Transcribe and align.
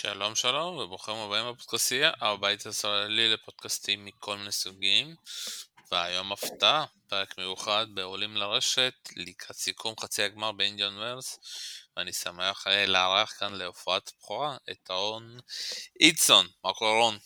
שלום 0.00 0.34
שלום 0.34 0.76
וברוכים 0.76 1.14
הבאים 1.14 1.52
בפודקאסטייה, 1.52 2.10
הבית 2.20 2.66
הישראלי 2.66 3.32
לפודקאסטים 3.32 4.04
מכל 4.04 4.36
מיני 4.36 4.52
סוגים 4.52 5.14
והיום 5.92 6.32
הפתעה, 6.32 6.84
פרק 7.08 7.38
מיוחד 7.38 7.86
בעולים 7.94 8.36
לרשת 8.36 8.92
לקראת 9.16 9.56
סיכום 9.56 9.94
חצי 10.00 10.22
הגמר 10.22 10.52
באינדיאן 10.52 10.94
ורס 10.98 11.38
ואני 11.96 12.12
שמח 12.12 12.66
אה, 12.66 12.86
לארח 12.86 13.38
כאן 13.38 13.54
להופעת 13.54 14.12
בכורה 14.18 14.56
את 14.70 14.90
רון 14.90 15.38
אידסון, 16.00 16.46
מה 16.64 16.72
קורה 16.72 16.92
רון? 16.92 17.16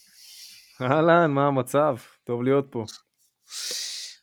אהלן, 0.82 1.30
מה 1.30 1.46
המצב? 1.46 1.96
טוב 2.24 2.42
להיות 2.42 2.64
פה. 2.70 2.84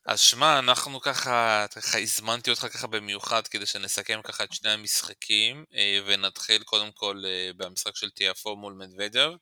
אז 0.05 0.19
שמע, 0.19 0.59
אנחנו 0.59 1.01
ככה, 1.01 1.65
ככה 1.75 1.99
הזמנתי 1.99 2.49
אותך 2.49 2.67
ככה 2.73 2.87
במיוחד 2.87 3.47
כדי 3.47 3.65
שנסכם 3.65 4.21
ככה 4.23 4.43
את 4.43 4.53
שני 4.53 4.71
המשחקים 4.71 5.65
אה, 5.75 5.99
ונתחיל 6.05 6.63
קודם 6.63 6.91
כל 6.91 7.21
אה, 7.25 7.51
במשחק 7.57 7.95
של 7.95 8.07
TFO 8.07 8.55
מול 8.55 8.73
מדוודר 8.73 9.35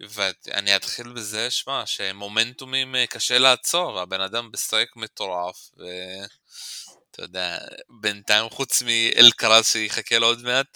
ואני 0.00 0.76
אתחיל 0.76 1.12
בזה, 1.12 1.50
שמע, 1.50 1.86
שמומנטומים 1.86 2.96
אה, 2.96 3.06
קשה 3.06 3.38
לעצור, 3.38 4.00
הבן 4.00 4.20
אדם 4.20 4.50
ב 4.50 4.57
streak 4.57 4.96
מטורף 4.96 5.56
ואתה 5.76 7.22
יודע, 7.22 7.58
בינתיים 8.00 8.50
חוץ 8.50 8.82
מאלקרז 8.82 9.66
שיחכה 9.66 10.18
לו 10.18 10.26
עוד 10.26 10.42
מעט 10.42 10.66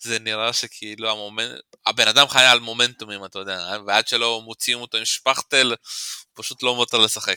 זה 0.00 0.18
נראה 0.18 0.52
שכאילו 0.52 1.10
המומנט... 1.10 1.60
הבן 1.86 2.08
אדם 2.08 2.28
חי 2.28 2.44
על 2.44 2.60
מומנטומים, 2.60 3.24
אתה 3.24 3.38
יודע, 3.38 3.76
ועד 3.86 4.08
שלא 4.08 4.40
מוציאים 4.44 4.80
אותו 4.80 4.98
עם 4.98 5.04
שפכטל, 5.04 5.74
פשוט 6.34 6.62
לא 6.62 6.74
מותר 6.74 6.98
לשחק. 6.98 7.36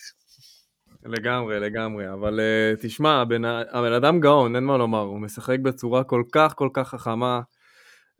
לגמרי, 1.05 1.59
לגמרי, 1.59 2.13
אבל 2.13 2.39
אה, 2.39 2.81
תשמע, 2.81 3.21
הבן, 3.21 3.45
הבן 3.45 3.93
אדם 3.93 4.19
גאון, 4.19 4.55
אין 4.55 4.63
מה 4.63 4.77
לומר, 4.77 5.01
הוא 5.01 5.19
משחק 5.19 5.59
בצורה 5.59 6.03
כל 6.03 6.23
כך 6.31 6.53
כל 6.55 6.69
כך 6.73 6.89
חכמה. 6.89 7.41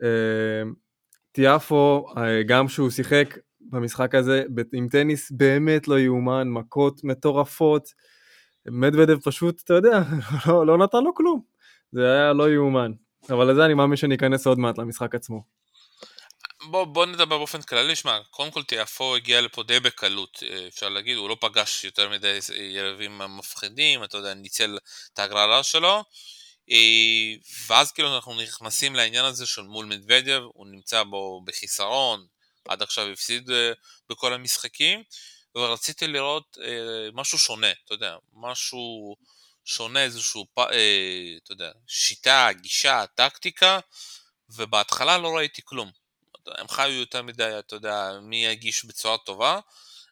Uh, 0.02 0.06
טיאפו, 1.32 2.06
uh, 2.10 2.18
גם 2.48 2.68
שהוא 2.68 2.90
שיחק 2.90 3.38
במשחק 3.62 4.16
הזה 4.16 4.44
עם 4.74 4.88
טניס 4.88 5.32
באמת 5.32 5.88
לא 5.88 6.00
יאומן, 6.00 6.48
מכות 6.50 7.04
מטורפות. 7.04 7.88
מדוודב 8.68 9.20
פשוט, 9.20 9.62
אתה 9.64 9.74
יודע, 9.74 10.02
לא, 10.48 10.68
לא 10.68 10.78
נתן 10.78 11.04
לו 11.04 11.14
כלום. 11.14 11.42
זה 11.92 12.12
היה 12.14 12.34
לא 12.34 12.50
יאומן. 12.50 12.92
אבל 13.30 13.52
לזה 13.52 13.66
אני 13.66 13.74
מאמין 13.74 13.96
שאני 13.96 14.16
אכנס 14.16 14.48
עוד 14.48 14.60
מעט 14.60 14.78
למשחק 14.78 15.16
עצמו. 15.16 15.55
בוא, 16.70 16.86
בוא 16.86 17.06
נדבר 17.06 17.38
באופן 17.38 17.62
כללי, 17.62 17.96
שמע, 17.96 18.20
קודם 18.30 18.52
כל 18.52 18.64
תיאפו 18.64 19.16
הגיע 19.16 19.42
לפה 19.42 19.64
די 19.64 19.80
בקלות, 19.80 20.44
אה, 20.50 20.68
אפשר 20.68 20.90
להגיד, 20.90 21.18
הוא 21.18 21.30
לא 21.30 21.38
פגש 21.40 21.84
יותר 21.84 22.10
מדי 22.10 22.40
יריבים 22.56 23.18
מפחידים, 23.18 24.04
אתה 24.04 24.18
יודע, 24.18 24.34
ניצל 24.34 24.78
את 25.14 25.20
ההגרלה 25.20 25.64
שלו, 25.64 26.04
אה, 26.72 27.34
ואז 27.68 27.92
כאילו 27.92 28.16
אנחנו 28.16 28.42
נכנסים 28.42 28.96
לעניין 28.96 29.26
הזה 29.26 29.46
של 29.46 29.62
מול 29.62 29.86
מדוודיו, 29.86 30.42
הוא 30.54 30.68
נמצא 30.68 31.04
בו 31.04 31.42
בחיסרון, 31.46 32.26
עד 32.68 32.82
עכשיו 32.82 33.08
הפסיד 33.08 33.52
אה, 33.52 33.72
בכל 34.10 34.34
המשחקים, 34.34 35.04
ורציתי 35.56 36.08
לראות 36.08 36.58
משהו 37.14 37.38
שונה, 37.38 37.72
אתה 37.86 37.94
יודע, 37.94 38.16
משהו 38.34 39.16
שונה, 39.66 40.04
איזשהו, 40.04 40.46
אתה 40.54 41.52
יודע, 41.52 41.72
שיטה, 41.88 42.50
גישה, 42.62 43.06
טקטיקה, 43.16 43.80
ובהתחלה 44.50 45.18
לא 45.18 45.36
ראיתי 45.36 45.62
כלום. 45.66 46.05
הם 46.58 46.68
חיו 46.68 46.92
יותר 46.92 47.22
מדי, 47.22 47.56
אתה 47.60 47.76
יודע, 47.76 48.12
מי 48.22 48.46
יגיש 48.46 48.86
בצורה 48.86 49.18
טובה, 49.18 49.60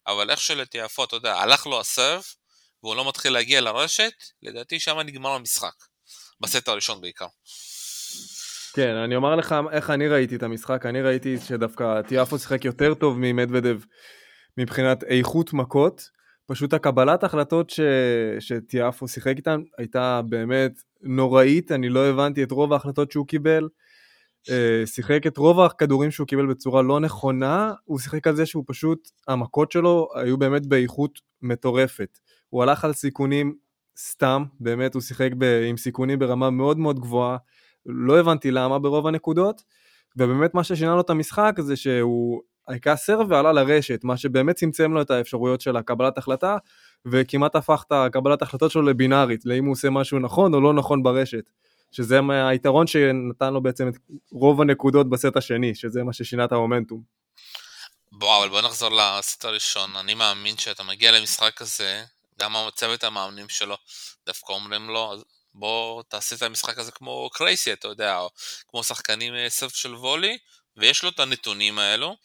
אבל 0.07 0.29
איך 0.29 0.41
שלטיאפו, 0.41 1.03
אתה 1.03 1.15
יודע, 1.15 1.35
הלך 1.35 1.67
לו 1.67 1.79
הסרף, 1.79 2.35
והוא 2.83 2.95
לא 2.95 3.07
מתחיל 3.07 3.33
להגיע 3.33 3.61
לרשת, 3.61 4.13
לדעתי 4.41 4.79
שם 4.79 4.99
נגמר 4.99 5.29
המשחק. 5.29 5.73
בסט 6.39 6.67
הראשון 6.67 7.01
בעיקר. 7.01 7.27
כן, 8.73 8.95
אני 8.95 9.15
אומר 9.15 9.35
לך 9.35 9.55
איך 9.71 9.89
אני 9.89 10.07
ראיתי 10.07 10.35
את 10.35 10.43
המשחק, 10.43 10.85
אני 10.85 11.01
ראיתי 11.01 11.37
שדווקא 11.47 12.01
טיאפו 12.01 12.39
שיחק 12.39 12.65
יותר 12.65 12.93
טוב 12.93 13.17
ממדוודב 13.19 13.79
מבחינת 14.57 15.03
איכות 15.03 15.53
מכות, 15.53 16.09
פשוט 16.45 16.73
הקבלת 16.73 17.23
החלטות 17.23 17.69
ש... 17.69 17.79
שטיאפו 18.39 19.07
שיחק 19.07 19.33
איתן 19.37 19.61
הייתה 19.77 20.21
באמת 20.29 20.71
נוראית, 21.01 21.71
אני 21.71 21.89
לא 21.89 22.09
הבנתי 22.09 22.43
את 22.43 22.51
רוב 22.51 22.73
ההחלטות 22.73 23.11
שהוא 23.11 23.27
קיבל. 23.27 23.67
אה, 24.49 24.85
שיחק 24.85 25.27
את 25.27 25.37
רוב 25.37 25.59
הכדורים 25.59 26.11
שהוא 26.11 26.27
קיבל 26.27 26.45
בצורה 26.45 26.81
לא 26.81 26.99
נכונה, 26.99 27.73
הוא 27.85 27.99
שיחק 27.99 28.27
על 28.27 28.35
זה 28.35 28.45
שהוא 28.45 28.63
פשוט, 28.67 29.09
המכות 29.27 29.71
שלו 29.71 30.07
היו 30.15 30.37
באמת 30.37 30.65
באיכות 30.65 31.19
מטורפת. 31.41 32.19
הוא 32.49 32.63
הלך 32.63 32.85
על 32.85 32.93
סיכונים 32.93 33.55
סתם, 33.97 34.43
באמת 34.59 34.93
הוא 34.93 35.01
שיחק 35.01 35.29
ב, 35.37 35.43
עם 35.69 35.77
סיכונים 35.77 36.19
ברמה 36.19 36.49
מאוד 36.49 36.77
מאוד 36.77 36.99
גבוהה, 36.99 37.37
לא 37.85 38.19
הבנתי 38.19 38.51
למה 38.51 38.79
ברוב 38.79 39.07
הנקודות, 39.07 39.63
ובאמת 40.17 40.53
מה 40.53 40.63
ששינה 40.63 40.95
לו 40.95 41.01
את 41.01 41.09
המשחק 41.09 41.55
זה 41.59 41.75
שהוא 41.75 42.41
היכה 42.67 42.95
סרב 42.95 43.27
ועלה 43.29 43.51
לרשת, 43.51 44.03
מה 44.03 44.17
שבאמת 44.17 44.55
צמצם 44.55 44.93
לו 44.93 45.01
את 45.01 45.11
האפשרויות 45.11 45.61
של 45.61 45.77
הקבלת 45.77 46.17
החלטה, 46.17 46.57
וכמעט 47.05 47.55
הפך 47.55 47.83
את 47.87 47.91
הקבלת 47.91 48.41
החלטות 48.41 48.71
שלו 48.71 48.81
לבינארית, 48.81 49.45
לאם 49.45 49.65
הוא 49.65 49.71
עושה 49.71 49.89
משהו 49.89 50.19
נכון 50.19 50.53
או 50.53 50.61
לא 50.61 50.73
נכון 50.73 51.03
ברשת. 51.03 51.49
שזה 51.93 52.19
היתרון 52.49 52.87
שנתן 52.87 53.53
לו 53.53 53.63
בעצם 53.63 53.87
את 53.87 53.93
רוב 54.31 54.61
הנקודות 54.61 55.09
בסט 55.09 55.37
השני, 55.37 55.75
שזה 55.75 56.03
מה 56.03 56.13
ששינה 56.13 56.45
את 56.45 56.51
המומנטום. 56.51 57.01
בוא, 58.11 58.39
אבל 58.39 58.49
בוא 58.49 58.61
נחזור 58.61 58.89
לסט 58.89 59.45
הראשון. 59.45 59.95
אני 59.95 60.13
מאמין 60.13 60.57
שאתה 60.57 60.83
מגיע 60.83 61.11
למשחק 61.11 61.61
הזה, 61.61 62.03
גם 62.39 62.55
הצוות 62.55 63.03
המאמנים 63.03 63.49
שלו 63.49 63.77
דווקא 64.25 64.53
אומרים 64.53 64.89
לו, 64.89 65.13
בוא 65.53 66.03
תעשה 66.07 66.35
את 66.35 66.41
המשחק 66.41 66.77
הזה 66.77 66.91
כמו 66.91 67.29
קרייסי, 67.33 67.73
אתה 67.73 67.87
יודע, 67.87 68.17
או 68.17 68.29
כמו 68.67 68.83
שחקנים 68.83 69.35
אה, 69.35 69.49
סרף 69.49 69.75
של 69.75 69.95
וולי, 69.95 70.37
ויש 70.77 71.03
לו 71.03 71.09
את 71.09 71.19
הנתונים 71.19 71.79
האלו, 71.79 72.15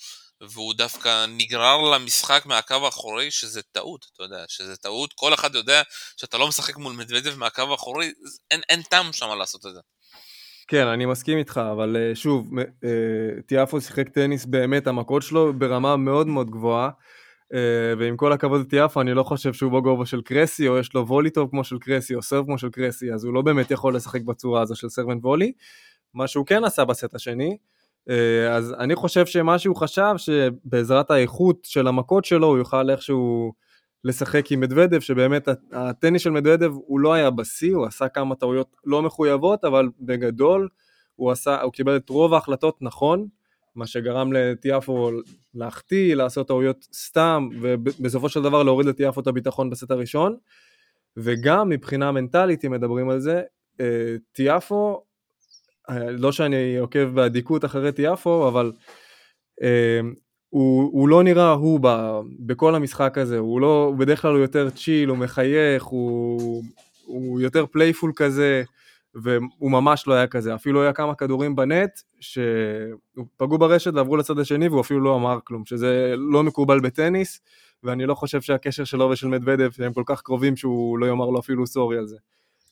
והוא 0.40 0.74
דווקא 0.74 1.26
נגרר 1.28 1.76
למשחק 1.94 2.42
מהקו 2.46 2.74
האחורי, 2.74 3.30
שזה 3.30 3.62
טעות, 3.62 4.06
אתה 4.12 4.22
יודע, 4.22 4.44
שזה 4.48 4.76
טעות, 4.76 5.12
כל 5.12 5.34
אחד 5.34 5.54
יודע 5.54 5.82
שאתה 6.16 6.38
לא 6.38 6.48
משחק 6.48 6.76
מול 6.76 6.92
מדוודב 6.92 7.38
מהקו 7.38 7.62
האחורי, 7.62 8.12
אין, 8.50 8.60
אין 8.68 8.82
טעם 8.82 9.12
שם 9.12 9.28
לעשות 9.38 9.66
את 9.66 9.74
זה. 9.74 9.80
כן, 10.68 10.86
אני 10.86 11.06
מסכים 11.06 11.38
איתך, 11.38 11.60
אבל 11.72 11.96
אה, 11.96 12.14
שוב, 12.14 12.50
אה, 12.58 13.42
טיאפו 13.46 13.80
שיחק 13.80 14.08
טניס 14.08 14.46
באמת, 14.46 14.86
המכות 14.86 15.22
שלו 15.22 15.52
ברמה 15.52 15.96
מאוד 15.96 16.26
מאוד 16.26 16.50
גבוהה, 16.50 16.90
אה, 17.54 17.94
ועם 17.98 18.16
כל 18.16 18.32
הכבוד 18.32 18.60
לטיאפו, 18.60 19.00
אני 19.00 19.14
לא 19.14 19.22
חושב 19.22 19.52
שהוא 19.52 19.72
בגובה 19.72 20.06
של 20.06 20.20
קרסי, 20.22 20.68
או 20.68 20.78
יש 20.78 20.94
לו 20.94 21.06
וולי 21.08 21.30
טוב 21.30 21.50
כמו 21.50 21.64
של 21.64 21.78
קרסי, 21.78 22.14
או 22.14 22.22
סרב 22.22 22.44
כמו 22.44 22.58
של 22.58 22.70
קרסי, 22.70 23.12
אז 23.12 23.24
הוא 23.24 23.34
לא 23.34 23.42
באמת 23.42 23.70
יכול 23.70 23.96
לשחק 23.96 24.22
בצורה 24.22 24.62
הזו 24.62 24.76
של 24.76 24.88
סרבנט 24.88 25.24
וולי. 25.24 25.52
מה 26.14 26.26
שהוא 26.26 26.46
כן 26.46 26.64
עשה 26.64 26.84
בסט 26.84 27.14
השני, 27.14 27.56
אז 28.50 28.74
אני 28.78 28.94
חושב 28.94 29.26
שמה 29.26 29.58
שהוא 29.58 29.76
חשב, 29.76 30.14
שבעזרת 30.16 31.10
האיכות 31.10 31.58
של 31.64 31.86
המכות 31.86 32.24
שלו, 32.24 32.46
הוא 32.46 32.58
יוכל 32.58 32.90
איכשהו 32.90 33.52
לשחק 34.04 34.52
עם 34.52 34.60
מדוודב, 34.60 35.00
שבאמת 35.00 35.48
הטניס 35.72 36.22
של 36.22 36.30
מדוודב 36.30 36.72
הוא 36.74 37.00
לא 37.00 37.12
היה 37.12 37.30
בשיא, 37.30 37.74
הוא 37.74 37.86
עשה 37.86 38.08
כמה 38.08 38.34
טעויות 38.34 38.76
לא 38.84 39.02
מחויבות, 39.02 39.64
אבל 39.64 39.88
בגדול 40.00 40.68
הוא, 41.16 41.30
עשה, 41.30 41.62
הוא 41.62 41.72
קיבל 41.72 41.96
את 41.96 42.08
רוב 42.08 42.34
ההחלטות 42.34 42.78
נכון, 42.80 43.26
מה 43.74 43.86
שגרם 43.86 44.32
לטיאפו 44.32 45.10
להחטיא, 45.54 46.14
לעשות 46.14 46.48
טעויות 46.48 46.88
סתם, 46.94 47.48
ובסופו 47.60 48.28
של 48.28 48.42
דבר 48.42 48.62
להוריד 48.62 48.88
לטיאפו 48.88 49.20
את 49.20 49.26
הביטחון 49.26 49.70
בסט 49.70 49.90
הראשון. 49.90 50.36
וגם 51.16 51.68
מבחינה 51.68 52.12
מנטלית, 52.12 52.64
אם 52.64 52.70
מדברים 52.70 53.10
על 53.10 53.20
זה, 53.20 53.42
אה, 53.80 54.16
טיאפו 54.32 55.02
לא 56.10 56.32
שאני 56.32 56.76
עוקב 56.76 57.04
באדיקות 57.14 57.64
אחרי 57.64 57.92
טיאפו, 57.92 58.48
אבל 58.48 58.72
אה, 59.62 60.00
הוא, 60.48 60.90
הוא 60.92 61.08
לא 61.08 61.22
נראה 61.22 61.52
הוא 61.52 61.80
ב, 61.82 61.88
בכל 62.40 62.74
המשחק 62.74 63.18
הזה, 63.18 63.38
הוא 63.38 63.60
לא, 63.60 63.84
הוא 63.88 63.96
בדרך 63.96 64.22
כלל 64.22 64.30
הוא 64.30 64.40
יותר 64.40 64.70
chill, 64.70 65.08
הוא 65.08 65.18
מחייך, 65.18 65.84
הוא, 65.84 66.62
הוא 67.04 67.40
יותר 67.40 67.66
playful 67.66 68.12
כזה, 68.16 68.62
והוא 69.14 69.70
ממש 69.70 70.06
לא 70.06 70.14
היה 70.14 70.26
כזה, 70.26 70.54
אפילו 70.54 70.82
היה 70.82 70.92
כמה 70.92 71.14
כדורים 71.14 71.56
בנט 71.56 71.90
שפגעו 72.20 73.58
ברשת 73.58 73.94
ועברו 73.94 74.16
לצד 74.16 74.38
השני 74.38 74.68
והוא 74.68 74.80
אפילו 74.80 75.00
לא 75.00 75.16
אמר 75.16 75.38
כלום, 75.44 75.66
שזה 75.66 76.14
לא 76.16 76.42
מקובל 76.42 76.80
בטניס, 76.80 77.40
ואני 77.82 78.06
לא 78.06 78.14
חושב 78.14 78.40
שהקשר 78.40 78.84
שלו 78.84 79.10
ושל 79.10 79.28
מדוודב 79.28 79.70
הם 79.78 79.92
כל 79.92 80.02
כך 80.06 80.22
קרובים 80.22 80.56
שהוא 80.56 80.98
לא 80.98 81.06
יאמר 81.06 81.26
לו 81.26 81.38
אפילו 81.38 81.66
סורי 81.66 81.98
על 81.98 82.06
זה. 82.06 82.16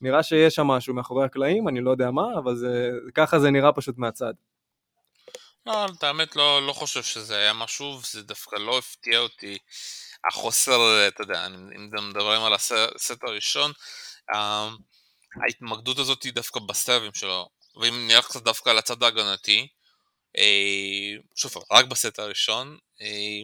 נראה 0.01 0.23
שיש 0.23 0.55
שם 0.55 0.67
משהו 0.67 0.95
מאחורי 0.95 1.25
הקלעים, 1.25 1.69
אני 1.69 1.81
לא 1.81 1.91
יודע 1.91 2.11
מה, 2.11 2.27
אבל 2.39 2.57
זה, 2.57 2.91
ככה 3.15 3.39
זה 3.39 3.51
נראה 3.51 3.73
פשוט 3.73 3.99
מהצד. 3.99 4.35
לא, 5.67 5.87
את 5.87 6.03
האמת 6.03 6.37
לא, 6.37 6.67
לא 6.67 6.73
חושב 6.73 7.03
שזה 7.03 7.37
היה 7.37 7.53
משהו, 7.53 7.99
וזה 8.03 8.23
דווקא 8.23 8.57
לא 8.57 8.79
הפתיע 8.79 9.19
אותי. 9.19 9.59
החוסר, 10.29 11.09
אתה 11.09 11.23
יודע, 11.23 11.47
אם 11.47 11.91
מדברים 12.09 12.43
על 12.43 12.53
הסט 12.55 13.23
הראשון, 13.23 13.73
אמ, 14.35 14.77
ההתמקדות 15.43 15.99
הזאת 15.99 16.23
היא 16.23 16.33
דווקא 16.33 16.61
בסטאבים 16.61 17.15
שלו, 17.15 17.49
ואם 17.81 18.09
נלך 18.09 18.27
קצת 18.27 18.43
דווקא 18.43 18.71
על 18.71 18.79
הצד 18.79 19.03
ההגנתי, 19.03 19.69
אה, 20.39 21.23
שוב, 21.35 21.53
רק 21.73 21.85
בסט 21.85 22.19
הראשון, 22.19 22.79
אה, 23.01 23.41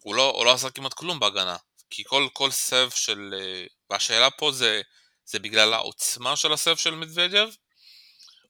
הוא 0.00 0.14
לא, 0.14 0.30
הוא 0.36 0.44
לא 0.44 0.52
עשה 0.52 0.70
כמעט 0.70 0.94
כלום 0.94 1.20
בהגנה, 1.20 1.56
כי 1.90 2.02
כל, 2.06 2.28
כל 2.32 2.50
סב 2.50 2.90
של, 2.90 3.34
אה, 3.38 3.64
והשאלה 3.90 4.30
פה 4.30 4.52
זה 4.52 4.82
זה 5.26 5.38
בגלל 5.38 5.74
העוצמה 5.74 6.36
של 6.36 6.52
הסרף 6.52 6.78
של 6.78 6.94
מדוודיו, 6.94 7.48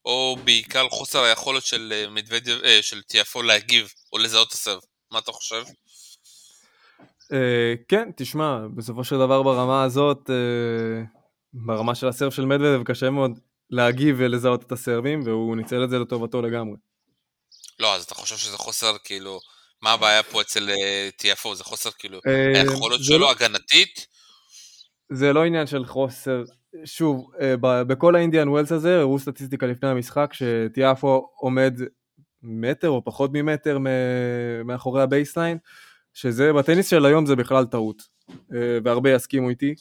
או 0.04 0.36
בעיקר 0.44 0.88
חוסר 0.88 1.22
היכולת 1.22 1.62
של 1.66 2.06
מדוודב, 2.10 2.58
של 2.82 3.02
טיאפו 3.02 3.42
להגיב 3.42 3.92
או 4.12 4.18
לזהות 4.18 4.48
את 4.48 4.52
הסרב? 4.52 4.80
מה 5.10 5.18
אתה 5.18 5.32
חושב? 5.32 5.64
Uh, 7.22 7.34
כן, 7.88 8.08
תשמע, 8.16 8.58
בסופו 8.76 9.04
של 9.04 9.16
דבר 9.16 9.42
ברמה 9.42 9.84
הזאת, 9.84 10.30
uh, 10.30 11.06
ברמה 11.52 11.94
של 11.94 12.08
הסרב 12.08 12.32
של 12.32 12.44
מדוודב 12.44 12.82
קשה 12.84 13.10
מאוד 13.10 13.30
להגיב 13.70 14.16
ולזהות 14.18 14.62
את 14.62 14.72
הסרבים, 14.72 15.22
והוא 15.24 15.56
ניצל 15.56 15.84
את 15.84 15.90
זה 15.90 15.98
לטובתו 15.98 16.42
לגמרי. 16.42 16.76
לא, 17.78 17.94
אז 17.94 18.04
אתה 18.04 18.14
חושב 18.14 18.36
שזה 18.36 18.56
חוסר, 18.56 18.96
כאילו, 19.04 19.40
מה 19.82 19.92
הבעיה 19.92 20.22
פה 20.22 20.40
אצל 20.40 20.70
TFO? 21.20 21.54
זה 21.54 21.64
חוסר, 21.64 21.90
כאילו, 21.90 22.20
אה, 22.26 22.60
היכולות 22.60 23.04
שלו 23.04 23.18
לא... 23.18 23.30
הגנתית? 23.30 24.06
זה 25.12 25.32
לא 25.32 25.44
עניין 25.44 25.66
של 25.66 25.84
חוסר, 25.84 26.42
שוב, 26.84 27.30
אה, 27.40 27.54
בכל 27.84 28.16
האינדיאן 28.16 28.48
ווילס 28.48 28.72
הזה, 28.72 28.98
הראו 28.98 29.18
סטטיסטיקה 29.18 29.66
לפני 29.66 29.88
המשחק, 29.88 30.30
שטיאפו 30.32 31.28
עומד 31.34 31.80
מטר 32.42 32.88
או 32.88 33.04
פחות 33.04 33.30
ממטר 33.34 33.78
מאחורי 34.64 35.02
ה 35.02 35.08
baseline, 35.08 35.58
שזה 36.14 36.52
בטניס 36.52 36.88
של 36.88 37.06
היום 37.06 37.26
זה 37.26 37.36
בכלל 37.36 37.64
טעות, 37.64 38.02
אה, 38.30 38.78
והרבה 38.84 39.10
יסכימו 39.10 39.48
איתי. 39.48 39.74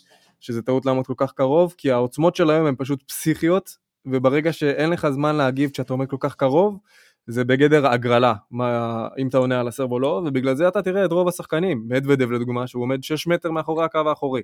שזה 0.45 0.61
טעות 0.61 0.85
לעמוד 0.85 1.07
כל 1.07 1.13
כך 1.17 1.31
קרוב, 1.31 1.75
כי 1.77 1.91
העוצמות 1.91 2.35
של 2.35 2.49
היום 2.49 2.65
הן 2.65 2.75
פשוט 2.77 3.03
פסיכיות, 3.07 3.77
וברגע 4.05 4.53
שאין 4.53 4.89
לך 4.89 5.09
זמן 5.09 5.35
להגיב 5.35 5.69
כשאתה 5.69 5.93
עומד 5.93 6.09
כל 6.09 6.17
כך 6.19 6.35
קרוב, 6.35 6.79
זה 7.27 7.43
בגדר 7.43 7.87
הגרלה, 7.87 8.33
מה, 8.51 9.07
אם 9.17 9.27
אתה 9.27 9.37
עונה 9.37 9.59
על 9.59 9.67
ה 9.67 9.71
serve 9.71 9.91
או 9.91 9.99
לא, 9.99 10.23
ובגלל 10.25 10.55
זה 10.55 10.67
אתה 10.67 10.81
תראה 10.81 11.05
את 11.05 11.11
רוב 11.11 11.27
השחקנים, 11.27 11.83
מדוודב 11.87 12.31
לדוגמה, 12.31 12.67
שהוא 12.67 12.83
עומד 12.83 13.03
6 13.03 13.27
מטר 13.27 13.51
מאחורי 13.51 13.85
הקו 13.85 14.09
האחורי. 14.09 14.41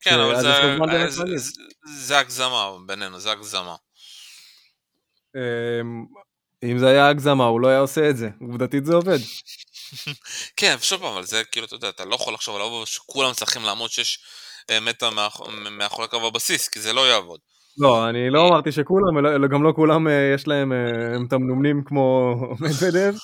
כן, 0.00 0.20
אבל 0.20 0.40
זה, 0.40 1.10
זה, 1.10 1.50
זה, 1.98 2.18
הגזמה 2.18 2.70
בינינו, 2.86 3.20
זה 3.20 3.32
הגזמה. 3.32 3.76
אמ, 5.36 6.04
אם 6.64 6.78
זה 6.78 6.88
היה 6.88 7.08
הגזמה, 7.08 7.44
הוא 7.44 7.60
לא 7.60 7.68
היה 7.68 7.78
עושה 7.78 8.10
את 8.10 8.16
זה, 8.16 8.28
עובדתית 8.40 8.86
זה 8.86 8.94
עובד. 8.94 9.18
כן, 10.56 10.76
שוב 10.80 11.00
פעם, 11.00 11.12
אבל 11.12 11.24
זה 11.24 11.44
כאילו, 11.44 11.66
אתה 11.66 11.74
יודע, 11.74 11.88
אתה 11.88 12.04
לא 12.04 12.14
יכול 12.14 12.34
לחשוב 12.34 12.56
על 12.56 12.62
עליו 12.62 12.86
שכולם 12.86 13.32
צריכים 13.32 13.62
לעמוד 13.62 13.90
6 13.90 14.18
מטר 14.82 15.10
מאחורי 15.70 16.08
קו 16.08 16.26
הבסיס, 16.26 16.68
כי 16.68 16.80
זה 16.80 16.92
לא 16.92 17.08
יעבוד. 17.08 17.40
לא, 17.78 18.08
אני 18.08 18.30
לא 18.30 18.48
אמרתי 18.48 18.72
שכולם, 18.72 19.46
גם 19.50 19.62
לא 19.62 19.72
כולם 19.76 20.08
אה, 20.08 20.32
יש 20.34 20.48
להם, 20.48 20.72
אה, 20.72 21.14
הם 21.14 21.26
תמנונים 21.30 21.82
כמו 21.84 22.34
מדוודב, 22.60 23.14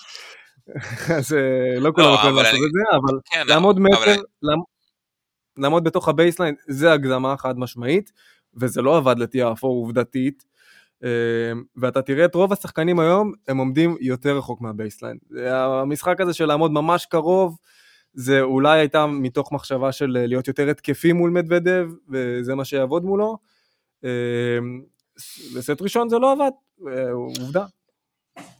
אז 1.18 1.32
אה, 1.32 1.80
לא 1.80 1.90
כולם 1.94 2.06
לא, 2.06 2.14
יכולים 2.14 2.36
לעשות 2.36 2.54
את 2.54 2.72
זה, 2.72 2.96
אבל 2.96 3.18
כן, 3.32 3.46
לעמוד 3.46 3.80
מטר, 3.80 4.22
לעמוד 5.58 5.84
בתוך 5.84 6.08
ה 6.08 6.13
baseline 6.13 6.54
זה 6.68 6.92
הגזמה 6.92 7.36
חד 7.36 7.58
משמעית, 7.58 8.12
וזה 8.56 8.82
לא 8.82 8.96
עבד 8.96 9.18
לטיאפו 9.18 9.66
עובדתית, 9.66 10.44
ואתה 11.76 12.02
תראה 12.02 12.24
את 12.24 12.34
רוב 12.34 12.52
השחקנים 12.52 13.00
היום, 13.00 13.32
הם 13.48 13.58
עומדים 13.58 13.96
יותר 14.00 14.36
רחוק 14.38 14.60
מה 14.60 14.71
baseline. 14.71 15.18
המשחק 15.50 16.20
הזה 16.20 16.32
של 16.32 16.46
לעמוד 16.46 16.70
ממש 16.70 17.06
קרוב, 17.06 17.58
זה 18.14 18.40
אולי 18.40 18.78
הייתה 18.78 19.06
מתוך 19.06 19.52
מחשבה 19.52 19.92
של 19.92 20.16
אה, 20.16 20.26
להיות 20.26 20.48
יותר 20.48 20.68
התקפי 20.68 21.12
מול 21.12 21.30
מדוודב, 21.30 21.88
וזה 22.08 22.54
מה 22.54 22.64
שיעבוד 22.64 23.04
מולו. 23.04 23.38
בסט 25.56 25.70
אמ, 25.70 25.76
ראשון 25.80 26.08
זה 26.08 26.18
לא 26.18 26.32
עבד, 26.32 26.50
אה, 26.88 27.10
עובדה. 27.10 27.66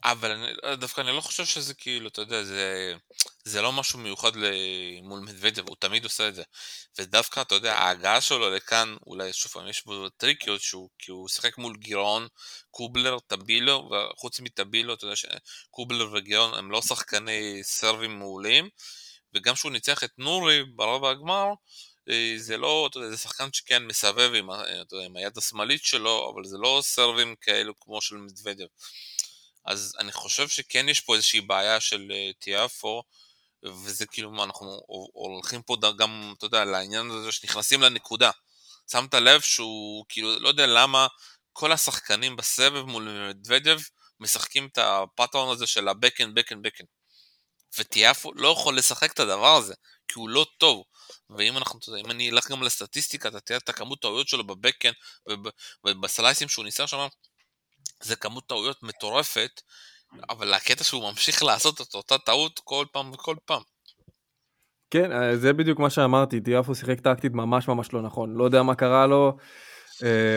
אבל 0.05 0.31
אני, 0.31 0.77
דווקא 0.77 1.01
אני 1.01 1.13
לא 1.17 1.21
חושב 1.21 1.45
שזה 1.45 1.75
כאילו, 1.75 2.09
אתה 2.09 2.21
יודע, 2.21 2.43
זה, 2.43 2.95
זה 3.45 3.63
לא 3.63 3.73
משהו 3.73 3.99
מיוחד 3.99 4.33
מול 5.03 5.21
מדוודב, 5.21 5.69
הוא 5.69 5.77
תמיד 5.79 6.05
עושה 6.05 6.29
את 6.29 6.35
זה. 6.35 6.43
ודווקא, 6.99 7.41
אתה 7.41 7.55
יודע, 7.55 7.75
ההגעה 7.75 8.21
שלו 8.21 8.51
לכאן, 8.51 8.97
אולי 9.07 9.33
שוב 9.33 9.53
פעם 9.53 9.69
יש 9.69 9.85
בו 9.85 10.09
טריקיות, 10.09 10.61
שהוא, 10.61 10.89
כי 10.99 11.11
הוא 11.11 11.29
שיחק 11.29 11.59
מול 11.59 11.77
גירעון, 11.77 12.29
קובלר, 12.71 13.19
טבילו, 13.27 13.91
וחוץ 13.91 14.41
מטבילו, 14.41 14.95
אתה 14.95 15.05
יודע 15.05 15.17
שקובלר 15.17 16.13
וגירעון 16.13 16.55
הם 16.55 16.71
לא 16.71 16.83
שחקני 16.83 17.61
סרבים 17.63 18.19
מעולים. 18.19 18.69
וגם 19.35 19.55
כשהוא 19.55 19.73
ניצח 19.73 20.05
את 20.05 20.11
נורי 20.19 20.65
ברבע 20.65 21.11
הגמר, 21.11 21.47
אה, 22.11 22.35
זה 22.37 22.57
לא, 22.57 22.89
אתה 22.91 22.99
יודע, 22.99 23.11
זה 23.11 23.17
שחקן 23.17 23.49
שכן 23.53 23.83
מסבב 23.83 24.33
עם, 24.35 24.51
יודע, 24.51 25.07
עם 25.07 25.17
היד 25.17 25.39
השמאלית 25.39 25.85
שלו, 25.85 26.33
אבל 26.35 26.45
זה 26.45 26.57
לא 26.59 26.81
סרבים 26.83 27.35
כאלו 27.41 27.81
כמו 27.81 28.01
של 28.01 28.17
מדוודב. 28.17 28.67
אז 29.65 29.97
אני 29.99 30.13
חושב 30.13 30.49
שכן 30.49 30.89
יש 30.89 31.01
פה 31.01 31.15
איזושהי 31.15 31.41
בעיה 31.41 31.81
של 31.81 32.13
אה, 32.15 32.31
טיאפו, 32.39 33.03
וזה 33.65 34.07
כאילו 34.07 34.31
מה, 34.31 34.45
אנחנו 34.45 34.81
הולכים 35.13 35.63
פה 35.63 35.77
גם, 35.99 36.35
אתה 36.39 36.47
יודע, 36.47 36.65
לעניין 36.65 37.11
הזה 37.11 37.33
שנכנסים 37.33 37.83
לנקודה. 37.83 38.31
שמת 38.93 39.15
לב 39.15 39.41
שהוא, 39.41 40.05
כאילו, 40.09 40.39
לא 40.39 40.49
יודע 40.49 40.67
למה 40.67 41.07
כל 41.53 41.73
השחקנים 41.73 42.37
בסבב 42.37 42.85
מול 42.85 43.29
מדוודב 43.29 43.79
משחקים 44.21 44.69
את 44.73 44.79
הפאטרון 44.79 45.53
הזה 45.53 45.67
של 45.67 45.89
ה-backend, 45.89 46.39
backend, 46.39 46.67
backend. 46.67 46.87
וטיאפו 47.79 48.35
לא 48.35 48.49
יכול 48.49 48.79
לשחק 48.79 49.13
את 49.13 49.21
הדבר 49.21 49.57
הזה, 49.57 49.75
כי 50.09 50.15
הוא 50.15 50.29
לא 50.29 50.47
טוב. 50.59 50.85
ואם 51.39 51.57
אנחנו, 51.57 51.81
אם 52.01 52.11
אני 52.11 52.31
אלך 52.31 52.51
גם 52.51 52.63
לסטטיסטיקה, 52.63 53.29
אתה 53.29 53.41
תראה 53.41 53.59
את 53.59 53.69
הכמות 53.69 54.01
טעויות 54.01 54.29
שלו 54.29 54.47
בבקן 54.47 54.93
ובסלייסים 55.85 56.49
שהוא 56.49 56.65
ניסה 56.65 56.87
שם, 56.87 57.07
זה 58.05 58.17
כמות 58.17 58.47
טעויות 58.47 58.83
מטורפת, 58.83 59.61
אבל 60.31 60.55
הקטע 60.55 60.85
שהוא 60.85 61.11
ממשיך 61.11 61.43
לעשות 61.43 61.81
את 61.81 61.95
אותה 61.95 62.19
טעות 62.19 62.61
כל 62.65 62.87
פעם 62.93 63.11
וכל 63.13 63.37
פעם. 63.45 63.63
כן, 64.91 65.13
אה, 65.13 65.37
זה 65.37 65.53
בדיוק 65.53 65.79
מה 65.79 65.91
שאמרתי, 65.91 66.41
טיאפו 66.41 66.75
שיחק 66.75 67.01
טקטית 67.01 67.33
ממש 67.33 67.69
ממש 67.69 67.93
לא 67.93 68.03
נכון. 68.03 68.35
לא 68.35 68.45
יודע 68.45 68.63
מה 68.63 68.75
קרה 68.75 69.07
לו, 69.07 69.37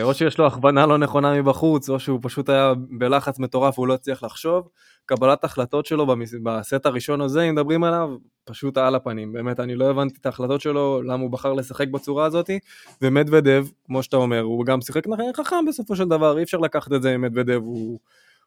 או 0.02 0.14
שיש 0.14 0.38
לו 0.38 0.46
הכוונה 0.46 0.86
לא 0.86 0.98
נכונה 0.98 1.42
מבחוץ, 1.42 1.90
או 1.90 2.00
שהוא 2.00 2.20
פשוט 2.22 2.48
היה 2.48 2.72
בלחץ 2.90 3.38
מטורף 3.38 3.78
והוא 3.78 3.88
לא 3.88 3.94
הצליח 3.94 4.22
לחשוב. 4.22 4.68
קבלת 5.06 5.44
החלטות 5.44 5.86
שלו 5.86 6.06
בסט 6.42 6.86
הראשון 6.86 7.20
הזה, 7.20 7.42
אם 7.42 7.54
מדברים 7.54 7.84
עליו, 7.84 8.08
פשוט 8.44 8.78
על 8.78 8.94
הפנים. 8.94 9.32
באמת, 9.32 9.60
אני 9.60 9.74
לא 9.74 9.90
הבנתי 9.90 10.18
את 10.20 10.26
ההחלטות 10.26 10.60
שלו, 10.60 11.02
למה 11.02 11.22
הוא 11.22 11.30
בחר 11.30 11.52
לשחק 11.52 11.88
בצורה 11.88 12.26
הזאת, 12.26 12.50
ומדוודב, 13.02 13.66
כמו 13.86 14.02
שאתה 14.02 14.16
אומר, 14.16 14.40
הוא 14.40 14.64
גם 14.64 14.80
שיחק 14.80 15.02
חכם 15.36 15.64
בסופו 15.68 15.96
של 15.96 16.04
דבר, 16.04 16.38
אי 16.38 16.42
אפשר 16.42 16.58
לקחת 16.58 16.92
את 16.92 17.02
זה 17.02 17.14
עם 17.14 17.20
מדוודב, 17.20 17.60
הוא... 17.64 17.98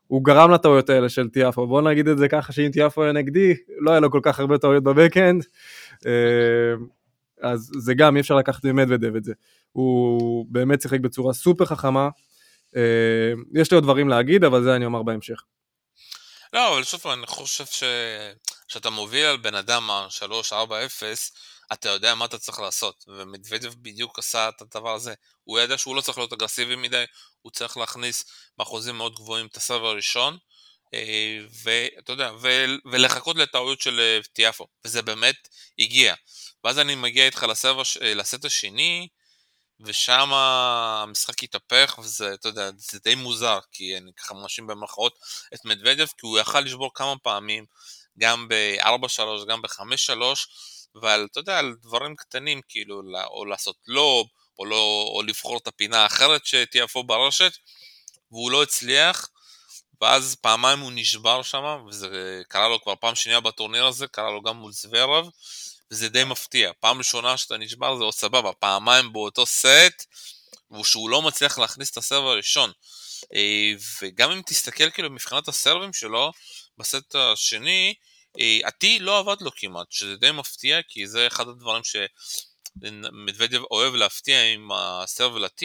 הוא 0.07 0.23
גרם 0.23 0.51
לטעויות 0.51 0.89
האלה 0.89 1.09
של 1.09 1.29
טיאפו, 1.29 1.67
בוא 1.67 1.81
נגיד 1.81 2.07
את 2.07 2.17
זה 2.17 2.27
ככה 2.27 2.53
שאם 2.53 2.69
טיאפו 2.71 3.03
היה 3.03 3.11
נגדי, 3.11 3.53
לא 3.79 3.91
היה 3.91 3.99
לו 3.99 4.11
כל 4.11 4.19
כך 4.23 4.39
הרבה 4.39 4.57
טעויות 4.57 4.83
בבקאנד, 4.83 5.43
אה, 6.05 6.11
אז 7.41 7.71
זה 7.77 7.93
גם 7.93 8.15
אי 8.15 8.21
אפשר 8.21 8.35
לקחת 8.35 8.65
ממדוודב 8.65 9.15
את 9.15 9.23
זה. 9.23 9.33
הוא 9.71 10.45
באמת 10.49 10.81
שיחק 10.81 10.99
בצורה 10.99 11.33
סופר 11.33 11.65
חכמה, 11.65 12.09
אה, 12.75 13.33
יש 13.61 13.71
לי 13.71 13.75
עוד 13.75 13.83
דברים 13.83 14.09
להגיד, 14.09 14.43
אבל 14.43 14.63
זה 14.63 14.75
אני 14.75 14.85
אומר 14.85 15.03
בהמשך. 15.03 15.43
לא, 16.53 16.73
אבל 16.73 16.83
שוב 16.83 17.07
אני 17.07 17.27
חושב 17.27 17.65
ש... 17.65 17.83
שאתה 18.67 18.89
מוביל 18.89 19.25
על 19.25 19.37
בן 19.37 19.55
אדם 19.55 19.89
3-4-0, 20.49 20.53
אתה 21.73 21.89
יודע 21.89 22.15
מה 22.15 22.25
אתה 22.25 22.37
צריך 22.37 22.59
לעשות, 22.59 23.05
ומדוודב 23.07 23.73
בדיוק 23.81 24.19
עשה 24.19 24.49
את 24.49 24.61
הדבר 24.61 24.93
הזה. 24.93 25.13
הוא 25.43 25.59
ידע 25.59 25.77
שהוא 25.77 25.95
לא 25.95 26.01
צריך 26.01 26.17
להיות 26.17 26.33
אגרסיבי 26.33 26.75
מדי, 26.75 27.03
הוא 27.41 27.51
צריך 27.51 27.77
להכניס 27.77 28.25
באחוזים 28.57 28.97
מאוד 28.97 29.15
גבוהים 29.15 29.45
את 29.45 29.57
הסרב 29.57 29.83
הראשון, 29.83 30.37
אה, 30.93 31.39
ואתה 31.63 32.11
יודע, 32.11 32.31
ולחכות 32.91 33.37
לטעויות 33.37 33.81
של 33.81 33.99
אה, 33.99 34.19
טיאפו, 34.33 34.67
וזה 34.85 35.01
באמת 35.01 35.47
הגיע. 35.79 36.15
ואז 36.63 36.79
אני 36.79 36.95
מגיע 36.95 37.25
איתך 37.25 37.45
לסט 38.01 38.45
השני, 38.45 39.07
ושם 39.83 40.33
המשחק 40.33 41.43
התהפך, 41.43 41.99
וזה, 41.99 42.33
אתה 42.33 42.47
יודע, 42.47 42.69
זה 42.77 42.99
די 43.03 43.15
מוזר, 43.15 43.59
כי 43.71 43.97
אני 43.97 44.11
ככה 44.13 44.33
מאשים 44.33 44.67
במרכאות 44.67 45.19
את 45.53 45.65
מדוודב, 45.65 46.05
כי 46.05 46.27
הוא 46.27 46.39
יכל 46.39 46.59
לשבור 46.59 46.91
כמה 46.93 47.17
פעמים, 47.17 47.65
גם 48.19 48.47
ב-4-3, 48.47 49.45
גם 49.49 49.61
ב-5-3, 49.61 50.21
ועל, 51.01 51.27
אתה 51.31 51.39
יודע, 51.39 51.59
על 51.59 51.75
דברים 51.81 52.15
קטנים, 52.15 52.61
כאילו, 52.69 53.01
או 53.27 53.45
לעשות 53.45 53.75
לוב, 53.87 54.27
או, 54.59 54.65
לא, 54.65 55.11
או 55.15 55.21
לבחור 55.23 55.57
את 55.57 55.67
הפינה 55.67 56.03
האחרת 56.03 56.45
שתהיה 56.45 56.87
פה 56.87 57.03
ברשת, 57.03 57.51
והוא 58.31 58.51
לא 58.51 58.63
הצליח, 58.63 59.29
ואז 60.01 60.35
פעמיים 60.41 60.79
הוא 60.79 60.91
נשבר 60.95 61.41
שם, 61.43 61.85
וזה 61.87 62.41
קרה 62.47 62.67
לו 62.67 62.81
כבר 62.81 62.95
פעם 62.95 63.15
שנייה 63.15 63.39
בטורניר 63.39 63.85
הזה, 63.85 64.07
קרה 64.07 64.31
לו 64.31 64.41
גם 64.41 64.57
מול 64.57 64.71
זוורב, 64.71 65.29
וזה 65.91 66.09
די 66.09 66.23
מפתיע. 66.23 66.71
פעם 66.79 66.97
ראשונה 66.97 67.37
שאתה 67.37 67.57
נשבר 67.57 67.97
זה 67.97 68.03
עוד 68.03 68.13
סבבה, 68.13 68.53
פעמיים 68.53 69.13
באותו 69.13 69.45
סט, 69.45 70.05
ושהוא 70.79 71.09
לא 71.09 71.21
מצליח 71.21 71.59
להכניס 71.59 71.91
את 71.91 71.97
הסרב 71.97 72.25
הראשון. 72.25 72.71
אה, 73.35 73.73
וגם 74.01 74.31
אם 74.31 74.41
תסתכל 74.45 74.89
כאילו 74.89 75.09
מבחינת 75.09 75.47
הסרבים 75.47 75.93
שלו, 75.93 76.31
בסט 76.77 77.15
השני, 77.15 77.93
ה-T 78.63 78.85
אה, 78.85 78.97
לא 78.99 79.19
עבד 79.19 79.41
לו 79.41 79.51
כמעט, 79.55 79.87
שזה 79.91 80.15
די 80.15 80.31
מפתיע, 80.31 80.79
כי 80.87 81.07
זה 81.07 81.27
אחד 81.27 81.47
הדברים 81.47 81.81
שמדוודב 81.83 83.61
אוהב 83.71 83.93
להפתיע 83.93 84.53
עם 84.53 84.71
הסרב 84.71 85.37
ל-T, 85.37 85.63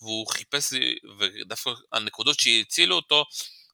והוא 0.00 0.26
חיפש, 0.26 0.72
ודווקא 1.18 1.70
הנקודות 1.92 2.40
שהצילו 2.40 2.96
אותו, 2.96 3.24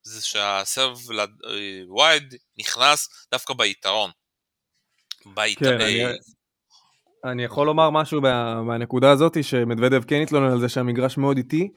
זה 0.03 0.23
שהסרב 0.23 1.11
ל-wide 1.11 2.37
נכנס 2.59 3.09
דווקא 3.33 3.55
ביתרון. 3.55 4.11
בית... 5.27 5.59
כן, 5.59 5.81
אני, 5.81 6.05
אני 7.25 7.45
יכול 7.45 7.67
לומר 7.67 7.91
משהו 7.91 8.21
מה, 8.21 8.63
מהנקודה 8.63 9.11
הזאת, 9.11 9.45
שמדוודב 9.45 10.05
כן 10.05 10.23
התלונן 10.23 10.53
על 10.53 10.61
זה 10.61 10.69
שהמגרש 10.69 11.19
מאוד 11.19 11.37
איטי, 11.37 11.69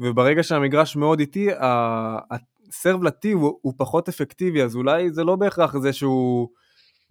וברגע 0.00 0.42
שהמגרש 0.42 0.96
מאוד 0.96 1.20
איטי, 1.20 1.48
ה 1.60 1.84
serve 1.84 3.02
ל 3.02 3.17
T 3.17 3.32
הוא, 3.32 3.58
הוא 3.62 3.74
פחות 3.76 4.08
אפקטיבי, 4.08 4.62
אז 4.62 4.76
אולי 4.76 5.10
זה 5.10 5.24
לא 5.24 5.36
בהכרח 5.36 5.78
זה 5.78 5.92
שהוא 5.92 6.48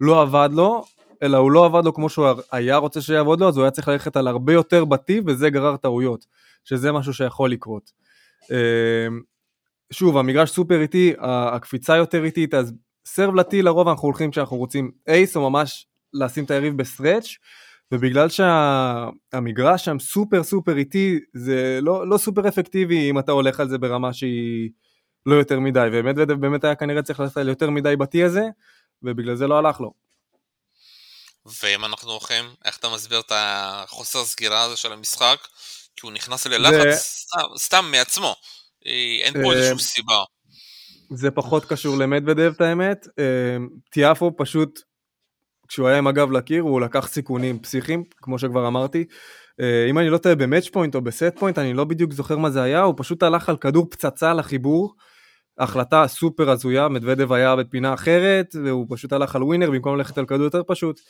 לא 0.00 0.22
עבד 0.22 0.48
לו, 0.52 0.84
אלא 1.22 1.36
הוא 1.36 1.50
לא 1.50 1.66
עבד 1.66 1.84
לו 1.84 1.94
כמו 1.94 2.08
שהוא 2.08 2.26
היה 2.52 2.76
רוצה 2.76 3.00
שיעבוד 3.00 3.40
לו, 3.40 3.48
אז 3.48 3.56
הוא 3.56 3.64
היה 3.64 3.70
צריך 3.70 3.88
ללכת 3.88 4.16
על 4.16 4.28
הרבה 4.28 4.52
יותר 4.52 4.84
ב 4.84 4.96
T, 4.96 5.20
וזה 5.26 5.50
גרר 5.50 5.76
טעויות, 5.76 6.26
שזה 6.64 6.92
משהו 6.92 7.14
שיכול 7.14 7.50
לקרות. 7.50 7.90
אמ, 8.50 9.20
שוב, 9.90 10.16
המגרש 10.16 10.50
סופר 10.50 10.80
איטי, 10.80 11.14
הקפיצה 11.18 11.96
יותר 11.96 12.24
איטית, 12.24 12.54
אז 12.54 12.72
serve 13.06 13.34
ל 13.34 13.48
T 13.48 13.62
לרוב 13.62 13.88
אנחנו 13.88 14.08
הולכים 14.08 14.30
כשאנחנו 14.30 14.56
רוצים 14.56 14.90
ace, 15.08 15.36
או 15.36 15.50
ממש 15.50 15.86
לשים 16.14 16.44
את 16.44 16.50
היריב 16.50 16.76
ב 16.76 16.83
stretch, 16.83 17.36
ובגלל 17.92 18.28
שהמגרש 18.28 19.84
שם 19.84 19.98
סופר 19.98 20.42
סופר 20.42 20.76
איטי, 20.76 21.18
זה 21.34 21.78
לא, 21.82 22.08
לא 22.08 22.18
סופר 22.18 22.48
אפקטיבי 22.48 23.10
אם 23.10 23.18
אתה 23.18 23.32
הולך 23.32 23.60
על 23.60 23.68
זה 23.68 23.78
ברמה 23.78 24.12
שהיא 24.12 24.70
לא 25.26 25.34
יותר 25.34 25.60
מדי, 25.60 25.88
ומדוודב 25.92 26.34
באמת 26.34 26.64
היה 26.64 26.74
כנראה 26.74 27.02
צריך 27.02 27.20
ללכת 27.20 27.36
על 27.36 27.48
יותר 27.48 27.70
מדי 27.70 27.96
בטי 27.96 28.24
הזה, 28.24 28.42
ובגלל 29.02 29.34
זה 29.34 29.46
לא 29.46 29.58
הלך 29.58 29.80
לו. 29.80 29.92
ואם 31.62 31.84
אנחנו 31.84 32.10
הולכים, 32.10 32.44
איך 32.64 32.78
אתה 32.78 32.88
מסביר 32.88 33.20
את 33.20 33.32
החוסר 33.34 34.24
סגירה 34.24 34.62
הזה 34.62 34.76
של 34.76 34.92
המשחק? 34.92 35.48
כי 35.96 36.06
הוא 36.06 36.12
נכנס 36.12 36.46
ללחץ 36.46 36.72
זה... 36.72 36.96
סתם, 36.96 37.56
סתם 37.56 37.84
מעצמו, 37.90 38.36
אין 39.22 39.32
פה 39.42 39.52
איזושהי 39.52 39.72
אה, 39.72 39.78
סיבה. 39.78 40.24
זה 41.14 41.30
פחות 41.30 41.64
קשור 41.64 41.96
למדוודב 41.98 42.52
את 42.56 42.60
האמת, 42.60 43.06
אה, 43.18 43.56
טיאפו 43.90 44.32
פשוט, 44.36 44.80
כשהוא 45.68 45.88
היה 45.88 45.98
עם 45.98 46.06
הגב 46.06 46.32
לקיר 46.32 46.62
הוא 46.62 46.80
לקח 46.80 47.06
סיכונים 47.08 47.58
פסיכיים, 47.58 48.04
כמו 48.16 48.38
שכבר 48.38 48.66
אמרתי. 48.66 49.04
אה, 49.60 49.86
אם 49.90 49.98
אני 49.98 50.10
לא 50.10 50.18
טועה 50.18 50.34
ב 50.34 50.40
match 50.40 50.68
point 50.68 50.94
או 50.94 51.00
ב 51.00 51.10
set 51.10 51.38
point, 51.38 51.58
אני 51.58 51.74
לא 51.74 51.84
בדיוק 51.84 52.12
זוכר 52.12 52.38
מה 52.38 52.50
זה 52.50 52.62
היה, 52.62 52.82
הוא 52.82 52.94
פשוט 52.96 53.22
הלך 53.22 53.48
על 53.48 53.56
כדור 53.56 53.86
פצצה 53.90 54.34
לחיבור. 54.34 54.94
החלטה 55.58 56.06
סופר 56.08 56.50
הזויה, 56.50 56.88
מדוודב 56.88 57.32
היה 57.32 57.56
בפינה 57.56 57.94
אחרת, 57.94 58.56
והוא 58.64 58.86
פשוט 58.90 59.12
הלך 59.12 59.36
על 59.36 59.42
winner 59.42 59.70
במקום 59.70 59.96
ללכת 59.96 60.18
על 60.18 60.26
כדור 60.26 60.44
יותר 60.44 60.62
פשוט. 60.66 61.00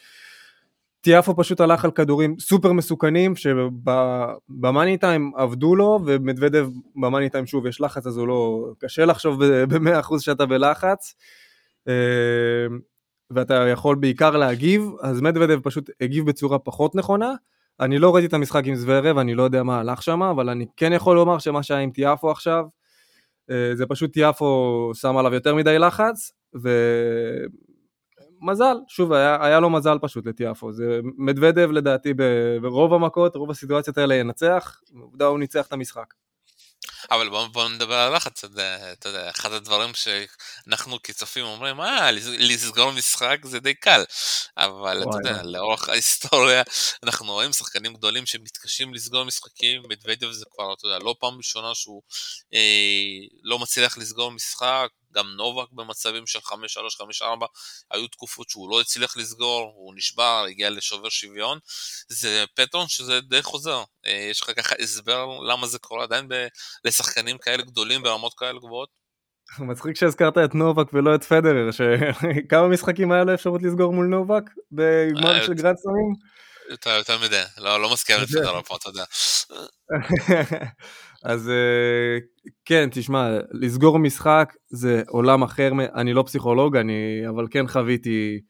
טיאפו 1.03 1.37
פשוט 1.37 1.61
הלך 1.61 1.85
על 1.85 1.91
כדורים 1.91 2.39
סופר 2.39 2.73
מסוכנים 2.73 3.35
שב 3.37 3.98
money 3.98 4.99
time 4.99 5.33
עבדו 5.37 5.77
לו 5.77 6.01
ומדוודב 6.07 6.69
ב 6.97 7.03
money 7.03 7.31
time 7.31 7.47
שוב 7.47 7.67
יש 7.67 7.81
לחץ 7.81 8.07
אז 8.07 8.17
הוא 8.17 8.29
לא, 8.29 8.67
קשה 8.79 9.05
לחשוב 9.05 9.45
ב-100% 9.45 10.21
שאתה 10.21 10.47
בלחץ 10.47 11.15
אה, 11.89 11.95
ואתה 13.31 13.55
יכול 13.55 13.97
בעיקר 13.97 14.37
להגיב 14.37 14.91
אז 15.03 15.21
מדוודב 15.21 15.61
פשוט 15.63 15.91
הגיב 16.01 16.27
בצורה 16.27 16.59
פחות 16.59 16.95
נכונה 16.95 17.35
אני 17.81 17.99
לא 17.99 18.15
ראיתי 18.15 18.29
את 18.29 18.35
המשחק 18.35 18.63
עם 18.65 18.75
זוורב 18.75 19.19
אני 19.19 19.35
לא 19.35 19.43
יודע 19.43 19.63
מה 19.63 19.81
הלך 19.81 20.03
שם 20.03 20.23
אבל 20.23 20.49
אני 20.49 20.67
כן 20.77 20.93
יכול 20.93 21.17
לומר 21.17 21.39
שמה 21.39 21.63
שהיה 21.63 21.81
עם 21.81 21.91
טיאפו 21.91 22.31
עכשיו 22.31 22.65
אה, 23.51 23.77
זה 23.77 23.87
פשוט 23.87 24.13
טיאפו 24.13 24.91
שם 24.95 25.17
עליו 25.17 25.35
יותר 25.35 25.55
מדי 25.55 25.79
לחץ. 25.79 26.33
מזל, 28.43 28.77
שוב, 28.89 29.13
היה, 29.13 29.39
היה 29.41 29.61
לו 29.61 29.71
מזל 29.71 29.99
פשוט 30.03 30.27
לטיאפו, 30.27 30.73
זה 30.73 31.01
מדוודב 31.19 31.71
לדעתי 31.71 32.15
ברוב 32.63 32.95
המכות, 32.95 33.37
רוב 33.37 33.51
הסיטואציות 33.51 33.99
האלה 33.99 34.15
ינצח, 34.15 34.81
עובדה 35.03 35.27
הוא 35.27 35.39
ניצח 35.39 35.67
את 35.67 35.73
המשחק. 35.73 36.15
אבל 37.11 37.29
בואו 37.29 37.49
בוא 37.49 37.69
נדבר 37.69 37.95
על 37.95 38.17
לחץ, 38.17 38.45
אתה 38.45 39.09
יודע, 39.09 39.31
אחד 39.31 39.53
הדברים 39.53 39.91
שאנחנו 39.95 41.03
כצופים 41.03 41.45
אומרים, 41.45 41.81
אה, 41.81 42.11
לסגור 42.39 42.91
משחק 42.91 43.39
זה 43.45 43.61
די 43.61 43.75
קל, 43.75 44.05
אבל 44.57 45.03
אתה 45.03 45.17
יודע, 45.17 45.43
לאורך 45.43 45.89
ההיסטוריה 45.89 46.63
אנחנו 47.03 47.33
רואים 47.33 47.53
שחקנים 47.53 47.95
גדולים 47.95 48.27
שמתקשים 48.27 48.95
לסגור 48.95 49.25
משחקים, 49.25 49.83
מדוודב 49.89 50.31
זה 50.31 50.45
כבר, 50.55 50.73
אתה 50.73 50.87
יודע, 50.87 50.99
לא 50.99 51.15
פעם 51.21 51.37
ראשונה 51.37 51.75
שהוא 51.75 52.03
אה, 52.55 52.61
לא 53.43 53.59
מצליח 53.59 53.99
לסגור 53.99 54.31
משחק, 54.31 54.89
גם 55.15 55.27
נובק 55.37 55.73
במצבים 55.73 56.27
של 56.27 56.39
5-3, 56.39 56.53
5-4, 57.23 57.25
היו 57.91 58.09
תקופות 58.09 58.51
שהוא 58.51 58.71
לא 58.71 58.81
הצליח 58.81 59.17
לסגור, 59.17 59.73
הוא 59.77 59.95
נשבר, 59.97 60.45
הגיע 60.49 60.71
לשובר 60.71 61.09
שוויון, 61.09 61.59
זה 62.09 62.45
פטרון 62.55 62.89
שזה 62.89 63.21
די 63.21 63.43
חוזר. 63.43 63.83
אה, 64.07 64.27
יש 64.31 64.41
לך 64.41 64.51
ככה 64.57 64.75
הסבר 64.79 65.27
למה 65.41 65.67
זה 65.67 65.79
קורה 65.79 66.03
עדיין 66.03 66.29
ב- 66.29 66.47
לשחקנים 66.85 67.39
כאלה 67.39 67.63
גדולים 67.63 68.03
ברמות 68.03 68.35
כאלה 68.35 68.59
גבוהות? 68.59 68.89
מצחיק 69.59 69.97
שהזכרת 69.97 70.39
את 70.39 70.55
נובק 70.55 70.87
ולא 70.93 71.15
את 71.15 71.25
פדרר, 71.25 71.71
שכמה 71.71 72.69
משחקים 72.75 73.13
היה 73.13 73.25
לו 73.25 73.35
אפשרות 73.35 73.63
לסגור 73.63 73.93
מול 73.93 74.07
נובק 74.07 74.43
בגמר 74.73 75.41
אה, 75.41 75.47
של 75.47 75.55
Grand 75.55 75.77
Slam? 75.77 76.33
יותר, 76.71 77.19
מדי, 77.19 77.43
לא, 77.59 77.83
לא 77.83 77.93
מסכים 77.93 78.17
את 78.23 78.29
פדרר 78.29 78.63
פה, 78.63 78.77
אתה 78.77 78.89
יודע. 78.89 79.05
אז 81.25 81.49
אה, 81.49 82.19
כן, 82.65 82.89
תשמע, 82.93 83.39
לסגור 83.53 83.99
משחק 83.99 84.53
זה 84.69 85.03
עולם 85.09 85.43
אחר, 85.43 85.71
אני 85.95 86.13
לא 86.13 86.23
פסיכולוג, 86.27 86.77
אני 86.77 87.23
אבל 87.29 87.47
כן 87.51 87.67
חוויתי 87.67 88.41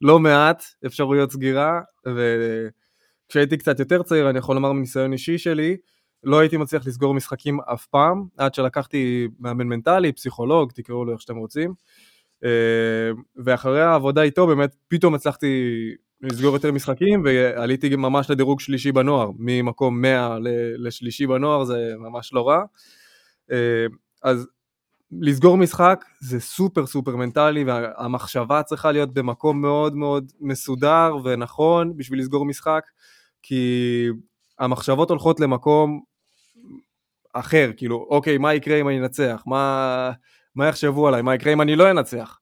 לא 0.00 0.18
מעט 0.18 0.62
אפשרויות 0.86 1.32
סגירה, 1.32 1.80
וכשהייתי 2.06 3.56
קצת 3.56 3.78
יותר 3.78 4.02
צעיר, 4.02 4.30
אני 4.30 4.38
יכול 4.38 4.54
לומר 4.54 4.72
מניסיון 4.72 5.12
אישי 5.12 5.38
שלי, 5.38 5.76
לא 6.24 6.38
הייתי 6.40 6.56
מצליח 6.56 6.86
לסגור 6.86 7.14
משחקים 7.14 7.60
אף 7.60 7.86
פעם, 7.86 8.24
עד 8.38 8.54
שלקחתי 8.54 9.28
מאמן 9.38 9.66
מנטלי, 9.66 10.12
פסיכולוג, 10.12 10.72
תקראו 10.72 11.04
לו 11.04 11.12
איך 11.12 11.20
שאתם 11.20 11.36
רוצים, 11.36 11.74
אה, 12.44 13.10
ואחרי 13.44 13.82
העבודה 13.82 14.22
איתו 14.22 14.46
באמת 14.46 14.76
פתאום 14.88 15.14
הצלחתי 15.14 15.46
לסגור 16.22 16.54
יותר 16.54 16.72
משחקים, 16.72 17.22
ועליתי 17.24 17.96
ממש 17.96 18.30
לדירוג 18.30 18.60
שלישי 18.60 18.92
בנוער, 18.92 19.30
ממקום 19.38 20.02
100 20.02 20.38
לשלישי 20.78 21.26
בנוער 21.26 21.64
זה 21.64 21.92
ממש 21.98 22.32
לא 22.32 22.48
רע. 22.48 22.62
אה, 23.52 23.86
אז 24.22 24.46
לסגור 25.20 25.56
משחק 25.56 26.04
זה 26.20 26.40
סופר 26.40 26.86
סופר 26.86 27.16
מנטלי, 27.16 27.64
והמחשבה 27.64 28.62
צריכה 28.62 28.92
להיות 28.92 29.14
במקום 29.14 29.60
מאוד 29.60 29.96
מאוד 29.96 30.32
מסודר 30.40 31.16
ונכון 31.24 31.96
בשביל 31.96 32.18
לסגור 32.20 32.44
משחק, 32.44 32.82
כי 33.42 34.06
המחשבות 34.58 35.10
הולכות 35.10 35.40
למקום 35.40 36.00
אחר, 37.32 37.70
כאילו, 37.76 38.06
אוקיי, 38.10 38.38
מה 38.38 38.54
יקרה 38.54 38.80
אם 38.80 38.88
אני 38.88 38.98
אנצח? 38.98 39.42
מה, 39.46 40.12
מה 40.54 40.66
יחשבו 40.66 41.08
עליי? 41.08 41.22
מה 41.22 41.34
יקרה 41.34 41.52
אם 41.52 41.60
אני 41.60 41.76
לא 41.76 41.90
אנצח? 41.90 42.38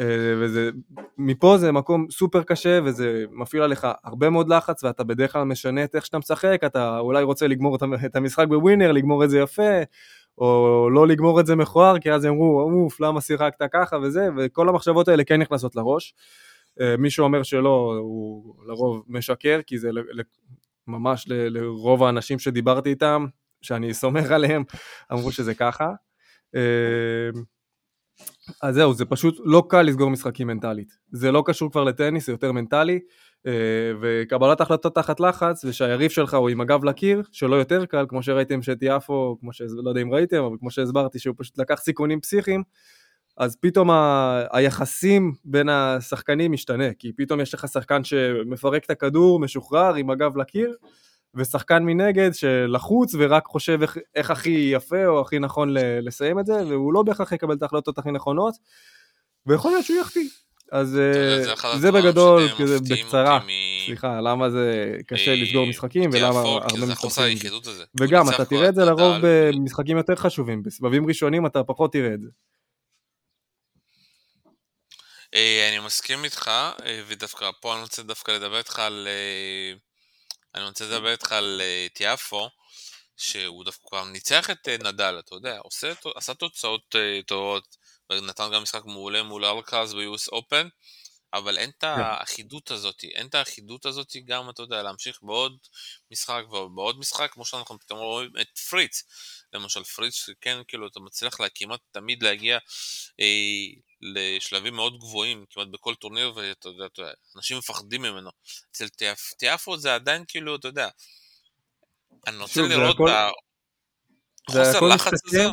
אה, 0.00 0.34
וזה, 0.40 0.70
מפה 1.18 1.58
זה 1.58 1.72
מקום 1.72 2.06
סופר 2.10 2.42
קשה 2.42 2.78
וזה 2.84 3.24
מפעיל 3.30 3.62
עליך 3.62 3.86
הרבה 4.04 4.30
מאוד 4.30 4.48
לחץ 4.48 4.84
ואתה 4.84 5.04
בדרך 5.04 5.32
כלל 5.32 5.44
משנה 5.44 5.84
את 5.84 5.94
איך 5.94 6.06
שאתה 6.06 6.18
משחק, 6.18 6.60
אתה 6.66 6.98
אולי 6.98 7.22
רוצה 7.22 7.46
לגמור 7.46 7.76
את 8.06 8.16
המשחק 8.16 8.46
בווינר, 8.48 8.92
לגמור 8.92 9.24
את 9.24 9.30
זה 9.30 9.38
יפה, 9.38 9.82
או 10.38 10.88
לא 10.90 11.08
לגמור 11.08 11.40
את 11.40 11.46
זה 11.46 11.56
מכוער, 11.56 11.98
כי 11.98 12.12
אז 12.12 12.26
אמרו, 12.26 12.60
אוף, 12.60 13.00
למה 13.00 13.20
שיחקת 13.20 13.62
ככה 13.72 13.96
וזה, 14.02 14.28
וכל 14.36 14.68
המחשבות 14.68 15.08
האלה 15.08 15.24
כן 15.24 15.40
נכנסות 15.40 15.76
לראש. 15.76 16.14
אה, 16.80 16.96
מי 16.96 17.10
שאומר 17.10 17.42
שלא, 17.42 17.96
הוא 18.00 18.54
לרוב 18.66 19.02
משקר, 19.08 19.60
כי 19.66 19.78
זה 19.78 19.90
ממש 20.86 21.24
לרוב 21.28 22.02
האנשים 22.02 22.38
שדיברתי 22.38 22.90
איתם, 22.90 23.26
שאני 23.62 23.94
סומך 23.94 24.30
עליהם, 24.30 24.64
אמרו 25.12 25.32
שזה 25.32 25.54
ככה. 25.54 25.90
אז 28.62 28.74
זהו, 28.74 28.94
זה 28.94 29.04
פשוט 29.04 29.36
לא 29.44 29.62
קל 29.68 29.82
לסגור 29.82 30.10
משחקים 30.10 30.46
מנטלית. 30.46 30.92
זה 31.12 31.32
לא 31.32 31.42
קשור 31.46 31.70
כבר 31.70 31.84
לטניס, 31.84 32.26
זה 32.26 32.32
יותר 32.32 32.52
מנטלי, 32.52 33.00
אה, 33.46 33.52
וקבלת 34.00 34.60
החלטות 34.60 34.94
תחת 34.94 35.20
לחץ, 35.20 35.64
ושהיריב 35.64 36.10
שלך 36.10 36.34
הוא 36.34 36.48
עם 36.48 36.60
הגב 36.60 36.84
לקיר, 36.84 37.22
שלא 37.32 37.56
יותר 37.56 37.86
קל, 37.86 38.06
כמו 38.08 38.22
שראיתם 38.22 38.62
שטיאפו, 38.62 39.36
כמו 39.40 39.52
ש... 39.52 39.62
לא 39.84 39.88
יודע 39.90 40.00
אם 40.00 40.12
ראיתם, 40.12 40.44
אבל 40.44 40.56
כמו 40.60 40.70
שהסברתי, 40.70 41.18
שהוא 41.18 41.34
פשוט 41.38 41.58
לקח 41.58 41.80
סיכונים 41.80 42.20
פסיכיים, 42.20 42.62
אז 43.36 43.56
פתאום 43.60 43.90
ה... 43.90 44.42
היחסים 44.52 45.32
בין 45.44 45.68
השחקנים 45.68 46.52
משתנה, 46.52 46.94
כי 46.98 47.12
פתאום 47.16 47.40
יש 47.40 47.54
לך 47.54 47.68
שחקן 47.68 48.04
שמפרק 48.04 48.84
את 48.84 48.90
הכדור, 48.90 49.40
משוחרר, 49.40 49.94
עם 49.94 50.10
הגב 50.10 50.36
לקיר, 50.36 50.74
ושחקן 51.36 51.82
מנגד 51.82 52.30
שלחוץ 52.34 53.14
ורק 53.18 53.46
חושב 53.46 53.82
איך, 53.82 53.98
איך 54.14 54.30
הכי 54.30 54.70
יפה 54.72 55.06
או 55.06 55.20
הכי 55.20 55.38
נכון 55.38 55.68
לסיים 56.02 56.38
את 56.38 56.46
זה, 56.46 56.66
והוא 56.68 56.92
לא 56.92 57.02
בהכרח 57.02 57.32
יקבל 57.32 57.54
את 57.54 57.62
ההחלטות 57.62 57.98
הכי 57.98 58.10
נכונות, 58.10 58.54
ויכול 59.46 59.70
להיות 59.70 59.84
שהוא 59.84 60.00
יחטיא. 60.00 60.28
אז 60.72 60.88
זה, 60.88 61.44
אה, 61.64 61.78
זה 61.78 61.92
בגדול, 61.92 62.48
כזה 62.58 62.78
בקצרה, 62.80 63.40
סליחה, 63.86 64.20
למה 64.20 64.50
זה 64.50 64.92
קשה 65.06 65.30
אה, 65.30 65.36
לסגור 65.36 65.66
משחקים 65.66 66.10
ולמה 66.12 66.38
הרבה 66.38 66.86
משחקים. 66.86 67.38
וגם, 68.00 68.30
אתה 68.30 68.44
תראה 68.44 68.68
את 68.68 68.74
זה 68.74 68.84
לרוב 68.84 69.14
במשחקים 69.22 69.96
יותר 69.96 70.16
חשובים, 70.16 70.62
בסבבים 70.62 71.06
ראשונים 71.06 71.46
אתה 71.46 71.64
פחות 71.64 71.92
תראה 71.92 72.14
את 72.14 72.20
זה. 72.20 72.28
אה, 75.34 75.68
אני 75.68 75.86
מסכים 75.86 76.24
איתך, 76.24 76.50
ודווקא 77.06 77.50
פה 77.60 77.74
אני 77.74 77.82
רוצה 77.82 78.02
דווקא 78.02 78.30
לדבר 78.30 78.58
איתך 78.58 78.78
על 78.78 79.08
אני 80.54 80.64
רוצה 80.64 80.84
לדבר 80.84 81.12
איתך 81.12 81.32
על 81.32 81.60
אה, 81.60 81.86
טיאפו, 81.92 82.48
שהוא 83.16 83.64
דווקא 83.64 83.88
כבר 83.88 84.04
ניצח 84.04 84.50
את 84.50 84.68
אה, 84.68 84.76
נדל, 84.78 85.16
אתה 85.18 85.34
יודע, 85.34 85.58
עושה, 85.58 85.92
עשה 86.14 86.34
תוצאות 86.34 86.96
אה, 86.98 87.20
טובות, 87.26 87.76
ונתן 88.12 88.50
גם 88.54 88.62
משחק 88.62 88.84
מעולה 88.84 89.22
מול 89.22 89.44
ארקאז 89.44 89.94
ב-US 89.94 90.34
Open, 90.34 90.68
אבל 91.34 91.58
אין 91.58 91.70
את 91.70 91.80
כן. 91.80 91.86
האחידות 91.86 92.70
הזאת, 92.70 93.04
אין 93.04 93.26
את 93.26 93.34
האחידות 93.34 93.86
הזאת 93.86 94.12
גם, 94.24 94.50
אתה 94.50 94.62
יודע, 94.62 94.82
להמשיך 94.82 95.18
בעוד 95.22 95.56
משחק 96.10 96.42
ובעוד 96.48 96.98
משחק, 96.98 97.30
כמו 97.32 97.44
שאנחנו 97.44 97.78
פתאום 97.78 97.98
רואים 97.98 98.30
את 98.40 98.58
פריץ, 98.58 99.04
למשל 99.52 99.84
פריץ, 99.84 100.26
כן, 100.40 100.58
כאילו, 100.68 100.86
אתה 100.86 101.00
מצליח 101.00 101.40
לה, 101.40 101.48
כמעט 101.54 101.80
תמיד 101.90 102.22
להגיע 102.22 102.58
אה, 103.20 103.26
לשלבים 104.04 104.74
מאוד 104.74 104.98
גבוהים, 104.98 105.44
כמעט 105.50 105.68
בכל 105.68 105.94
טורניר, 105.94 106.32
ואתה 106.36 106.68
יודע, 106.68 106.86
אתה 106.86 107.00
יודע, 107.02 107.12
אנשים 107.36 107.58
מפחדים 107.58 108.02
ממנו. 108.02 108.30
אצל 108.70 108.86
תיאפו 109.38 109.76
זה 109.76 109.94
עדיין 109.94 110.24
כאילו, 110.28 110.56
אתה 110.56 110.68
יודע, 110.68 110.88
אני 112.26 112.36
רוצה 112.36 112.54
שוב, 112.54 112.66
לראות 112.66 112.94
הכל- 112.94 113.08
את 113.08 114.54
החוסר 114.56 114.80
לחץ 114.80 115.12
הזה. 115.26 115.44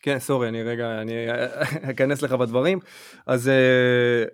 כן, 0.00 0.18
סורי, 0.18 0.48
אני 0.48 0.62
רגע, 0.62 1.00
אני 1.02 1.12
אכנס 1.90 2.22
לך 2.22 2.32
בדברים. 2.32 2.78
אז 3.26 3.48
אה, 3.48 4.24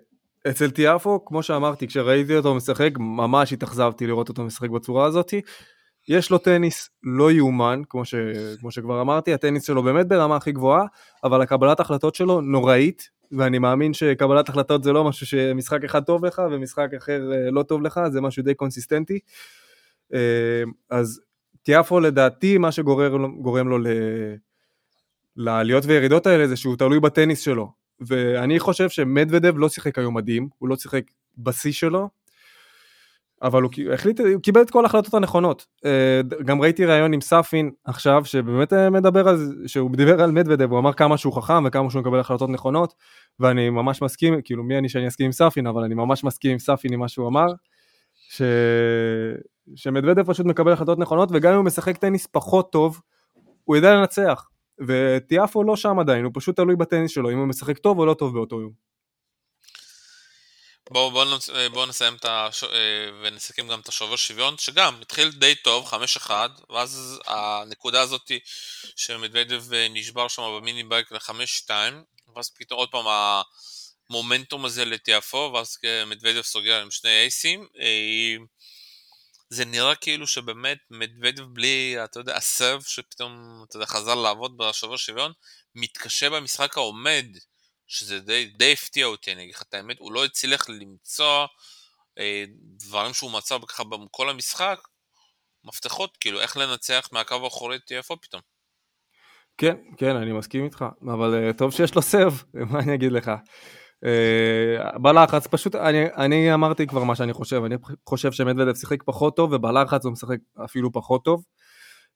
אצל 0.51 0.71
טיאפו, 0.71 1.25
כמו 1.25 1.43
שאמרתי, 1.43 1.87
כשראיתי 1.87 2.37
אותו 2.37 2.55
משחק, 2.55 2.89
ממש 2.97 3.53
התאכזבתי 3.53 4.07
לראות 4.07 4.29
אותו 4.29 4.43
משחק 4.43 4.69
בצורה 4.69 5.05
הזאת. 5.05 5.33
יש 6.07 6.31
לו 6.31 6.37
טניס 6.37 6.89
לא 7.03 7.31
יאומן, 7.31 7.81
כמו, 7.89 8.05
ש, 8.05 8.15
כמו 8.59 8.71
שכבר 8.71 9.01
אמרתי, 9.01 9.33
הטניס 9.33 9.63
שלו 9.63 9.83
באמת 9.83 10.07
ברמה 10.07 10.35
הכי 10.35 10.51
גבוהה, 10.51 10.85
אבל 11.23 11.41
הקבלת 11.41 11.79
החלטות 11.79 12.15
שלו 12.15 12.41
נוראית, 12.41 13.09
ואני 13.31 13.59
מאמין 13.59 13.93
שקבלת 13.93 14.49
החלטות 14.49 14.83
זה 14.83 14.91
לא 14.91 15.03
משהו 15.03 15.25
שמשחק 15.25 15.83
אחד 15.83 16.03
טוב 16.03 16.25
לך 16.25 16.41
ומשחק 16.51 16.89
אחר 16.97 17.31
אה, 17.33 17.51
לא 17.51 17.63
טוב 17.63 17.81
לך, 17.81 18.01
זה 18.11 18.21
משהו 18.21 18.43
די 18.43 18.53
קונסיסטנטי. 18.53 19.19
אה, 20.13 20.63
אז 20.89 21.21
טיאפו 21.63 21.99
לדעתי, 21.99 22.57
מה 22.57 22.71
שגורם 22.71 23.21
לו, 23.21 23.41
גורם 23.41 23.67
לו 23.67 23.77
ל... 23.77 23.87
לעליות 25.35 25.83
וירידות 25.85 26.27
האלה 26.27 26.47
זה 26.47 26.55
שהוא 26.55 26.75
תלוי 26.75 26.99
בטניס 26.99 27.41
שלו. 27.41 27.71
ואני 27.99 28.59
חושב 28.59 28.89
שמדוודב 28.89 29.57
לא 29.57 29.69
שיחק 29.69 29.97
היום 29.97 30.17
מדהים, 30.17 30.49
הוא 30.57 30.69
לא 30.69 30.75
שיחק 30.75 31.03
בשיא 31.37 31.71
שלו, 31.71 32.09
אבל 33.41 33.61
הוא 33.61 33.71
החליט, 33.93 34.19
הוא 34.19 34.41
קיבל 34.41 34.61
את 34.61 34.69
כל 34.69 34.85
ההחלטות 34.85 35.13
הנכונות. 35.13 35.65
אה, 35.85 36.21
גם 36.45 36.61
ראיתי 36.61 36.85
ראיון 36.85 37.13
עם 37.13 37.21
סאפין 37.21 37.71
עכשיו, 37.85 38.25
שבאמת 38.25 38.73
אה, 38.73 38.89
מדבר 38.89 39.27
על 39.27 39.37
זה, 39.37 39.53
שהוא 39.67 39.91
דיבר 39.95 40.21
על 40.21 40.31
מדוודב, 40.31 40.71
הוא 40.71 40.79
אמר 40.79 40.93
כמה 40.93 41.17
שהוא 41.17 41.33
חכם 41.33 41.63
וכמה 41.65 41.89
שהוא 41.89 42.01
מקבל 42.01 42.19
החלטות 42.19 42.49
נכונות, 42.49 42.93
ואני 43.39 43.69
ממש 43.69 44.01
מסכים, 44.01 44.41
כאילו 44.43 44.63
מי 44.63 44.77
אני 44.77 44.89
שאני 44.89 45.07
אסכים 45.07 45.25
עם 45.25 45.31
סאפין, 45.31 45.67
אבל 45.67 45.83
אני 45.83 45.95
ממש 45.95 46.23
מסכים 46.23 46.51
עם 46.51 46.59
סאפין 46.59 46.93
עם 46.93 46.99
מה 46.99 47.07
שהוא 47.07 47.27
אמר, 47.27 47.47
ש... 48.13 48.41
שמדוודב 49.75 50.23
פשוט 50.23 50.45
מקבל 50.45 50.71
החלטות 50.73 50.99
נכונות, 50.99 51.29
וגם 51.33 51.51
אם 51.51 51.57
הוא 51.57 51.65
משחק 51.65 51.97
טניס 51.97 52.27
פחות 52.27 52.71
טוב, 52.71 53.01
הוא 53.63 53.75
יודע 53.75 53.95
לנצח. 53.95 54.47
וטיאפו 54.87 55.63
לא 55.63 55.75
שם 55.75 55.99
עדיין, 55.99 56.25
הוא 56.25 56.31
פשוט 56.35 56.55
תלוי 56.55 56.75
בטניס 56.75 57.11
שלו, 57.11 57.31
אם 57.31 57.37
הוא 57.37 57.47
משחק 57.47 57.77
טוב 57.77 57.99
או 57.99 58.05
לא 58.05 58.13
טוב 58.13 58.33
באותו 58.33 58.61
יום. 58.61 58.90
בואו 60.91 61.11
בוא, 61.11 61.35
נצ... 61.35 61.49
בוא 61.71 61.85
נסיים 61.85 62.15
את 62.15 62.25
הש... 62.25 62.63
ונסכם 63.23 63.67
גם 63.67 63.79
את 63.79 63.87
השובר 63.87 64.15
שוויון, 64.15 64.57
שגם 64.57 65.01
התחיל 65.01 65.31
די 65.31 65.55
טוב, 65.55 65.93
5-1, 66.27 66.29
ואז 66.69 67.19
הנקודה 67.27 68.01
הזאת 68.01 68.31
שמדוודב 68.95 69.63
נשבר 69.89 70.27
שם 70.27 70.41
במיני 70.41 70.83
בייק 70.83 71.11
ל-5-2, 71.11 71.69
ואז 72.35 72.49
פתאום 72.57 72.79
עוד 72.79 72.89
פעם 72.91 73.05
המומנטום 74.09 74.65
הזה 74.65 74.85
לטיאפו, 74.85 75.51
ואז 75.53 75.77
מדוודב 76.07 76.41
סוגר 76.41 76.81
עם 76.81 76.91
שני 76.91 77.21
אייסים. 77.21 77.67
זה 79.49 79.65
נראה 79.65 79.95
כאילו 79.95 80.27
שבאמת 80.27 80.77
מדוודב 80.89 81.43
בלי, 81.43 81.95
אתה 82.03 82.19
יודע, 82.19 82.35
הסרב 82.35 82.83
שפתאום, 82.83 83.63
אתה 83.69 83.75
יודע, 83.75 83.85
חזר 83.85 84.15
לעבוד 84.15 84.57
בשובר 84.57 84.97
שוויון, 84.97 85.31
מתקשה 85.75 86.29
במשחק 86.29 86.77
העומד. 86.77 87.25
שזה 87.91 88.19
די, 88.19 88.45
די 88.45 88.73
הפתיע 88.73 89.05
אותי, 89.05 89.33
אני 89.33 89.43
אגיד 89.43 89.55
לך 89.55 89.61
את 89.61 89.73
האמת, 89.73 89.99
הוא 89.99 90.11
לא 90.11 90.25
הצליח 90.25 90.69
למצוא 90.69 91.45
אה, 92.19 92.43
דברים 92.77 93.13
שהוא 93.13 93.31
מצא 93.31 93.57
ככה 93.67 93.83
בכל 93.83 94.29
המשחק, 94.29 94.79
מפתחות, 95.63 96.17
כאילו, 96.17 96.39
איך 96.41 96.57
לנצח 96.57 97.09
מהקו 97.11 97.35
האחורי 97.43 97.77
TFO 97.77 98.15
פתאום. 98.21 98.41
כן, 99.57 99.75
כן, 99.97 100.15
אני 100.15 100.31
מסכים 100.31 100.63
איתך, 100.63 100.85
אבל 101.13 101.49
uh, 101.49 101.57
טוב 101.57 101.71
שיש 101.71 101.95
לו 101.95 102.01
סרב, 102.01 102.43
מה 102.71 102.79
אני 102.79 102.93
אגיד 102.93 103.11
לך. 103.11 103.31
Uh, 104.05 104.97
בלחץ, 104.97 105.47
פשוט, 105.47 105.75
אני, 105.75 106.05
אני 106.05 106.53
אמרתי 106.53 106.87
כבר 106.87 107.03
מה 107.03 107.15
שאני 107.15 107.33
חושב, 107.33 107.63
אני 107.63 107.75
חושב 108.09 108.31
שמדוודב 108.31 108.75
שיחק 108.75 109.03
פחות 109.03 109.35
טוב, 109.35 109.51
ובלחץ 109.53 110.05
הוא 110.05 110.11
משחק 110.11 110.37
אפילו 110.65 110.91
פחות 110.91 111.25
טוב, 111.25 111.43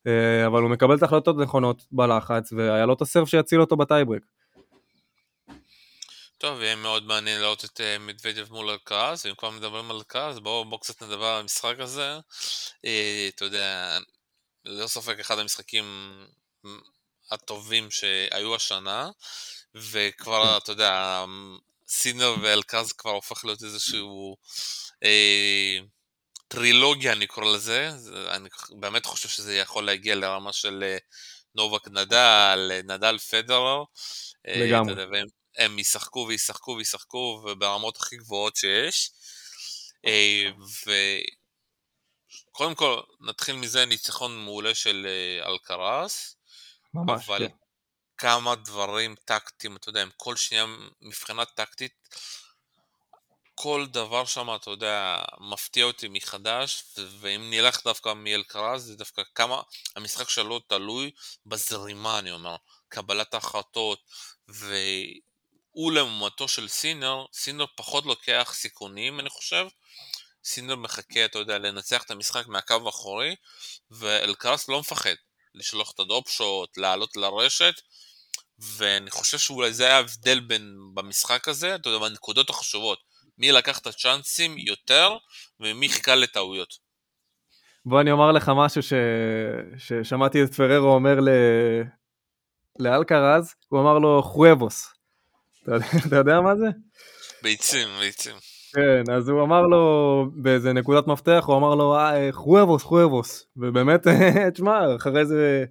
uh, 0.08 0.48
אבל 0.48 0.62
הוא 0.62 0.70
מקבל 0.70 0.96
את 0.96 1.04
ההחלטות 1.04 1.40
הנכונות 1.40 1.84
בלחץ, 1.92 2.54
והיה 2.54 2.86
לו 2.86 2.94
את 2.94 3.02
הסרב 3.02 3.28
שיציל 3.28 3.62
אותו 3.62 3.78
בטייברק. 3.78 4.22
טוב, 6.46 6.62
יהיה 6.62 6.76
מאוד 6.76 7.06
מעניין 7.06 7.42
לראות 7.42 7.66
את 7.66 7.80
uh, 7.80 8.00
מדוודב 8.00 8.52
מול 8.52 8.70
אלקרז, 8.70 9.26
ואם 9.26 9.36
כבר 9.36 9.50
מדברים 9.50 9.92
על 9.92 9.98
אלקרז, 9.98 10.40
בואו 10.40 10.66
בוא 10.66 10.80
קצת 10.80 11.04
נדבר 11.04 11.26
על 11.26 11.40
המשחק 11.40 11.76
הזה. 11.80 12.20
Uh, 12.86 12.90
אתה 13.36 13.46
יודע, 13.46 13.98
ללא 14.66 14.88
ספק 14.88 15.20
אחד 15.20 15.40
המשחקים 15.40 15.86
הטובים 17.32 17.92
שהיו 17.92 18.56
השנה, 18.56 19.10
וכבר, 19.76 20.58
אתה 20.58 20.72
יודע, 20.72 21.26
סינר 21.88 22.36
ואלקרז 22.42 22.92
כבר 22.92 23.12
הופך 23.12 23.46
להיות 23.46 23.64
איזשהו 23.64 24.38
אה, 25.04 25.78
טרילוגיה, 26.48 27.14
אני 27.14 27.28
קורא 27.28 27.54
לזה. 27.56 27.92
אני 28.30 28.50
באמת 28.80 29.06
חושב 29.06 29.30
שזה 29.30 29.56
יכול 29.56 29.86
להגיע 29.86 30.16
לרמה 30.16 30.54
של 30.54 30.84
אה, 30.84 30.98
נובק 31.56 31.88
נדל, 31.88 32.72
נדל 32.84 33.18
פדרר. 33.18 33.84
לגמרי. 34.48 35.04
אה, 35.04 35.24
הם 35.58 35.80
ישחקו 35.80 36.26
וישחקו 36.28 36.76
וישחקו 36.78 37.44
וברמות 37.46 37.98
הכי 37.98 38.18
גבוהות 38.18 38.56
שיש. 38.56 39.12
אה, 40.06 40.50
וקודם 42.52 42.76
כל, 42.76 43.02
נתחיל 43.22 43.56
מזה 43.56 43.86
ניצחון 43.86 44.46
מעולה 44.46 44.76
של 44.76 45.08
אה, 45.10 45.50
אלקרס. 45.50 46.36
ממש, 46.94 47.26
אבל 47.26 47.48
כן. 47.48 47.56
כמה 48.18 48.56
דברים 48.56 49.16
טקטיים, 49.26 49.76
אתה 49.76 49.90
יודע, 49.90 50.06
כל 50.18 50.36
שנייה 50.36 50.66
מבחינה 51.02 51.46
טקטית, 51.46 52.10
כל 53.56 53.86
דבר 53.92 54.26
שם, 54.26 54.56
אתה 54.56 54.70
יודע, 54.70 55.22
מפתיע 55.40 55.86
אותי 55.86 56.08
מחדש, 56.08 56.84
ואם 57.20 57.50
נלך 57.50 57.84
דווקא 57.84 58.14
מאלקרז, 58.14 58.84
זה 58.84 58.96
דווקא 58.96 59.22
כמה, 59.36 59.62
המשחק 59.96 60.30
שלו 60.30 60.60
תלוי 60.60 61.12
בזרימה, 61.46 62.20
אני 62.20 62.32
אומר, 62.32 62.56
קבלת 62.90 63.34
ההחלטות, 63.34 64.00
והוא 65.76 65.92
לעומתו 65.92 66.48
של 66.48 66.68
סינר, 66.68 67.26
סינר 67.34 67.66
פחות 67.76 68.06
לוקח 68.06 68.52
סיכונים, 68.54 69.20
אני 69.20 69.30
חושב, 69.30 69.68
סינר 70.44 70.76
מחכה, 70.76 71.26
אתה 71.26 71.40
יודע, 71.40 71.58
לנצח 71.58 72.04
את 72.04 72.12
המשחק 72.12 72.48
מהקו 72.48 72.82
האחורי, 72.86 73.36
ואלקרס 73.92 74.70
לא 74.70 74.80
מפחד 74.80 75.16
לשלוח 75.56 75.92
את 75.92 76.00
הדופ 76.00 76.30
שוט, 76.30 76.78
לעלות 76.78 77.16
לרשת, 77.16 77.74
ואני 78.60 79.12
חושב 79.12 79.38
שאולי 79.38 79.74
זה 79.74 79.86
היה 79.86 79.96
ההבדל 79.96 80.40
בין 80.40 80.78
במשחק 80.94 81.48
הזה, 81.48 81.76
אתה 81.76 81.90
יודע, 81.90 82.10
בנקודות 82.10 82.50
החשובות. 82.50 83.00
מי 83.38 83.52
לקח 83.52 83.80
את 83.80 83.88
הצ'אנסים 83.88 84.58
יותר, 84.58 85.18
ומי 85.60 85.90
חיכה 85.90 86.16
לטעויות. 86.16 86.78
בוא 87.86 88.02
אני 88.02 88.12
אומר 88.12 88.32
לך 88.32 88.52
משהו 88.56 88.84
ש... 88.84 88.94
ששמעתי 89.78 90.44
את 90.44 90.54
פררו 90.54 90.88
אומר 90.88 91.20
ל... 91.20 91.30
לאלקרז, 92.80 93.56
הוא 93.68 93.82
אמר 93.82 94.00
לו 94.00 94.24
חואבוס. 94.24 94.96
אתה 96.08 96.16
יודע, 96.16 96.42
מה 96.42 96.56
זה? 96.56 96.66
ביצים, 97.44 97.88
ביצים. 98.00 98.36
כן, 98.76 99.14
אז 99.14 99.30
הוא 99.30 99.44
אמר 99.44 99.62
לו 99.62 100.26
באיזה 100.36 100.74
נקודת 100.74 101.08
מפתח, 101.08 101.44
הוא 101.48 101.58
אמר 101.58 101.76
לו 101.76 101.96
אה, 101.96 102.32
חואבוס, 102.32 102.84
חואבוס. 102.84 103.48
ובאמת, 103.58 104.08
תשמע, 104.54 104.96
אחרי 104.96 105.26
זה 105.26 105.66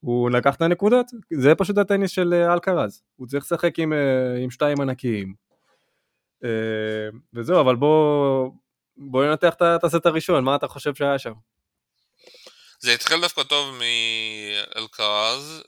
הוא 0.00 0.30
לקח 0.30 0.54
את 0.54 0.62
הנקודות, 0.62 1.06
זה 1.34 1.54
פשוט 1.54 1.78
הטניס 1.78 2.10
של 2.10 2.34
אה, 2.34 2.52
אלקרז. 2.52 3.02
הוא 3.16 3.26
צריך 3.26 3.44
לשחק 3.44 3.78
עם, 3.78 3.92
אה, 3.92 4.42
עם 4.42 4.50
שתיים 4.50 4.80
ענקיים. 4.80 5.34
וזהו, 7.34 7.60
אבל 7.60 7.76
בוא, 7.76 8.50
בוא 8.96 9.24
ננתח 9.24 9.54
את 9.54 9.84
הסט 9.84 10.06
הראשון, 10.06 10.44
מה 10.44 10.56
אתה 10.56 10.68
חושב 10.68 10.94
שהיה 10.94 11.18
שם? 11.18 11.32
זה 12.80 12.94
התחיל 12.94 13.20
דווקא 13.20 13.42
טוב 13.42 13.74
מאלקרז, 14.74 15.62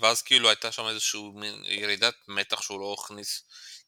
ואז 0.00 0.22
כאילו 0.22 0.48
הייתה 0.48 0.72
שם 0.72 0.86
איזושהי 0.86 1.20
ירידת 1.64 2.14
מתח 2.28 2.62
שהוא 2.62 2.80
לא 2.80 2.96
הכניס 2.98 3.42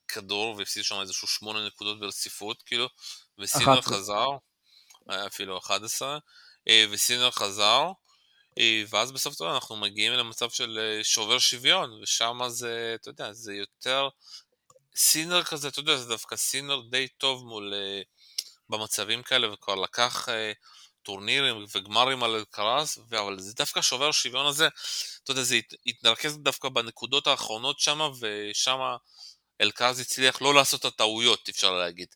כדור 0.09 0.57
והפסיד 0.57 0.85
שם 0.85 1.01
איזשהו 1.01 1.29
שמונה 1.29 1.67
נקודות 1.67 2.01
ברציפות, 2.01 2.63
כאילו, 2.63 2.89
וסינר 3.39 3.81
חזר, 3.81 4.27
אפילו 5.27 5.59
11, 5.59 6.19
וסינר 6.91 7.31
חזר, 7.31 7.85
ואז 8.89 9.13
בסוף 9.13 9.35
טוב 9.35 9.49
אנחנו 9.49 9.77
מגיעים 9.77 10.13
למצב 10.13 10.51
של 10.51 11.01
שובר 11.03 11.39
שוויון, 11.39 12.03
ושם 12.03 12.39
זה, 12.49 12.97
אתה 13.01 13.11
יודע, 13.11 13.33
זה 13.33 13.55
יותר 13.55 14.09
סינר 14.97 15.45
כזה, 15.45 15.69
אתה 15.69 15.81
יודע, 15.81 15.97
זה 15.97 16.09
דווקא 16.09 16.37
סינר 16.37 16.81
די 16.91 17.09
טוב 17.09 17.45
מול, 17.45 17.75
במצבים 18.69 19.23
כאלה, 19.23 19.53
וכבר 19.53 19.75
לקח 19.75 20.29
טורנירים 21.07 21.65
וגמרים 21.75 22.23
על 22.23 22.31
אלקרז, 22.35 22.99
אבל 23.11 23.39
זה 23.39 23.53
דווקא 23.57 23.81
שובר 23.81 24.11
שוויון 24.11 24.47
הזה, 24.47 24.69
אתה 25.25 25.31
יודע, 25.31 25.43
זה 25.43 25.57
התרכז 25.87 26.39
דווקא 26.39 26.69
בנקודות 26.69 27.27
האחרונות 27.27 27.79
שם, 27.79 28.01
ושם 28.21 28.79
אלקרז 29.61 30.01
הצליח 30.01 30.43
לא 30.43 30.55
לעשות 30.55 30.81
את 30.81 30.85
הטעויות, 30.85 31.49
אפשר 31.49 31.79
להגיד. 31.79 32.09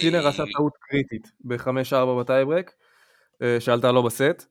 סינר 0.00 0.28
עשה 0.28 0.42
טעות 0.56 0.72
קריטית 0.80 1.28
ב-5-4 1.40 2.20
בטייברק, 2.20 2.70
שעלתה 3.60 3.92
לו 3.92 4.02
בסט. 4.02 4.44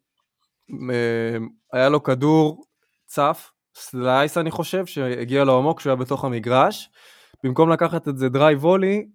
היה 1.73 1.89
לו 1.89 2.03
כדור 2.03 2.65
צף, 3.05 3.51
slice 3.75 4.37
אני 4.37 4.51
חושב, 4.51 4.85
שהגיע 4.85 5.43
לו 5.43 5.57
עמוק 5.57 5.79
כשהוא 5.79 5.91
היה 5.91 5.95
בתוך 5.95 6.25
המגרש. 6.25 6.89
במקום 7.43 7.71
לקחת 7.71 8.07
את 8.07 8.17
זה 8.17 8.29
drive 8.29 8.65
volley 8.65 9.05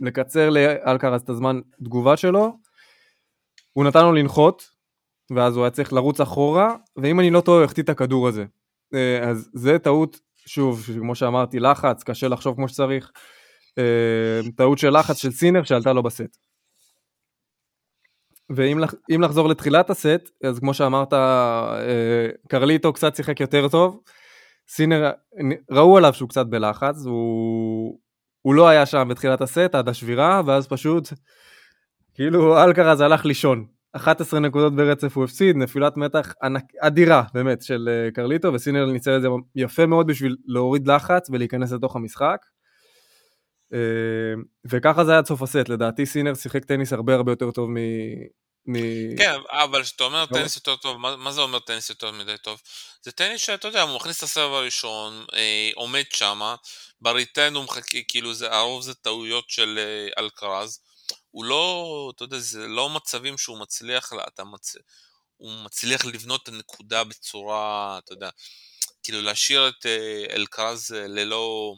ולקצר 0.00 0.50
לאלקרז 0.50 1.22
את 1.22 1.28
הזמן 1.28 1.60
תגובה 1.84 2.16
שלו, 2.16 2.65
הוא 3.76 3.84
נתן 3.84 4.02
לו 4.04 4.12
לנחות, 4.12 4.70
ואז 5.30 5.56
הוא 5.56 5.64
היה 5.64 5.70
צריך 5.70 5.92
לרוץ 5.92 6.20
אחורה, 6.20 6.74
ואם 6.96 7.20
אני 7.20 7.30
לא 7.30 7.40
טועה 7.40 7.58
הוא 7.58 7.64
החטיא 7.64 7.82
את 7.82 7.88
הכדור 7.88 8.28
הזה. 8.28 8.44
אה, 8.94 9.28
אז 9.28 9.50
זה 9.54 9.78
טעות, 9.78 10.20
שוב, 10.46 10.82
כמו 11.00 11.14
שאמרתי, 11.14 11.60
לחץ, 11.60 12.02
קשה 12.02 12.28
לחשוב 12.28 12.56
כמו 12.56 12.68
שצריך. 12.68 13.10
אה, 13.78 14.40
טעות 14.56 14.78
של 14.78 14.98
לחץ 14.98 15.16
של 15.16 15.30
סינר 15.30 15.64
שעלתה 15.64 15.92
לו 15.92 16.02
בסט. 16.02 16.36
ואם 18.50 19.20
לחזור 19.22 19.48
לתחילת 19.48 19.90
הסט, 19.90 20.30
אז 20.44 20.58
כמו 20.58 20.74
שאמרת, 20.74 21.12
אה, 21.12 22.28
קרליטו 22.48 22.92
קצת 22.92 23.16
שיחק 23.16 23.40
יותר 23.40 23.68
טוב. 23.68 24.00
סינר, 24.68 25.10
ראו 25.70 25.96
עליו 25.96 26.14
שהוא 26.14 26.28
קצת 26.28 26.46
בלחץ, 26.46 27.04
הוא, 27.04 27.98
הוא 28.42 28.54
לא 28.54 28.68
היה 28.68 28.86
שם 28.86 29.08
בתחילת 29.10 29.40
הסט 29.40 29.74
עד 29.74 29.88
השבירה, 29.88 30.42
ואז 30.46 30.66
פשוט, 30.66 31.08
כאילו 32.16 32.64
אלקרז 32.64 33.00
הלך 33.00 33.24
לישון. 33.24 33.66
11 33.96 34.40
נקודות 34.40 34.76
ברצף 34.76 35.16
הוא 35.16 35.24
הפסיד, 35.24 35.56
נפילת 35.56 35.96
מתח 35.96 36.32
ענק, 36.42 36.64
אדירה 36.80 37.22
באמת 37.34 37.62
של 37.62 37.88
אה, 37.88 38.10
קרליטו, 38.10 38.52
וסינר 38.52 38.86
ניצל 38.86 39.16
את 39.16 39.22
זה 39.22 39.28
יפה 39.54 39.86
מאוד 39.86 40.06
בשביל 40.06 40.36
להוריד 40.46 40.88
לחץ 40.88 41.30
ולהיכנס 41.30 41.72
לתוך 41.72 41.96
המשחק. 41.96 42.36
אה, 43.72 43.78
וככה 44.70 45.04
זה 45.04 45.10
היה 45.10 45.18
עד 45.18 45.26
סוף 45.26 45.42
הסט, 45.42 45.68
לדעתי 45.68 46.06
סינר 46.06 46.34
שיחק 46.34 46.64
טניס 46.64 46.92
הרבה 46.92 47.14
הרבה 47.14 47.32
יותר 47.32 47.50
טוב 47.50 47.70
מ... 47.70 47.76
מ... 48.66 48.76
כן, 49.16 49.34
אבל 49.50 49.82
כשאתה 49.82 50.04
אומר 50.04 50.20
לא. 50.20 50.38
טניס 50.38 50.56
יותר 50.56 50.76
טוב, 50.76 50.96
מה, 50.96 51.16
מה 51.16 51.32
זה 51.32 51.40
אומר 51.40 51.58
טניס 51.58 51.90
יותר 51.90 52.10
מדי 52.10 52.36
טוב? 52.42 52.60
זה 53.02 53.12
טניס 53.12 53.40
שאתה 53.40 53.68
יודע, 53.68 53.82
הוא 53.82 53.96
מכניס 53.96 54.18
את 54.18 54.22
הסרב 54.22 54.52
הראשון, 54.52 55.24
אה, 55.34 55.70
עומד 55.74 56.04
שמה, 56.12 56.56
בריטן 57.00 57.54
הוא 57.54 57.64
מחכה, 57.64 57.98
כאילו 58.08 58.34
זה, 58.34 58.52
הרוב 58.52 58.82
זה 58.82 58.94
טעויות 58.94 59.44
של 59.50 59.78
אה, 59.78 60.22
אלקרז, 60.22 60.78
הוא 61.36 61.44
לא, 61.44 62.12
אתה 62.16 62.24
יודע, 62.24 62.38
זה 62.38 62.68
לא 62.68 62.90
מצבים 62.90 63.38
שהוא 63.38 63.58
מצליח, 63.58 64.12
אתה 64.28 64.44
מצ... 64.44 64.76
הוא 65.36 65.52
מצליח 65.64 66.04
לבנות 66.04 66.42
את 66.42 66.48
הנקודה 66.48 67.04
בצורה, 67.04 67.98
אתה 67.98 68.12
יודע, 68.12 68.30
כאילו 69.02 69.22
להשאיר 69.22 69.68
את 69.68 69.86
אה, 69.86 70.24
אלקרז 70.30 70.92
אה, 70.92 71.06
ללא 71.06 71.74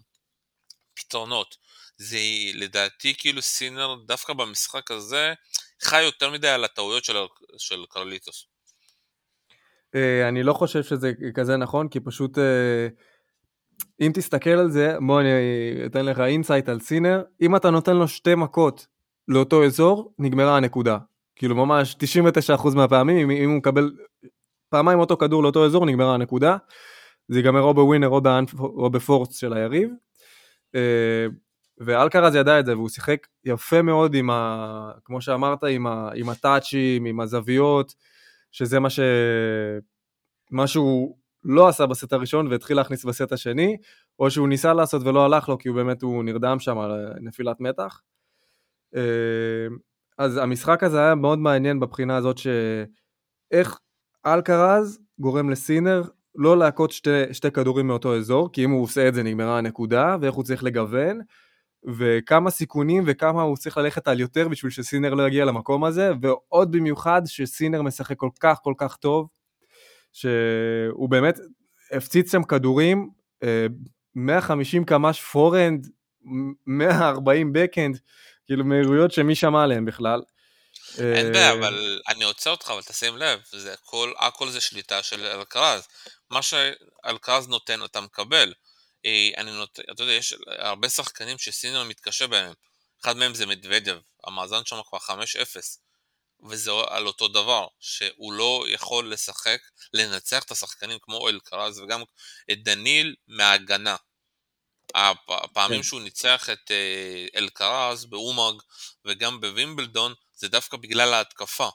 פתרונות. 0.95 1.57
זה 1.97 2.19
לדעתי 2.55 3.15
כאילו 3.19 3.43
סינר 3.43 3.95
דווקא 4.07 4.33
במשחק 4.33 4.91
הזה 4.91 5.35
חי 5.83 6.03
יותר 6.03 6.31
מדי 6.31 6.49
על 6.49 6.65
הטעויות 6.65 7.05
של, 7.05 7.17
של 7.59 7.85
קרליטוס. 7.91 8.47
אה, 9.95 10.29
אני 10.29 10.43
לא 10.43 10.53
חושב 10.53 10.83
שזה 10.83 11.13
כזה 11.35 11.57
נכון, 11.57 11.89
כי 11.89 12.01
פשוט 12.01 12.39
אם 14.01 14.13
תסתכל 14.15 14.51
על 14.51 14.71
זה, 14.71 14.97
בוא 15.07 15.21
אני 15.21 15.29
אתן 15.87 16.05
לך 16.05 16.21
insight 16.21 16.69
על 16.69 16.81
סינר, 16.81 17.23
אם 17.41 17.57
אתה 17.57 17.71
נותן 17.71 17.97
לו 17.97 18.09
שתי 18.09 18.35
מכות 18.35 18.98
לאותו 19.29 19.65
אזור, 19.65 20.15
נגמרה 20.19 20.57
הנקודה. 20.57 20.99
כאילו 21.37 21.55
ממש 21.55 21.97
99% 22.57 22.75
מהפעמים, 22.77 23.31
אם 23.31 23.51
הוא 23.51 23.59
מקבל 23.59 23.91
פעמיים 24.71 24.99
אותו 24.99 25.17
כדור 25.17 25.43
לאותו 25.43 25.67
אזור, 25.67 25.87
נגמרה 25.87 26.15
הנקודה. 26.15 26.57
זה 27.29 27.39
ייגמר 27.39 27.63
או 27.63 27.75
ב 27.75 27.80
winner 27.80 28.09
או, 28.09 28.21
ב 28.21 28.25
unforced, 28.25 28.61
או 28.61 28.91
ב 28.91 28.97
forced 28.97 29.37
של 29.37 29.53
היריב. 29.53 29.91
אה, 30.75 31.27
ואלקרז 31.81 32.35
ידע 32.35 32.61
את 32.61 32.67
זה, 32.67 32.77
והוא 32.77 32.89
שיחק 32.89 33.27
יפה 33.45 33.83
מאוד 33.83 34.15
עם 34.15 34.31
ה... 34.31 34.93
כמו 35.05 35.21
שאמרת, 35.21 35.65
עם, 35.65 35.87
ה, 35.87 36.11
עם 36.15 36.29
הטאצ'ים, 36.29 37.05
עם 37.05 37.21
הזוויות, 37.21 37.95
שזה 38.53 38.81
מה 38.81 38.91
ש... 38.91 39.01
מה 40.51 40.67
שהוא 40.67 41.17
לא 41.45 41.69
עשה 41.69 41.87
בסט 41.87 42.13
הראשון 42.13 42.47
והתחיל 42.47 42.77
להכניס 42.77 43.05
בסט 43.05 43.33
השני, 43.33 43.77
או 44.19 44.31
שהוא 44.31 44.49
ניסה 44.49 44.75
לעשות 44.75 45.03
ולא 45.05 45.25
הלך 45.25 45.49
לו, 45.49 45.59
כי 45.59 45.69
הוא 45.69 45.77
באמת, 45.77 46.03
הוא 46.03 46.25
נרדם 46.25 46.59
שם 46.59 46.79
על 46.79 46.93
נפילת 47.21 47.61
מתח. 47.61 48.01
אה, 48.97 49.03
אז 50.19 50.37
המשחק 50.37 50.83
הזה 50.83 51.01
היה 51.01 51.15
מאוד 51.15 51.39
מעניין 51.39 51.81
בבחינה 51.81 52.17
הזאת 52.17 52.39
שאיך 52.39 53.79
אלקרז 54.27 55.01
גורם 55.19 55.51
לסינר 55.51 56.03
לא 56.35 56.59
להכות 56.59 56.91
שתי, 56.91 57.11
שתי 57.33 57.51
כדורים 57.51 57.87
מאותו 57.87 58.17
אזור, 58.17 58.53
כי 58.53 58.65
אם 58.65 58.71
הוא 58.71 58.83
עושה 58.83 59.09
את 59.09 59.15
זה 59.15 59.23
נגמרה 59.23 59.59
הנקודה, 59.59 60.17
ואיך 60.21 60.35
הוא 60.35 60.45
צריך 60.45 60.65
לגוון, 60.65 61.21
וכמה 61.99 62.51
סיכונים 62.51 63.05
וכמה 63.07 63.43
הוא 63.43 63.57
צריך 63.57 63.79
ללכת 63.79 64.09
על 64.09 64.21
יותר 64.21 64.49
בשביל 64.49 64.71
שסינר 64.71 65.15
לא 65.15 65.27
יגיע 65.27 65.45
למקום 65.45 65.85
הזה, 65.85 66.11
ועוד 66.23 66.73
במיוחד 66.73 67.23
שסינר 67.27 67.83
משחק 67.83 68.17
כל 68.17 68.31
כך 68.41 68.59
כל 68.63 68.75
כך 68.79 68.97
טוב, 68.97 69.29
שהוא 70.13 71.11
באמת 71.11 71.39
הפציץ 71.93 72.33
שם 72.33 72.43
כדורים, 72.43 73.11
150 74.15 74.83
אה, 74.83 74.87
קמ"ש 74.87 75.23
פורנד, 75.23 75.89
140 76.67 77.53
בקאנד, 77.53 77.99
כאילו 78.49 78.65
מהירויות 78.65 79.13
שמי 79.13 79.35
שמע 79.35 79.63
עליהן 79.63 79.85
בכלל. 79.85 80.21
אין 80.99 81.33
בעיה, 81.33 81.49
אה, 81.49 81.53
אבל 81.53 82.01
אני 82.09 82.25
עוצר 82.25 82.51
אותך, 82.51 82.71
אבל 82.71 82.83
תשים 82.83 83.17
לב, 83.17 83.41
זה 83.53 83.73
הכל, 83.73 84.13
הכל 84.19 84.51
זה 84.51 84.61
שליטה 84.61 85.03
של 85.03 85.27
אלקרז. 85.27 85.87
מה 86.31 86.41
שאלקרז 86.43 87.49
נותן 87.49 87.85
אתה 87.85 88.01
מקבל. 88.01 88.53
אה, 89.07 89.31
אני 89.37 89.51
נותן, 89.51 89.83
אתה 89.93 90.03
יודע, 90.03 90.13
יש 90.13 90.35
הרבה 90.47 90.89
שחקנים 90.89 91.39
שסינר 91.39 91.85
מתקשה 91.85 92.27
בהם. 92.27 92.53
אחד 93.03 93.17
מהם 93.17 93.35
זה 93.35 93.47
מדוודב, 93.47 93.99
המאזן 94.25 94.65
שם 94.65 94.81
כבר 94.89 94.99
5-0. 94.99 95.79
וזה 96.49 96.71
על 96.89 97.07
אותו 97.07 97.29
דבר, 97.29 97.67
שהוא 97.81 98.33
לא 98.33 98.65
יכול 98.69 99.13
לשחק, 99.13 99.59
לנצח 99.93 100.43
את 100.45 100.51
השחקנים 100.51 100.99
כמו 101.03 101.29
אלקרז 101.29 101.79
וגם 101.79 102.03
את 102.53 102.63
דניל 102.63 103.15
מההגנה. 103.29 103.97
הפעמים 105.29 105.79
כן. 105.79 105.83
שהוא 105.83 106.01
ניצח 106.01 106.51
את 106.51 106.71
אה, 106.71 107.27
אלקרז 107.37 108.05
באומאג 108.05 108.55
וגם 109.05 109.41
בווימבלדון 109.41 110.15
זה 110.35 110.49
דווקא 110.49 110.77
בגלל 110.77 111.15
ההתקפה 111.15 111.69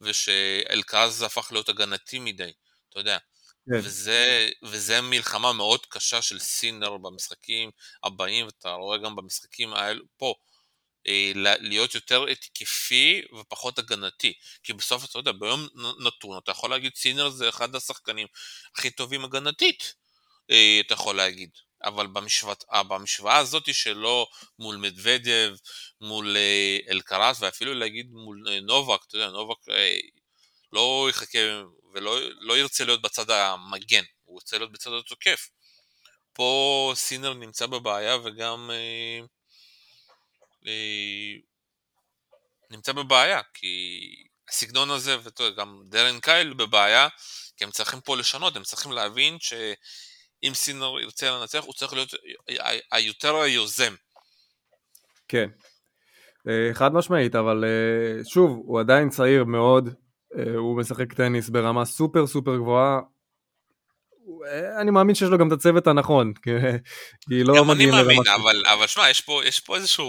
ושאלקרז 0.00 1.22
הפך 1.22 1.52
להיות 1.52 1.68
הגנתי 1.68 2.18
מדי, 2.18 2.52
אתה 2.88 2.98
יודע. 2.98 3.18
כן. 3.70 3.78
וזה, 3.78 4.50
וזה 4.62 5.00
מלחמה 5.00 5.52
מאוד 5.52 5.86
קשה 5.86 6.22
של 6.22 6.38
סינר 6.38 6.96
במשחקים 6.96 7.70
הבאים, 8.04 8.46
ואתה 8.46 8.70
רואה 8.72 8.98
גם 8.98 9.16
במשחקים 9.16 9.74
האלו 9.74 10.04
פה, 10.16 10.34
אה, 11.06 11.32
להיות 11.34 11.94
יותר 11.94 12.26
התקפי 12.26 13.22
ופחות 13.40 13.78
הגנתי. 13.78 14.32
כי 14.62 14.72
בסוף 14.72 15.04
אתה 15.04 15.18
יודע, 15.18 15.32
ביום 15.32 15.68
נתון 16.06 16.38
אתה 16.44 16.50
יכול 16.50 16.70
להגיד 16.70 16.92
סינר 16.96 17.30
זה 17.30 17.48
אחד 17.48 17.74
השחקנים 17.74 18.26
הכי 18.76 18.90
טובים 18.90 19.24
הגנתית, 19.24 19.94
אה, 20.50 20.80
אתה 20.86 20.94
יכול 20.94 21.16
להגיד. 21.16 21.50
אבל 21.84 22.06
במשוואה, 22.06 22.54
אה, 22.72 22.82
במשוואה 22.82 23.36
הזאת 23.36 23.74
שלא 23.74 24.26
מול 24.58 24.76
מדוודב, 24.76 25.54
מול 26.00 26.36
אה, 26.36 26.78
אלקרס 26.90 27.36
ואפילו 27.40 27.74
להגיד 27.74 28.10
מול 28.10 28.44
אה, 28.48 28.60
נובק, 28.60 29.00
אתה 29.06 29.16
יודע, 29.16 29.28
נובק 29.30 29.56
לא 30.72 31.06
יחכה 31.10 31.38
ולא 31.94 32.18
לא 32.40 32.58
ירצה 32.58 32.84
להיות 32.84 33.02
בצד 33.02 33.30
המגן, 33.30 34.04
הוא 34.24 34.34
רוצה 34.34 34.58
להיות 34.58 34.72
בצד 34.72 34.90
התוקף. 34.92 35.48
פה 36.32 36.92
סינר 36.94 37.34
נמצא 37.34 37.66
בבעיה 37.66 38.16
וגם 38.16 38.70
אה, 38.70 39.20
אה, 40.66 41.34
נמצא 42.70 42.92
בבעיה, 42.92 43.40
כי 43.54 44.08
הסגנון 44.48 44.90
הזה, 44.90 45.16
ואתה 45.22 45.42
יודע, 45.42 45.62
גם 45.62 45.82
דארן 45.88 46.20
קייהיל 46.20 46.54
בבעיה, 46.54 47.08
כי 47.56 47.64
הם 47.64 47.70
צריכים 47.70 48.00
פה 48.00 48.16
לשנות, 48.16 48.56
הם 48.56 48.62
צריכים 48.62 48.92
להבין 48.92 49.36
ש... 49.40 49.52
אם 50.42 50.54
סינר 50.54 51.00
ירצה 51.00 51.30
לנצח, 51.30 51.64
הוא 51.64 51.74
צריך 51.74 51.92
להיות 51.92 52.14
היותר 52.92 53.36
היוזם. 53.36 53.94
כן, 55.28 55.48
אה, 56.48 56.74
חד 56.74 56.92
משמעית, 56.94 57.34
אבל 57.34 57.64
אה, 57.64 58.24
שוב, 58.24 58.62
הוא 58.64 58.80
עדיין 58.80 59.10
צעיר 59.10 59.44
מאוד, 59.44 59.88
אה, 60.38 60.56
הוא 60.56 60.78
משחק 60.78 61.12
טניס 61.12 61.48
ברמה 61.48 61.84
סופר 61.84 62.26
סופר 62.26 62.56
גבוהה. 62.56 62.98
אני 64.80 64.90
מאמין 64.90 65.14
שיש 65.14 65.28
לו 65.28 65.38
גם 65.38 65.48
את 65.48 65.52
הצוות 65.52 65.86
הנכון, 65.86 66.32
כי 66.42 66.50
לא 67.44 67.64
מגיעים 67.64 67.90
לרמה... 67.90 68.02
גם 68.04 68.10
אני 68.10 68.16
מאמין, 68.16 68.28
אבל, 68.34 68.62
אבל 68.66 68.86
שמע, 68.86 69.10
יש 69.10 69.20
פה, 69.20 69.40
יש 69.44 69.60
פה 69.60 69.76
איזושהי 69.76 70.04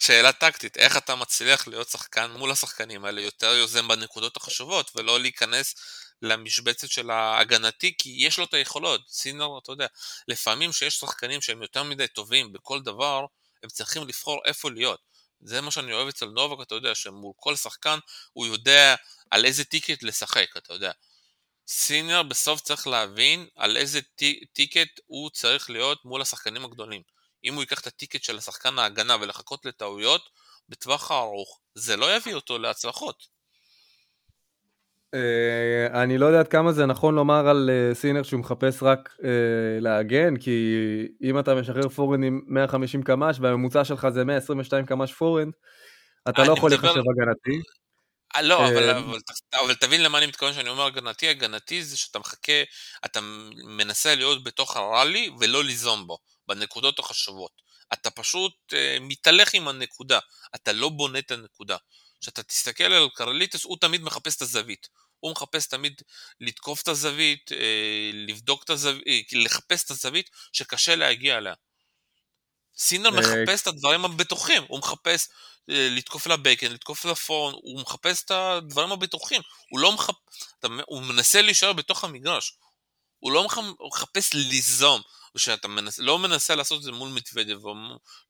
שאלה 0.00 0.32
טקטית, 0.32 0.76
איך 0.76 0.96
אתה 0.96 1.14
מצליח 1.14 1.68
להיות 1.68 1.88
שחקן 1.88 2.30
מול 2.30 2.50
השחקנים 2.50 3.04
האלה 3.04 3.20
יותר 3.20 3.54
יוזם 3.54 3.88
בנקודות 3.88 4.36
החשובות, 4.36 4.90
ולא 4.96 5.20
להיכנס 5.20 5.74
למשבצת 6.22 6.88
של 6.88 7.10
ההגנתי, 7.10 7.94
כי 7.98 8.14
יש 8.18 8.38
לו 8.38 8.44
את 8.44 8.54
היכולות. 8.54 9.00
סינר, 9.08 9.58
אתה 9.62 9.72
יודע, 9.72 9.86
לפעמים 10.28 10.72
שיש 10.72 10.94
שחקנים 10.94 11.40
שהם 11.40 11.62
יותר 11.62 11.82
מדי 11.82 12.08
טובים 12.08 12.52
בכל 12.52 12.82
דבר, 12.82 13.26
הם 13.62 13.68
צריכים 13.68 14.08
לבחור 14.08 14.40
איפה 14.44 14.70
להיות. 14.70 15.00
זה 15.40 15.60
מה 15.60 15.70
שאני 15.70 15.92
אוהב 15.92 16.08
אצל 16.08 16.26
נובק, 16.26 16.66
אתה 16.66 16.74
יודע, 16.74 16.94
שמול 16.94 17.32
כל 17.36 17.56
שחקן 17.56 17.98
הוא 18.32 18.46
יודע 18.46 18.94
על 19.30 19.44
איזה 19.44 19.64
ticket 19.64 20.02
לשחק, 20.02 20.56
אתה 20.56 20.72
יודע. 20.72 20.92
סינר 21.68 22.22
בסוף 22.22 22.60
צריך 22.60 22.86
להבין 22.86 23.46
על 23.56 23.76
איזה 23.76 24.00
ticket 24.52 25.00
הוא 25.06 25.30
צריך 25.30 25.70
להיות 25.70 26.04
מול 26.04 26.22
השחקנים 26.22 26.64
הגדולים. 26.64 27.02
אם 27.44 27.54
הוא 27.54 27.62
ייקח 27.62 27.80
את 27.80 27.86
ה 27.86 27.91
ticket 27.91 28.22
של 28.22 28.38
השחקן 28.38 28.78
ההגנה 28.78 29.16
ולחכות 29.20 29.64
לטעויות, 29.64 30.28
בטווח 30.68 31.10
הארוך, 31.10 31.60
זה 31.74 31.96
לא 31.96 32.16
יביא 32.16 32.34
אותו 32.34 32.58
להצלחות. 32.58 33.26
Uh, 35.14 35.96
אני 36.02 36.18
לא 36.18 36.26
יודע 36.26 36.40
עד 36.40 36.48
כמה 36.48 36.72
זה 36.72 36.86
נכון 36.86 37.14
לומר 37.14 37.48
על 37.48 37.70
uh, 37.70 37.94
סינר 37.94 38.22
שהוא 38.22 38.40
מחפש 38.40 38.82
רק 38.82 39.14
uh, 39.18 39.24
להגן, 39.80 40.36
כי 40.36 40.76
אם 41.22 41.38
אתה 41.38 41.54
משחרר 41.54 41.88
forehand 41.88 42.22
עם 42.22 42.40
150 42.46 43.02
קמ"ש 43.02 43.36
והממוצע 43.40 43.84
שלך 43.84 44.08
זה 44.08 44.24
122 44.24 44.86
קמ"ש 44.86 45.12
forehand, 45.12 45.50
אתה 46.28 46.44
לא 46.44 46.52
יכול. 46.52 46.72
לחשב 46.72 46.88
הגנתי. 46.88 47.62
לא, 48.42 48.68
אבל, 48.68 48.90
אבל, 48.90 49.18
אבל 49.64 49.74
תבין 49.74 50.02
למה 50.02 50.18
אני 50.18 50.26
מתכוון 50.26 50.52
שאני 50.52 50.68
אומר 50.68 50.86
הגנתי, 50.86 51.28
הגנתי 51.28 51.84
זה 51.84 51.96
שאתה 51.96 52.18
מחכה, 52.18 52.62
אתה 53.04 53.20
מנסה 53.64 54.14
להיות 54.14 54.44
בתוך 54.44 54.76
הראלי 54.76 55.30
ולא 55.40 55.64
ליזום 55.64 56.06
בו, 56.06 56.18
בנקודות 56.48 56.98
החשובות. 56.98 57.62
אתה 57.92 58.10
פשוט 58.10 58.52
מתהלך 59.00 59.54
עם 59.54 59.68
הנקודה, 59.68 60.18
אתה 60.54 60.72
לא 60.72 60.88
בונה 60.88 61.18
את 61.18 61.30
הנקודה. 61.30 61.76
כשאתה 62.22 62.42
תסתכל 62.42 62.84
על 62.84 63.08
קרליטוס, 63.14 63.64
הוא 63.64 63.76
תמיד 63.80 64.02
מחפש 64.02 64.36
את 64.36 64.42
הזווית. 64.42 64.88
הוא 65.20 65.32
מחפש 65.32 65.66
תמיד 65.66 66.02
לתקוף 66.40 66.82
את 66.82 66.88
הזווית, 66.88 67.52
אה, 67.52 68.10
לבדוק 68.12 68.62
את 68.64 68.70
הזווית, 68.70 69.06
אה, 69.06 69.20
לחפש 69.32 69.84
את 69.84 69.90
הזווית 69.90 70.30
שקשה 70.52 70.96
להגיע 70.96 71.38
אליה. 71.38 71.54
סינר 72.76 73.10
מחפש 73.10 73.62
את 73.62 73.66
הדברים 73.66 74.04
הבטוחים, 74.04 74.62
הוא 74.68 74.78
מחפש 74.78 75.28
לתקוף 75.68 76.26
לבקן, 76.26 76.72
לתקוף 76.72 77.04
לפון, 77.04 77.54
הוא 77.54 77.80
מחפש 77.80 78.24
את 78.24 78.30
הדברים 78.30 78.92
הבטוחים, 78.92 79.42
הוא 79.70 79.80
לא 79.80 79.92
מחפ... 79.92 80.14
הוא 80.86 81.02
מנסה 81.02 81.42
להישאר 81.42 81.72
בתוך 81.72 82.04
המגרש, 82.04 82.56
הוא 83.18 83.32
לא 83.32 83.46
מחפש 83.86 84.34
ליזום, 84.34 85.02
ושאתה 85.34 85.68
מנס... 85.68 85.98
לא 85.98 86.18
מנסה 86.18 86.54
לעשות 86.54 86.78
את 86.78 86.82
זה 86.82 86.92
מול 86.92 87.08
מתוודב, 87.08 87.64
או 87.64 87.74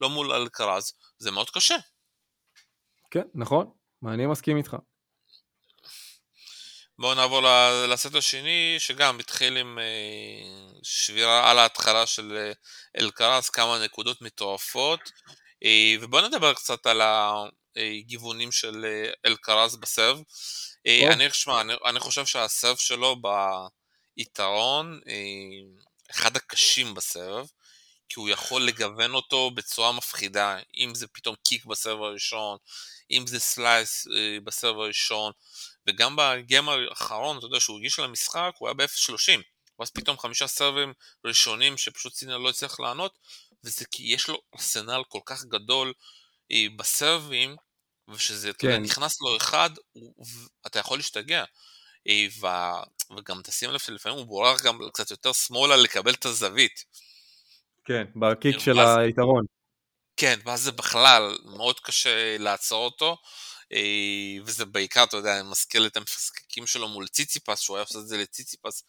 לא 0.00 0.10
מול 0.10 0.32
אלקרז, 0.32 0.92
זה 1.18 1.30
מאוד 1.30 1.50
קשה. 1.50 1.76
כן, 3.10 3.24
נכון, 3.34 3.70
אני 4.06 4.26
מסכים 4.26 4.56
איתך. 4.56 4.76
בואו 6.98 7.14
נעבור 7.14 7.40
לסט 7.88 8.14
השני, 8.14 8.76
שגם 8.78 9.20
התחיל 9.20 9.56
עם 9.56 9.78
אה, 9.78 10.74
שבירה 10.82 11.50
על 11.50 11.58
ההתחלה 11.58 12.06
של 12.06 12.36
אה, 12.36 12.52
אלקרז, 13.00 13.50
כמה 13.50 13.84
נקודות 13.84 14.22
מטורפות, 14.22 15.00
אה, 15.64 15.94
ובואו 16.00 16.28
נדבר 16.28 16.54
קצת 16.54 16.86
על 16.86 17.00
הגיוונים 17.76 18.52
של 18.52 18.86
אלקרז 19.26 19.74
ב 19.74 19.81
serve. 19.81 20.22
אני, 20.86 21.30
שמה, 21.32 21.60
אני, 21.60 21.72
אני 21.84 22.00
חושב 22.00 22.26
שה 22.26 22.45
serve 22.45 22.76
שלו 22.76 23.16
ביתרון, 24.16 25.00
אחד 26.10 26.36
הקשים 26.36 26.94
ב 26.94 27.02
serve, 27.02 27.50
כי 28.12 28.20
הוא 28.20 28.28
יכול 28.28 28.62
לגוון 28.62 29.14
אותו 29.14 29.50
בצורה 29.50 29.92
מפחידה, 29.92 30.58
אם 30.76 30.94
זה 30.94 31.06
פתאום 31.06 31.34
kick 31.44 31.64
ב 31.64 31.70
serve 31.70 32.02
הראשון, 32.02 32.58
אם 33.10 33.26
זה 33.26 33.40
slice 33.40 34.06
אה, 34.16 34.38
ב 34.44 34.49
serve 34.49 34.76
הראשון, 34.76 35.32
וגם 35.86 36.16
ב 36.16 36.27
game 36.27 36.68
האחרון, 36.68 37.38
אתה 37.38 37.46
יודע, 37.46 37.60
שהוא 37.60 37.78
הגיש 37.78 37.98
למשחק, 37.98 38.52
הוא 38.58 38.68
היה 38.68 38.74
ב-0.30, 38.74 39.40
ואז 39.78 39.90
פתאום 39.90 40.18
חמישה 40.18 40.46
סרבים 40.46 40.92
ראשונים 41.24 41.78
שפשוט 41.78 42.14
סינר 42.14 42.38
לא 42.38 42.48
הצליח 42.48 42.80
לענות, 42.80 43.18
וזה 43.64 43.84
כי 43.90 44.02
יש 44.02 44.28
לו 44.28 44.42
ארסנל 44.54 45.02
כל 45.08 45.20
כך 45.26 45.44
גדול 45.44 45.92
אה, 46.52 46.66
בסרבים, 46.76 47.56
ושזה, 48.08 48.52
כן. 48.52 48.56
אתה 48.56 48.66
יודע, 48.66 48.78
נכנס 48.78 49.20
לו 49.20 49.36
אחד, 49.36 49.70
אתה 50.66 50.78
יכול 50.78 50.98
להשתגע. 50.98 51.44
אה, 52.08 52.26
ו... 52.40 52.46
וגם 53.16 53.42
תשים 53.42 53.70
לב 53.70 53.78
שלפעמים 53.78 54.18
הוא 54.18 54.26
בורח 54.26 54.62
גם 54.62 54.78
קצת 54.92 55.10
יותר 55.10 55.32
שמאלה 55.32 55.76
לקבל 55.76 56.14
את 56.14 56.24
הזווית. 56.24 56.84
כן, 57.84 58.04
בקיק 58.16 58.58
של 58.58 58.78
ואז, 58.78 58.98
היתרון. 58.98 59.44
כן, 60.16 60.38
ואז 60.44 60.62
זה 60.62 60.72
בכלל 60.72 61.38
מאוד 61.44 61.80
קשה 61.80 62.38
לעצור 62.38 62.84
אותו, 62.84 63.16
אה, 63.72 64.44
וזה 64.44 64.64
בעיקר, 64.64 65.04
אתה 65.04 65.16
יודע, 65.16 65.40
אני 65.40 65.50
מזכיר 65.50 65.86
את 65.86 65.96
המשחקים 65.96 66.66
שלו 66.66 66.88
מול 66.88 67.06
ציציפס, 67.08 67.60
שהוא 67.60 67.76
היה 67.76 67.84
עושה 67.84 67.98
את 67.98 68.08
זה 68.08 68.18
לציציפס, 68.18 68.84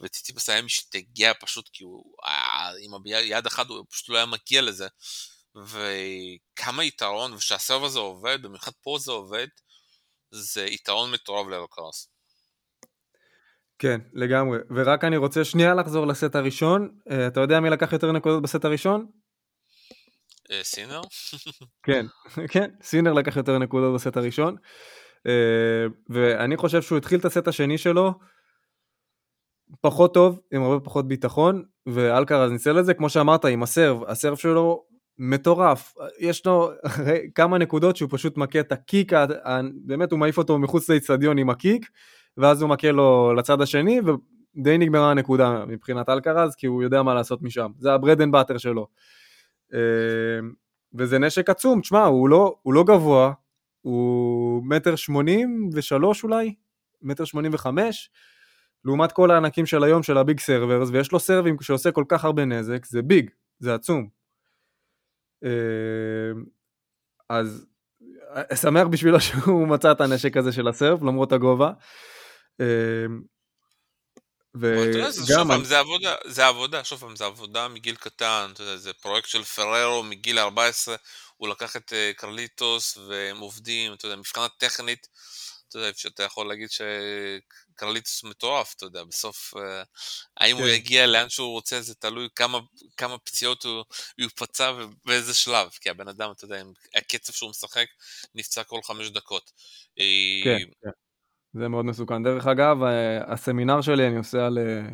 וציציפס 0.00 0.48
היה 0.48 0.62
משתגע 0.62 1.32
פשוט 1.40 1.68
כי 1.72 1.84
הוא, 1.84 2.04
אה, 2.24 2.70
עם 2.80 2.90
היד 3.04 3.46
אחת 3.46 3.66
הוא 3.66 3.84
פשוט 3.90 4.08
לא 4.08 4.16
היה 4.16 4.26
מגיע 4.26 4.62
לזה. 4.62 4.88
וכמה 5.56 6.84
יתרון, 6.84 7.32
ושה 7.32 7.55
serve 7.55 7.84
הזה 7.84 7.98
עובד, 7.98 8.42
במיוחד 8.42 8.72
פה 8.82 8.96
זה 9.00 9.12
עובד, 9.12 9.46
זה 10.30 10.66
יתרון 10.66 11.10
מטורף 11.10 11.46
לאלקרז. 11.48 12.08
כן, 13.78 14.00
לגמרי. 14.12 14.58
ורק 14.70 15.04
אני 15.04 15.16
רוצה 15.16 15.44
שנייה 15.44 15.74
לחזור 15.74 16.06
לסט 16.06 16.34
הראשון. 16.34 16.88
Uh, 17.08 17.12
אתה 17.26 17.40
יודע 17.40 17.60
מי 17.60 17.70
לקח 17.70 17.92
יותר 17.92 18.12
נקודות 18.12 18.42
בסט 18.42 18.64
הראשון? 18.64 19.06
Uh, 20.48 20.52
סינר? 20.62 21.00
כן, 21.86 22.06
כן, 22.48 22.70
סינר 22.82 23.12
לקח 23.12 23.36
יותר 23.36 23.58
נקודות 23.58 23.94
בסט 23.94 24.16
הראשון. 24.16 24.56
Uh, 25.18 25.92
ואני 26.08 26.56
חושב 26.56 26.82
שהוא 26.82 26.98
התחיל 26.98 27.20
את 27.20 27.24
הסט 27.24 27.48
השני 27.48 27.78
שלו 27.78 28.12
פחות 29.80 30.14
טוב, 30.14 30.40
עם 30.52 30.62
הרבה 30.62 30.84
פחות 30.84 31.08
ביטחון, 31.08 31.62
ואלקרז 31.86 32.50
ניצל 32.52 32.78
את 32.78 32.86
זה, 32.86 32.94
כמו 32.94 33.08
שאמרת, 33.08 33.44
עם 33.44 33.62
ה 33.62 33.68
serve. 33.68 34.02
ה 34.06 34.11
serve 34.11 34.36
שלו 34.36 34.84
מטורף. 35.18 35.94
יש 36.20 36.46
לו 36.46 36.70
כמה 37.34 37.58
נקודות 37.58 37.96
שהוא 37.96 38.08
פשוט 38.12 38.36
מכה 38.36 38.60
את 38.60 38.72
ה 38.72 38.79
kick, 38.79 39.12
באמת 39.86 40.12
הוא 40.12 40.20
מעיף 40.20 40.38
אותו 40.38 40.58
מחוץ 40.58 40.88
לאצטדיון 40.88 41.38
עם 41.38 41.50
ה 41.50 41.56
kick. 41.56 41.86
ואז 42.36 42.62
הוא 42.62 42.70
מכה 42.70 42.92
לו 42.92 43.34
לצד 43.34 43.60
השני, 43.60 44.00
ודי 44.00 44.78
נגמרה 44.78 45.10
הנקודה 45.10 45.64
מבחינת 45.66 46.08
אלקרז, 46.08 46.54
כי 46.54 46.66
הוא 46.66 46.82
יודע 46.82 47.02
מה 47.02 47.14
לעשות 47.14 47.42
משם. 47.42 47.70
זה 47.78 47.92
ה 47.92 47.97
bread 47.97 48.20
and 48.20 48.32
butter 48.32 48.58
שלו. 48.58 48.86
אה, 49.74 49.78
וזה 50.94 51.18
נשק 51.18 51.50
עצום, 51.50 51.80
תשמע, 51.80 52.04
הוא 52.04 52.28
לא, 52.28 52.56
הוא 52.62 52.74
לא 52.74 52.84
גבוה, 52.84 53.32
הוא 53.82 54.64
מטר 54.64 54.96
שמונים 54.96 55.70
ושלוש 55.74 56.24
אולי, 56.24 56.54
מטר 57.02 57.24
שמונים 57.24 57.54
וחמש, 57.54 58.10
לעומת 58.84 59.12
כל 59.12 59.30
הענקים 59.30 59.66
של 59.66 59.84
היום 59.84 60.02
של 60.02 60.18
ה 60.18 60.23
big 60.23 60.40
servers, 60.40 60.88
ויש 60.92 61.12
לו 61.12 61.20
סרבים 61.20 61.56
שעושה 61.60 61.92
כל 61.92 62.04
כך 62.08 62.24
הרבה 62.24 62.44
נזק, 62.44 62.84
זה 62.84 63.02
big, 63.02 63.30
זה 63.58 63.74
עצום. 63.74 64.08
אה, 65.44 65.50
אז 67.28 67.66
אה, 68.50 68.56
שמח 68.56 68.86
בשבילו 68.86 69.20
שהוא 69.20 69.68
מצא 69.68 69.92
את 69.92 70.00
הנשק 70.00 70.36
הזה 70.36 70.52
של 70.52 70.68
ה 70.68 70.73
serve, 70.73 71.02
למרות 71.02 71.32
הגובה. 71.32 71.72
אמ, 72.60 73.22
וגם... 74.60 75.64
זה 75.64 75.78
עבודה, 75.78 76.14
זה 76.24 76.46
עבודה, 76.46 76.84
שוב 76.84 77.00
פעם, 77.00 77.16
זה 77.16 77.24
עבודה 77.24 77.68
מגיל 77.68 77.96
קטן, 77.96 78.50
אתה 78.52 78.62
יודע, 78.62 78.76
זה 78.76 78.92
פרויקט 78.92 79.28
של 79.28 79.44
פררו 79.44 80.02
מגיל 80.02 80.38
14, 80.38 80.96
הוא 81.36 81.48
לקח 81.48 81.76
את 81.76 81.92
אה, 81.92 82.12
קרליטוס 82.16 82.96
והם 82.96 83.38
עובדים, 83.38 83.92
אתה 83.92 84.06
יודע, 84.06 84.16
מבחינה 84.16 84.48
טכנית, 84.48 85.08
אתה 85.68 85.78
יודע, 85.78 85.90
שאתה 85.96 86.22
יכול 86.22 86.48
להגיד 86.48 86.68
שקרליטוס 86.70 88.24
מטורף, 88.24 88.74
אתה 88.76 88.84
יודע, 88.84 89.04
בסוף, 89.04 89.54
אה, 89.56 89.82
האם 90.36 90.56
הוא 90.56 90.66
כן. 90.66 90.72
יגיע 90.72 91.06
לאן 91.06 91.28
שהוא 91.28 91.52
רוצה, 91.52 91.80
זה 91.80 91.94
תלוי 91.94 92.28
כמה, 92.34 92.58
כמה 92.96 93.18
פציעות 93.18 93.64
הוא 93.64 93.84
יופצע 94.18 94.72
ובאיזה 94.78 95.34
שלב, 95.34 95.70
כי 95.80 95.90
הבן 95.90 96.08
אדם, 96.08 96.30
אתה 96.30 96.44
יודע, 96.44 96.62
הקצב 96.94 97.32
שהוא 97.32 97.50
משחק, 97.50 97.86
נפצע 98.34 98.64
כל 98.64 98.80
חמש 98.82 99.08
דקות. 99.08 99.52
כן, 100.44 100.58
כן. 100.82 101.05
זה 101.58 101.68
מאוד 101.68 101.84
מסוכן. 101.84 102.22
דרך 102.22 102.46
אגב, 102.46 102.82
אה, 102.82 103.32
הסמינר 103.32 103.80
שלי 103.80 104.06
אני 104.06 104.16
עושה 104.16 104.46
על, 104.46 104.58
אה, 104.58 104.88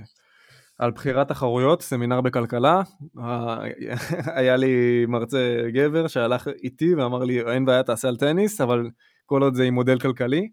על 0.78 0.90
בחירת 0.90 1.28
תחרויות, 1.28 1.82
סמינר 1.82 2.20
בכלכלה. 2.20 2.82
היה 4.36 4.56
לי 4.56 5.06
מרצה 5.06 5.62
גבר 5.74 6.06
שהלך 6.06 6.48
איתי 6.62 6.94
ואמר 6.94 7.24
לי, 7.24 7.40
אין 7.40 7.64
בעיה, 7.64 7.82
תעשה 7.82 8.08
על 8.08 8.16
טניס, 8.16 8.60
אבל 8.60 8.90
כל 9.26 9.42
עוד 9.42 9.54
זה 9.54 9.64
עם 9.64 9.74
מודל 9.74 9.98
כלכלי. 9.98 10.48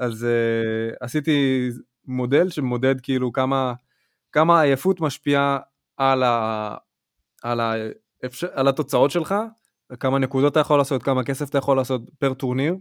אז 0.00 0.26
uh, 0.26 0.96
עשיתי 1.00 1.68
מודל 2.04 2.50
שמודד 2.50 3.00
כאילו 3.00 3.32
כמה, 3.32 3.74
כמה 4.32 4.60
עייפות 4.60 5.00
משפיעה 5.00 5.58
על, 5.96 6.22
ה, 6.22 6.74
על, 7.42 7.60
ה, 7.60 7.74
על 8.52 8.68
התוצאות 8.68 9.10
שלך, 9.10 9.34
כמה 10.00 10.18
נקודות 10.18 10.52
אתה 10.52 10.60
יכול 10.60 10.78
לעשות, 10.78 11.02
כמה 11.02 11.24
כסף 11.24 11.48
אתה 11.50 11.58
יכול 11.58 11.76
לעשות 11.76 12.02
פר 12.18 12.34
טורניר. 12.34 12.76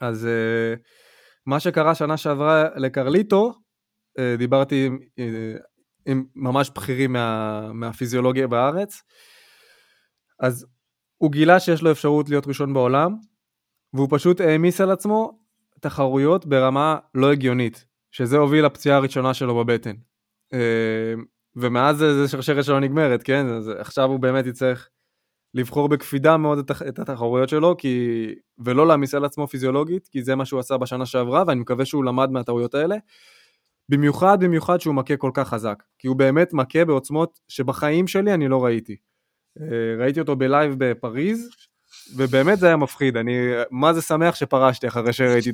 אז 0.00 0.28
uh, 0.28 1.03
מה 1.46 1.60
שקרה 1.60 1.94
שנה 1.94 2.16
שעברה 2.16 2.64
לקרליטו, 2.76 3.52
אה, 4.18 4.34
דיברתי 4.38 4.86
עם, 4.86 4.98
אה, 5.18 5.54
עם 6.06 6.24
ממש 6.34 6.70
בכירים 6.74 7.12
מה, 7.12 7.72
מהפיזיולוגיה 7.72 8.46
בארץ, 8.46 9.02
אז 10.40 10.66
הוא 11.18 11.32
גילה 11.32 11.60
שיש 11.60 11.82
לו 11.82 11.90
אפשרות 11.90 12.28
להיות 12.28 12.46
ראשון 12.46 12.74
בעולם, 12.74 13.14
והוא 13.94 14.08
פשוט 14.10 14.40
העמיס 14.40 14.80
על 14.80 14.90
עצמו 14.90 15.38
תחרויות 15.80 16.46
ברמה 16.46 16.98
לא 17.14 17.32
הגיונית, 17.32 17.84
שזה 18.10 18.36
הוביל 18.36 18.66
לפציעה 18.66 18.96
הראשונה 18.96 19.34
שלו 19.34 19.64
בבטן. 19.64 19.94
אה, 20.52 21.14
ומאז 21.56 21.96
זה 21.96 22.28
שרשרת 22.28 22.64
שלו 22.64 22.80
נגמרת, 22.80 23.22
כן? 23.22 23.46
אז 23.46 23.68
עכשיו 23.68 24.04
הוא 24.10 24.20
באמת 24.20 24.46
יצטרך 24.46 24.88
לבחור 25.54 25.88
בקפידה 25.88 26.36
מאוד 26.36 26.70
את 26.88 26.98
התחרויות 26.98 27.48
שלו, 27.48 27.76
כי... 27.76 28.26
ולא 28.58 28.86
להעמיס 28.86 29.14
על 29.14 29.24
עצמו 29.24 29.46
פיזיולוגית, 29.46 30.08
כי 30.08 30.22
זה 30.22 30.34
מה 30.34 30.44
שהוא 30.44 30.60
עשה 30.60 30.76
בשנה 30.76 31.06
שעברה, 31.06 31.44
ואני 31.46 31.60
מקווה 31.60 31.84
שהוא 31.84 32.04
למד 32.04 32.30
מהטעויות 32.30 32.74
האלה. 32.74 32.96
במיוחד 33.88 34.38
במיוחד 34.40 34.80
שהוא 34.80 34.94
מכה 34.94 35.16
כל 35.16 35.30
כך 35.34 35.48
חזק, 35.48 35.82
כי 35.98 36.08
הוא 36.08 36.16
באמת 36.16 36.52
מכה 36.52 36.84
בעוצמות 36.84 37.40
שבחיים 37.48 38.06
שלי 38.06 38.34
אני 38.34 38.48
לא 38.48 38.64
ראיתי. 38.64 38.96
אה, 39.60 39.66
ראיתי 39.98 40.20
אותו 40.20 40.36
בלייב 40.36 40.74
בפריז, 40.78 41.50
ובאמת 42.16 42.58
זה 42.58 42.66
היה 42.66 42.76
מפחיד, 42.76 43.16
אני 43.16 43.32
מה 43.70 43.92
זה 43.92 44.02
שמח 44.02 44.34
שפרשתי 44.34 44.88
אחרי 44.88 45.12
שראיתי 45.12 45.50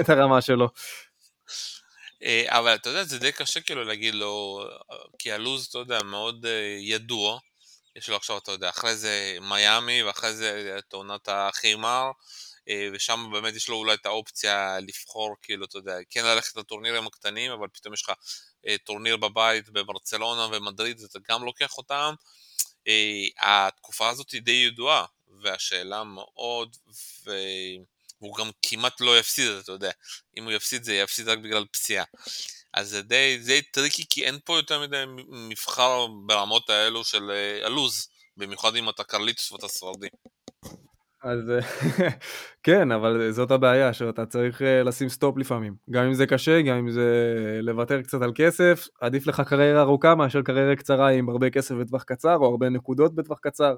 את 0.00 0.08
הרמה 0.10 0.40
שלו. 0.40 0.68
אה, 2.22 2.44
אבל 2.48 2.74
אתה 2.74 2.90
יודע, 2.90 3.04
זה 3.04 3.18
די 3.18 3.32
קשה 3.32 3.60
כאילו 3.60 3.84
להגיד 3.84 4.14
לו, 4.14 4.64
כי 5.18 5.32
הלו"ז, 5.32 5.66
אתה 5.66 5.78
יודע, 5.78 6.02
מאוד 6.02 6.46
אה, 6.46 6.76
ידוע. 6.80 7.38
יש 8.00 8.08
לו 8.08 8.16
עכשיו, 8.16 8.38
אתה 8.38 8.52
יודע, 8.52 8.68
אחרי 8.68 8.96
זה 8.96 9.36
מיאמי, 9.40 10.02
ואחרי 10.02 10.32
זה 10.32 10.76
את 10.78 10.92
עונת 10.92 11.28
החימר, 11.28 12.10
אה, 12.68 12.88
ושם 12.92 13.28
באמת 13.32 13.54
יש 13.54 13.68
לו 13.68 13.76
אולי 13.76 13.94
את 13.94 14.06
האופציה 14.06 14.80
לבחור, 14.80 15.36
כאילו, 15.42 15.64
אתה 15.64 15.78
יודע, 15.78 15.96
כן 16.10 16.24
ללכת 16.24 16.56
לטורנירים 16.56 17.06
הקטנים, 17.06 17.52
אבל 17.52 17.68
פתאום 17.72 17.94
יש 17.94 18.02
לך 18.02 18.12
טורניר 18.84 19.16
בבית 19.16 19.68
בברצלונה 19.68 20.56
ומדריד, 20.56 21.00
אתה 21.00 21.18
גם 21.28 21.44
לוקח 21.44 21.78
אותם. 21.78 22.14
התקופה 23.40 24.08
הזאת 24.08 24.30
היא 24.30 24.42
די 24.42 24.52
ידועה, 24.68 25.04
והשאלה 25.42 26.04
מאוד, 26.04 26.76
ו... 27.24 27.30
והוא 28.20 28.36
גם 28.36 28.50
כמעט 28.62 29.00
לא 29.00 29.18
יפסיד, 29.18 29.50
אתה 29.50 29.72
יודע. 29.72 29.90
אם 30.36 30.44
הוא 30.44 30.52
יפסיד 30.52 30.84
זה 30.84 30.94
יפסיד 30.94 31.28
רק 31.28 31.38
בגלל 31.38 31.64
פציעה. 31.72 32.04
אז 32.74 32.88
זה 32.88 33.02
די, 33.02 33.38
די 33.46 33.62
tricky, 33.62 34.04
כי 34.10 34.24
אין 34.24 34.38
פה 34.44 34.56
יותר 34.56 34.80
מדי 34.80 35.04
מבחר 35.48 36.06
ברמות 36.26 36.70
האלו 36.70 37.04
של 37.04 37.30
אה, 37.30 37.66
הלוז, 37.66 38.08
במיוחד 38.36 38.76
אם 38.76 38.88
אתה 38.88 39.04
קרליטוס 39.04 39.52
ואתה 39.52 39.68
ספרדי. 39.68 40.08
אז 41.22 41.38
כן, 42.66 42.92
אבל 42.92 43.30
זאת 43.32 43.50
הבעיה, 43.50 43.92
שאתה 43.92 44.26
צריך 44.26 44.62
אה, 44.62 44.82
לשים 44.82 45.08
stop 45.08 45.38
לפעמים. 45.38 45.74
גם 45.90 46.04
אם 46.04 46.14
זה 46.14 46.26
קשה, 46.26 46.62
גם 46.62 46.76
אם 46.76 46.90
זה 46.90 47.34
לוותר 47.62 48.02
קצת 48.02 48.22
על 48.22 48.32
כסף, 48.34 48.88
עדיף 49.00 49.26
לך 49.26 49.42
קריירה 49.46 49.80
ארוכה 49.80 50.14
מאשר 50.14 50.42
קריירה 50.42 50.76
קצרה 50.76 51.08
עם 51.08 51.28
הרבה 51.28 51.50
כסף 51.50 51.74
בטווח 51.74 52.02
קצר, 52.02 52.36
או 52.36 52.46
הרבה 52.46 52.68
נקודות 52.68 53.14
בטווח 53.14 53.38
קצר. 53.42 53.74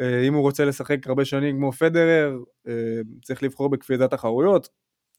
אה, 0.00 0.22
אם 0.28 0.34
הוא 0.34 0.42
רוצה 0.42 0.64
לשחק 0.64 1.06
הרבה 1.06 1.24
שנים 1.24 1.56
כמו 1.56 1.72
פדרר, 1.72 2.38
אה, 2.68 3.00
צריך 3.24 3.42
לבחור 3.42 3.70
בקפידת 3.70 4.10
תחרויות. 4.10 4.68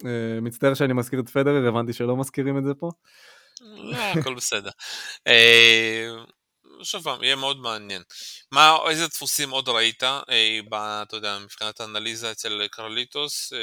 אה, 0.06 0.42
מצטער 0.42 0.74
שאני 0.74 0.94
מזכיר 0.94 1.20
את 1.20 1.30
פדרר, 1.30 1.68
הבנתי 1.68 1.94
שלא 1.94 2.18
מזכירים 2.18 2.58
את 2.58 2.64
זה 2.64 2.74
פה. 2.74 2.90
לא, 3.62 3.98
הכל 3.98 4.36
בסדר. 4.36 4.70
שוב 6.84 7.04
פעם, 7.04 7.24
יהיה 7.24 7.36
מאוד 7.36 7.60
מעניין. 7.60 8.02
מה, 8.52 8.78
איזה 8.90 9.08
דפוסים 9.08 9.50
עוד 9.50 9.70
ראית, 9.70 10.04
אתה 10.04 11.16
יודע, 11.16 11.38
מבחינת 11.44 11.80
האנליזה 11.80 12.32
אצל 12.32 12.68
קרליטוס? 12.72 13.54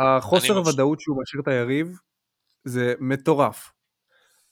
החוסר 0.00 0.62
ודאות 0.62 1.00
שהוא 1.00 1.22
משאיר 1.22 1.42
את 1.42 1.48
היריב, 1.48 1.88
זה 2.64 2.94
מטורף. 3.00 3.70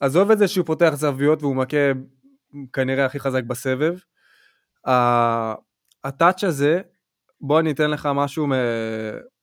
עזוב 0.00 0.30
את 0.30 0.38
זה 0.38 0.48
שהוא 0.48 0.66
פותח 0.66 0.90
זוויות 0.94 1.42
והוא 1.42 1.56
מכה 1.56 1.92
כנראה 2.72 3.04
הכי 3.04 3.20
חזק 3.20 3.42
בסבב, 3.42 3.94
הטאץ' 6.04 6.44
הזה, 6.44 6.80
בוא 7.40 7.60
אני 7.60 7.70
אתן 7.70 7.90
לך 7.90 8.08
משהו 8.14 8.46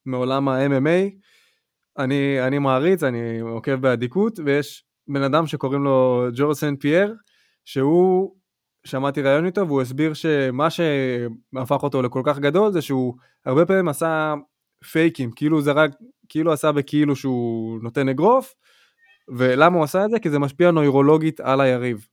מעולם 0.05 0.49
ה-MMA, 0.49 1.11
אני, 1.97 2.47
אני 2.47 2.59
מעריץ, 2.59 3.03
אני 3.03 3.39
עוקב 3.39 3.75
באדיקות, 3.75 4.39
ויש 4.45 4.85
בן 5.07 5.23
אדם 5.23 5.47
שקוראים 5.47 5.83
לו 5.83 6.27
ג'ורו 6.35 6.55
סן 6.55 6.75
פייר, 6.75 7.15
שהוא, 7.65 8.35
שמעתי 8.85 9.21
ראיון 9.21 9.45
איתו, 9.45 9.67
והוא 9.67 9.81
הסביר 9.81 10.13
שמה 10.13 10.69
שהפך 10.69 11.83
אותו 11.83 12.01
לכל 12.01 12.21
כך 12.25 12.39
גדול 12.39 12.71
זה 12.71 12.81
שהוא 12.81 13.13
הרבה 13.45 13.65
פעמים 13.65 13.87
עשה 13.87 14.33
פייקים, 14.91 15.31
כאילו 15.31 15.61
זרק, 15.61 15.91
כאילו 16.29 16.53
עשה 16.53 16.71
בכאילו 16.71 17.15
שהוא 17.15 17.79
נותן 17.81 18.09
אגרוף, 18.09 18.53
ולמה 19.27 19.75
הוא 19.75 19.83
עשה 19.83 20.05
את 20.05 20.09
זה? 20.09 20.19
כי 20.19 20.29
זה 20.29 20.39
משפיע 20.39 20.71
נוירולוגית 20.71 21.39
על 21.39 21.61
היריב. 21.61 22.07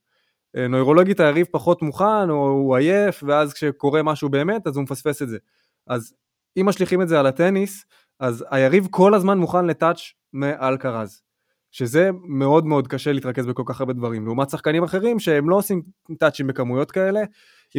אה, 0.55 0.67
נוירולוגית 0.67 1.19
היריב 1.19 1.47
פחות 1.51 1.81
מוכן, 1.81 2.29
או 2.29 2.49
הוא 2.49 2.75
עייף, 2.75 3.23
ואז 3.27 3.53
כשקורה 3.53 4.03
משהו 4.03 4.29
באמת, 4.29 4.67
אז 4.67 4.75
הוא 4.75 4.83
מפספס 4.83 5.21
את 5.21 5.29
זה. 5.29 5.37
אז 5.87 6.13
אם 6.57 6.65
משליכים 6.65 7.01
את 7.01 7.07
זה 7.07 7.19
על 7.19 7.25
הטניס, 7.25 7.85
אז 8.19 8.45
היריב 8.49 8.87
כל 8.91 9.13
הזמן 9.13 9.37
מוכן 9.37 9.65
לטאץ' 9.65 10.01
מאלקרז. 10.33 11.21
שזה 11.71 12.09
מאוד 12.23 12.65
מאוד 12.65 12.87
קשה 12.87 13.11
להתרכז 13.11 13.45
בכל 13.45 13.63
כך 13.65 13.79
הרבה 13.79 13.93
דברים. 13.93 14.25
לעומת 14.25 14.49
שחקנים 14.49 14.83
אחרים 14.83 15.19
שהם 15.19 15.49
לא 15.49 15.55
עושים 15.55 15.81
טאצ'ים 16.19 16.47
בכמויות 16.47 16.91
כאלה. 16.91 17.19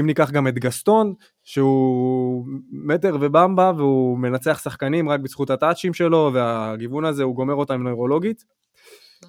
אם 0.01 0.07
ניקח 0.07 0.31
גם 0.31 0.49
את 0.49 0.55
גסטון, 0.55 1.15
שהוא 1.45 2.47
מטר 2.71 3.17
ובמבה, 3.21 3.73
והוא 3.77 4.19
מנצח 4.19 4.61
שחקנים 4.65 5.09
רק 5.09 5.21
בזכות 5.21 5.51
הטאצ'ים 5.51 5.95
שלו, 5.95 6.31
והגיוון 6.35 7.05
הזה 7.05 7.23
הוא 7.23 7.37
גומר 7.37 7.55
אותם 7.55 7.83
נוירולוגית. 7.83 8.45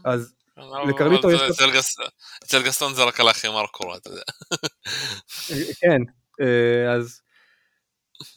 אז 0.03 0.34
לקרליטו 0.88 1.32
יש... 1.32 1.41
אצל 2.43 2.63
גסטון 2.63 2.93
זה 2.93 3.03
רק 3.03 3.19
על 3.19 3.27
החימר 3.27 3.65
קורה, 3.71 3.97
אתה 3.97 4.10
יודע. 4.10 4.23
כן, 5.82 6.01
אה, 6.41 6.93
אז... 6.93 7.22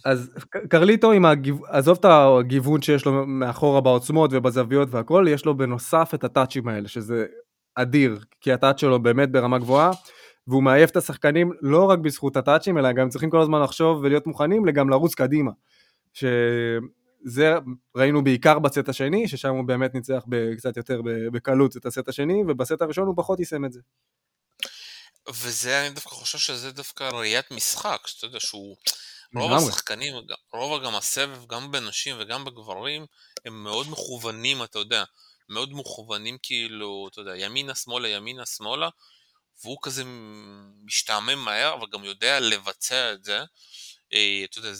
אז 0.05 0.31
קרליטו 0.71 1.13
עם 1.13 1.25
הגיוון, 1.25 1.69
עזוב 1.69 1.99
את 2.01 2.05
הגיוון 2.05 2.83
שיש 2.83 3.07
לו 3.07 3.27
מאחורה 3.27 3.81
בעוצמות 3.81 4.31
ובזוויות 4.33 4.89
והכל, 4.91 5.27
יש 5.29 5.45
לו 5.45 5.57
בנוסף 5.57 6.11
את 6.15 6.25
הטאצ'ים 6.25 6.69
האלה, 6.69 6.89
שזה 6.89 7.27
אדיר, 7.75 8.19
כי 8.41 8.53
הטאצ' 8.53 8.81
שלו 8.81 9.03
באמת 9.03 9.33
ברמה 9.33 9.59
גבוהה, 9.59 9.91
והוא 10.47 10.63
מעייף 10.63 10.91
את 10.91 10.97
השחקנים 10.97 11.53
לא 11.63 11.85
רק 11.85 11.99
בזכות 11.99 12.37
הטאצ'ים, 12.37 12.79
אלא 12.79 12.93
גם 12.93 13.09
צריכים 13.09 13.31
כל 13.31 13.41
הזמן 13.41 13.63
לחשוב 13.63 13.99
ולהיות 14.03 14.27
מוכנים 14.27 14.67
לגם 14.67 14.91
לרוץ 14.91 15.15
קדימה. 15.15 15.51
ש... 16.13 16.25
זה 17.25 17.55
ראינו 17.97 18.25
בעיקר 18.25 18.59
בסט 18.59 18.89
השני, 18.89 19.29
ששם 19.29 19.55
הוא 19.55 19.65
באמת 19.65 19.95
ניצח 19.95 20.23
קצת 20.57 20.77
יותר 20.77 21.01
בקלות 21.33 21.77
את 21.77 21.87
הסט 21.87 22.09
השני, 22.09 22.43
ובסט 22.49 22.83
הראשון 22.83 23.07
הוא 23.07 23.15
פחות 23.17 23.39
יישם 23.39 23.65
את 23.65 23.73
זה. 23.73 23.81
וזה, 25.29 25.87
אני 25.87 25.95
דווקא 25.95 26.11
חושב 26.11 26.39
שזה 26.39 26.73
דווקא 26.73 27.05
ראיית 27.05 27.51
משחק, 27.51 28.07
שאתה 28.07 28.27
יודע 28.27 28.41
שהוא... 28.41 28.77
רוב 29.39 29.53
השחקנים, 29.53 30.15
רוב 30.53 30.85
גם 30.85 30.95
הסבב, 30.95 31.47
גם 31.47 31.73
בנשים 31.73 32.17
וגם 32.19 32.45
בגברים, 32.45 33.07
הם 33.45 33.63
מאוד 33.65 33.91
מכוונים, 33.91 34.63
אתה 34.63 34.79
יודע, 34.79 35.05
מאוד 35.49 35.73
מכוונים 35.73 36.39
כאילו, 36.43 37.09
אתה 37.13 37.21
יודע, 37.21 37.37
ימינה 37.37 37.75
שמאלה, 37.75 38.09
ימינה 38.09 38.47
שמאלה, 38.47 38.89
והוא 39.65 39.79
כזה 39.83 40.03
משתעמם 40.85 41.39
מהר, 41.45 41.75
אבל 41.75 41.87
גם 41.93 42.05
יודע 42.05 42.41
לבצע 42.41 43.13
את 43.13 43.25
זה. 43.25 43.45
אה, 44.13 44.45
אתה 44.45 44.59
יודע, 44.59 44.71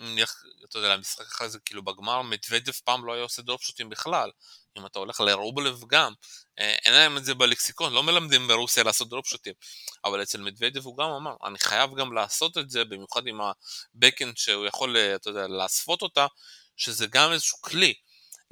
אם 0.00 0.14
נלך, 0.14 0.34
אתה 0.64 0.78
יודע, 0.78 0.96
למשחק 0.96 1.26
אחר 1.26 1.48
זה 1.48 1.58
כאילו 1.58 1.82
בגמר, 1.84 2.22
מדוודב 2.22 2.72
פעם 2.72 3.04
לא 3.04 3.12
היה 3.12 3.22
עושה 3.22 3.42
דרופשוטים 3.42 3.88
בכלל. 3.88 4.30
אם 4.78 4.86
אתה 4.86 4.98
הולך 4.98 5.20
לרובלב 5.20 5.80
גם, 5.88 6.12
אה, 6.58 6.76
אין 6.84 6.94
להם 6.94 7.16
את 7.16 7.24
זה 7.24 7.34
בלקסיקון, 7.34 7.92
לא 7.92 8.02
מלמדים 8.02 8.48
ברוסיה 8.48 8.84
לעשות 8.84 9.08
דרופשוטים. 9.08 9.54
אבל 10.04 10.22
אצל 10.22 10.40
מדוודב 10.40 10.84
הוא 10.84 10.96
גם 10.96 11.10
אמר, 11.10 11.34
אני 11.44 11.58
חייב 11.58 11.94
גם 11.94 12.12
לעשות 12.12 12.58
את 12.58 12.70
זה, 12.70 12.84
במיוחד 12.84 13.26
עם 13.26 13.40
הבקאנד 13.40 14.36
שהוא 14.36 14.66
יכול, 14.66 14.96
אה, 14.96 15.14
אתה 15.14 15.30
יודע, 15.30 15.46
להסוות 15.46 16.02
אותה, 16.02 16.26
שזה 16.76 17.06
גם 17.06 17.32
איזשהו 17.32 17.62
כלי. 17.62 17.94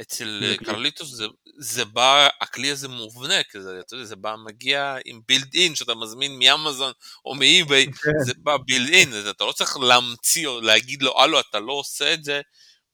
אצל 0.01 0.41
אה, 0.43 0.57
קרליטוס 0.57 1.09
זה, 1.09 1.27
זה 1.59 1.85
בא, 1.85 2.29
הכלי 2.41 2.71
הזה 2.71 2.89
מובנה, 2.89 3.43
כי 3.43 3.61
זה, 3.61 3.81
אתה 3.81 3.95
יודע, 3.95 4.05
זה 4.05 4.17
בא, 4.17 4.35
מגיע 4.45 4.97
עם 5.05 5.21
בילד 5.29 5.55
אין, 5.55 5.75
שאתה 5.75 5.95
מזמין 5.95 6.39
מאמזון 6.39 6.93
או 7.25 7.35
מאי-ביי, 7.35 7.87
כן. 8.03 8.11
זה 8.27 8.33
בא 8.37 8.57
בילד 8.57 8.89
אין, 8.89 9.31
אתה 9.31 9.45
לא 9.45 9.53
צריך 9.53 9.77
להמציא 9.77 10.47
או 10.47 10.61
להגיד 10.61 11.03
לו, 11.03 11.21
הלו, 11.21 11.41
אתה 11.41 11.61
לא 11.61 11.73
עושה 11.73 12.15
את 12.15 12.25
זה, 12.25 12.41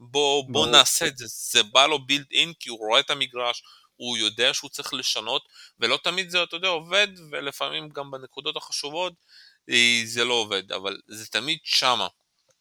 בוא, 0.00 0.44
בוא 0.48 0.66
נעשה 0.66 1.06
את 1.06 1.16
זה, 1.16 1.24
זה 1.28 1.62
בא 1.62 1.86
לו 1.86 2.06
בילד 2.06 2.26
אין, 2.32 2.52
כי 2.60 2.70
הוא 2.70 2.78
רואה 2.78 3.00
את 3.00 3.10
המגרש, 3.10 3.62
הוא 3.96 4.16
יודע 4.16 4.54
שהוא 4.54 4.70
צריך 4.70 4.94
לשנות, 4.94 5.42
ולא 5.78 5.98
תמיד 6.02 6.30
זה, 6.30 6.42
אתה 6.42 6.56
יודע, 6.56 6.68
עובד, 6.68 7.08
ולפעמים 7.30 7.88
גם 7.88 8.10
בנקודות 8.10 8.56
החשובות 8.56 9.12
אה, 9.70 10.02
זה 10.04 10.24
לא 10.24 10.34
עובד, 10.34 10.72
אבל 10.72 10.98
זה 11.08 11.26
תמיד 11.26 11.58
שמה, 11.64 12.08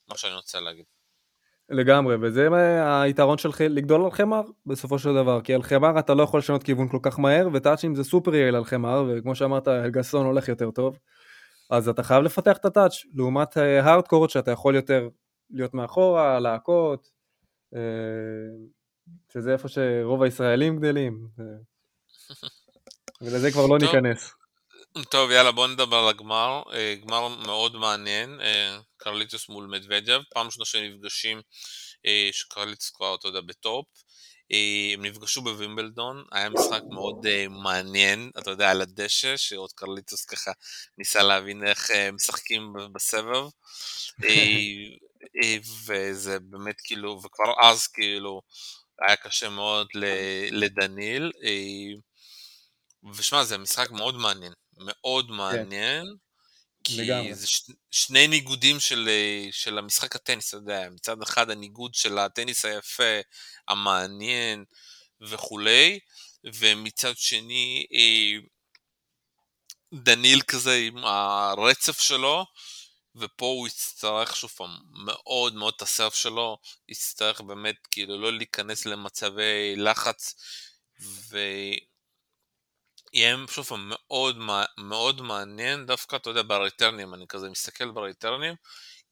מה 0.08 0.18
שאני 0.18 0.34
רוצה 0.34 0.60
להגיד. 0.60 0.99
לגמרי, 1.70 2.16
וזה 2.22 2.48
היתרון 3.02 3.38
של 3.38 3.50
לגדול 3.60 4.06
על 4.06 4.12
חמר 4.12 4.42
בסופו 4.66 5.00
של 5.00 5.14
דבר, 5.14 5.42
כי 5.42 5.54
על 5.54 5.64
חמר 5.64 6.00
אתה 6.00 6.14
לא 6.14 6.24
יכול 6.24 6.38
לשנות 6.38 6.64
כיוון 6.64 6.88
כל 6.88 7.00
כך 7.02 7.20
מהר, 7.20 7.50
וטאצ'ים 7.54 7.96
זה 7.96 8.04
סופר 8.04 8.36
יעיל 8.36 8.56
על 8.56 8.64
חמר, 8.64 9.06
וכמו 9.08 9.36
שאמרת, 9.36 9.68
אלגסון 9.68 10.26
הולך 10.26 10.48
יותר 10.48 10.72
טוב, 10.72 11.00
אז 11.70 11.90
אתה 11.90 12.04
חייב 12.04 12.24
לפתח 12.24 12.58
את 12.58 12.66
הטאצ' 12.66 13.04
לעומת 13.14 13.58
הארדקורד 13.58 14.30
אה, 14.30 14.34
שאתה 14.34 14.52
יכול 14.52 14.76
יותר 14.76 15.10
להיות 15.52 15.74
מאחורה, 15.74 16.40
להכות, 16.40 17.10
אה, 17.76 17.82
שזה 19.34 19.52
איפה 19.52 19.68
שרוב 19.68 20.24
הישראלים 20.24 20.80
גדלים, 20.80 21.28
ולזה 23.22 23.52
כבר 23.52 23.68
לא 23.68 23.78
ניכנס. 23.78 24.39
טוב, 24.98 25.32
יאללה, 25.32 25.52
בוא 25.52 25.68
נדבר 25.68 25.98
על 25.98 26.10
הגמר. 26.10 26.62
אה, 26.74 26.96
גמר 27.06 27.28
מאוד 27.28 27.76
מעניין, 27.76 28.42
אה, 28.42 28.80
קרליטוס 28.98 29.50
מול 29.50 29.66
מדוודג'ב, 29.66 30.22
פעם 30.34 30.46
ראשונה 30.46 30.66
שהם 30.66 30.84
נפגשים, 30.84 31.42
אה, 32.06 32.30
שקרליטוס 32.32 32.90
כבר, 32.90 33.16
אתה 33.16 33.28
יודע, 33.28 33.42
בטופ. 33.42 33.86
הם 34.94 35.06
נפגשו 35.06 35.42
בווימבלדון, 35.42 36.24
היה 36.32 36.50
משחק 36.50 36.82
מאוד 36.92 37.26
מעניין, 37.50 38.32
אתה 38.40 38.52
יודע, 38.52 38.72
על 38.72 38.82
הדשא, 38.82 39.38
שעוד 39.38 39.72
קרליטוס 39.72 40.26
ככה 40.26 40.52
ניסה 40.98 41.24
להבין 41.24 41.68
איך 41.68 41.92
משחקים 42.14 42.74
בסבב. 42.94 43.50
וזה 45.86 46.40
באמת 46.40 46.82
כאילו, 46.84 47.22
וכבר 47.24 47.54
אז 47.62 47.88
כאילו 47.88 48.42
היה 49.08 49.16
קשה 49.16 49.50
מאוד 49.50 49.88
לדניל. 50.52 51.32
ושמע, 53.14 53.44
זה 53.44 53.58
משחק 53.58 53.92
מאוד 53.92 54.16
מעניין. 54.16 54.54
מאוד 54.80 55.26
כן. 55.28 55.34
מעניין. 55.34 56.16
כי 56.84 57.02
לגמרי. 57.02 57.36
זה 57.36 57.48
ש... 57.48 57.64
שני 57.92 58.28
ניגודים 58.28 58.80
של, 58.80 59.10
אה, 59.10 59.48
של 59.52 59.78
המשחק 59.78 60.16
הטניס, 60.16 60.50
אתה 60.50 60.58
יודע, 60.58 60.90
מצד 60.90 61.22
אחד 61.22 61.50
הניגוד 61.50 61.94
של 61.94 62.18
הטניס 62.18 62.66
היפה, 62.66 63.20
המעניין 63.68 64.66
וכולי, 65.22 66.00
ומצד 66.44 67.18
שני 67.18 67.86
אה, 67.94 68.40
דניל 69.94 70.42
כזה 70.42 70.76
עם 70.76 71.06
הרצף 71.06 72.00
שלו, 72.00 72.46
ופה 73.16 73.46
הוא 73.46 73.68
יצטרך 73.68 74.36
שוב 74.36 74.50
פעם 74.50 74.78
מאוד 75.06 75.56
מאוד 75.56 75.74
את 75.76 75.82
הסרף 75.82 76.16
שלו, 76.16 76.58
יצטרך 76.88 77.42
באמת 77.42 77.76
כאילו 77.92 78.22
לא 78.22 78.34
להיכנס 78.34 78.86
למצבי 78.86 79.76
לחץ, 79.78 80.36
ויהיה 83.14 83.38
שוב 83.52 83.66
פעם 83.66 83.92
מאוד, 83.92 84.38
מאוד 84.78 85.22
מעניין, 85.22 85.86
דווקא 85.86 86.16
אתה 86.16 86.30
יודע 86.30 86.42
בריטרנים, 86.42 87.14
אני 87.14 87.28
כזה 87.28 87.50
מסתכל 87.50 87.92
בריטרנים, 87.92 88.56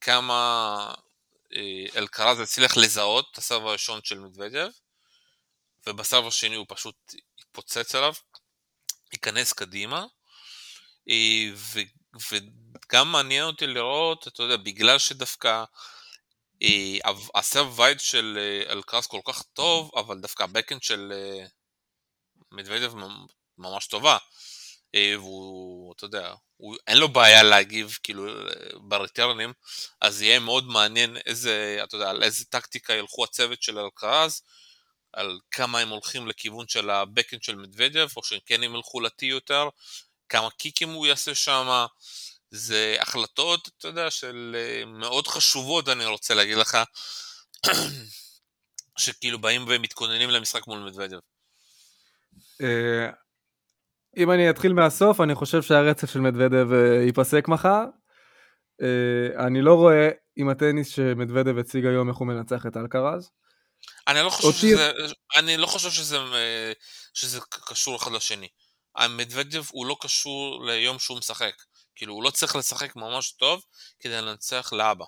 כמה 0.02 0.93
אה, 1.54 1.86
אלקרז 1.95 2.39
הצליח 2.39 2.78
לזהות 2.78 3.28
את 3.32 3.38
ה 3.38 3.42
serve 3.42 3.66
הראשון 3.66 4.00
של 4.04 4.20
מדוודב, 4.20 4.68
וב 5.88 5.99
serve 5.99 6.28
השני 6.28 6.56
הוא 6.56 6.66
פשוט 6.70 6.95
יתפוצץ 7.39 7.95
עליו, 7.95 8.14
ייכנס 9.14 9.54
קדימה, 9.54 10.06
אה, 11.10 11.50
ו, 11.56 11.80
וגם 12.32 13.12
מעניין 13.12 13.43
אותי 13.43 13.68
לראות, 13.68 14.28
אתה 14.28 14.43
יודע, 14.43 14.58
בגלל 14.58 15.00
שדווקא 15.00 15.64
אה, 16.64 16.98
ה 17.36 17.43
serve 17.43 17.80
wide 17.80 18.00
של 18.00 18.39
אלקרס 18.70 19.08
כל 19.08 19.22
כך 19.26 19.43
טוב, 19.54 19.91
אבל 19.95 20.20
דווקא 20.20 20.43
ה 20.43 20.48
backhand 20.48 20.84
של 20.84 21.14
מדוודב 22.52 22.95
ממש 23.58 23.88
טובה. 23.88 24.18
והוא, 24.95 25.93
אתה 25.93 26.05
יודע, 26.05 26.34
הוא, 26.58 26.76
אין 26.88 26.97
לו 26.97 27.10
בעיה 27.10 27.43
להגיב 27.43 27.97
כאילו 28.03 28.26
בריטרנים, 28.74 29.53
אז 30.01 30.22
יהיה 30.22 30.39
מאוד 30.39 30.68
מעניין 30.68 31.18
איזה, 31.26 31.80
אתה 31.84 31.95
יודע, 31.95 32.10
על 32.10 32.24
איזה 32.24 32.45
טקטיקה 32.45 32.93
ילכו 32.93 33.24
הצוות 33.24 33.62
של 33.64 33.80
אלקרז, 33.80 34.41
על 35.14 35.39
כמה 35.51 35.80
הם 35.80 35.89
הולכים 35.89 36.28
לכיוון 36.28 36.68
של 36.68 36.89
הבקאנד 36.89 37.43
של 37.43 37.55
מדוודב, 37.55 38.08
או 38.18 38.24
שהם 38.24 38.39
כן 38.45 38.64
הם 38.64 38.76
ילכו 38.76 38.99
לטי 38.99 39.26
יותר, 39.26 39.70
כמה 40.30 40.49
קיקים 40.49 40.89
הוא 40.89 41.08
יעשה 41.08 41.36
שם, 41.36 41.86
זה 42.51 42.97
החלטות, 42.99 43.70
אתה 43.78 43.88
יודע, 43.88 44.12
של 44.12 44.55
אה, 44.60 44.86
מאוד 44.86 45.28
חשובות, 45.28 45.89
אני 45.89 46.05
רוצה 46.05 46.34
להגיד 46.34 46.58
לך, 46.58 46.78
שכאילו 48.97 49.39
באים 49.39 49.66
ומתכוננים 49.68 50.30
למשחק 50.30 50.68
מול 50.68 50.80
מדוודב. 50.80 51.20
אה, 54.18 54.24
אם 54.24 54.32
אני 54.32 54.49
אתחיל 54.49 54.74
מהסוף, 54.74 55.22
אני 55.22 55.36
חושב 55.36 55.61
שהרצף 55.61 56.11
של 56.11 56.20
מדוודב 56.20 56.74
אה, 56.74 57.03
ייפסק 57.05 57.47
מחר. 57.47 57.84
אני 59.47 59.61
לא 59.61 59.74
רואה 59.74 60.09
עם 60.36 60.49
הטניס 60.49 60.88
שמדוודב 60.88 61.57
הציג 61.57 61.86
היום 61.86 62.09
איך 62.09 62.18
הוא 62.18 62.28
מנצח 62.28 62.65
את 62.65 62.78
אלקרז. 62.78 63.30
אני 64.07 64.22
לא 64.22 64.30
חושב, 64.30 64.51
שזה, 64.51 64.91
אני 65.38 65.57
לא 65.57 65.68
חושב 65.68 65.89
שזה, 65.89 66.18
שזה 67.13 67.39
קשור 67.49 67.95
אחד 67.95 68.11
לשני. 68.11 68.47
המדוודב 68.95 69.63
הוא 69.72 69.86
לא 69.86 69.97
קשור 70.01 70.65
ליום 70.65 70.99
שהוא 70.99 71.18
משחק. 71.18 71.53
כאילו, 71.95 72.13
הוא 72.13 72.24
לא 72.24 72.30
צריך 72.30 72.55
לשחק 72.55 72.95
ממש 72.95 73.32
טוב 73.32 73.63
כדי 73.99 74.22
לנצח 74.22 74.74
לאבא. 74.74 75.05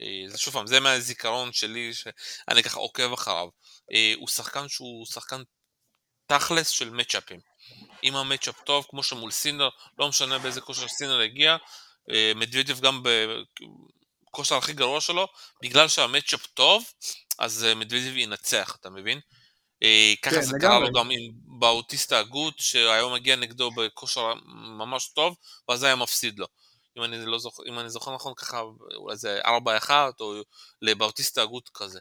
אה, 0.00 0.24
זה 0.28 0.38
שוב 0.38 0.54
פעם, 0.54 0.66
זה 0.66 0.80
מהזיכרון 0.80 1.52
שלי, 1.52 1.94
שאני 1.94 2.62
ככה 2.62 2.80
עוקב 2.80 3.12
אחריו. 3.12 3.48
אה, 3.92 4.12
הוא 4.16 4.28
שחקן 4.28 4.68
שהוא 4.68 5.06
שחקן 5.06 5.42
תכלס 6.28 6.68
של 6.68 6.90
מצ'אפים. 6.90 7.40
אם 8.04 8.16
המצ'אפ 8.16 8.60
טוב, 8.64 8.86
כמו 8.88 9.02
שמול 9.02 9.30
סינר, 9.30 9.68
לא 9.98 10.08
משנה 10.08 10.38
באיזה 10.38 10.60
כושר 10.60 10.88
סינר 10.88 11.20
הגיע, 11.20 11.56
אה, 12.10 12.32
מדוודב 12.36 12.80
גם 12.80 13.02
בכושר 14.30 14.56
הכי 14.56 14.72
גרוע 14.72 15.00
שלו, 15.00 15.28
בגלל 15.62 15.88
שהמצ'אפ 15.88 16.46
טוב, 16.46 16.84
אז 17.38 17.66
מדוודב 17.76 18.16
ינצח, 18.16 18.76
אתה 18.80 18.90
מבין? 18.90 19.20
אה, 19.82 20.14
ככה 20.22 20.34
כן, 20.34 20.42
זה 20.42 20.52
קרה 20.60 20.78
לו 20.78 20.92
גם 20.92 21.10
עם 21.10 21.20
באוטיסטה 21.58 22.18
הגות, 22.18 22.54
שהיום 22.58 23.14
מגיע 23.14 23.36
נגדו 23.36 23.70
בכושר 23.70 24.34
ממש 24.78 25.08
טוב, 25.08 25.36
ואז 25.68 25.82
היה 25.82 25.94
מפסיד 25.94 26.38
לו. 26.38 26.46
אם 26.98 27.04
אני, 27.04 27.26
לא 27.26 27.38
זוכר, 27.38 27.62
אם 27.68 27.78
אני 27.78 27.90
זוכר 27.90 28.14
נכון 28.14 28.32
ככה, 28.36 28.62
אולי 28.96 29.16
זה 29.16 29.40
4-1 29.88 29.90
או 30.20 30.42
לבאוטיסטה 30.82 31.42
הגות 31.42 31.70
כזה. 31.74 31.98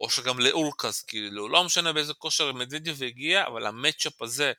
או 0.00 0.10
שגם 0.10 0.40
לאורקז, 0.40 1.02
כאילו, 1.02 1.48
לא 1.48 1.64
משנה 1.64 1.92
באיזה 1.92 2.14
כושר 2.14 2.52
מדוודיו 2.52 3.04
הגיע, 3.04 3.46
אבל 3.46 3.66
המצ'אפ 3.66 4.22
הזה 4.22 4.52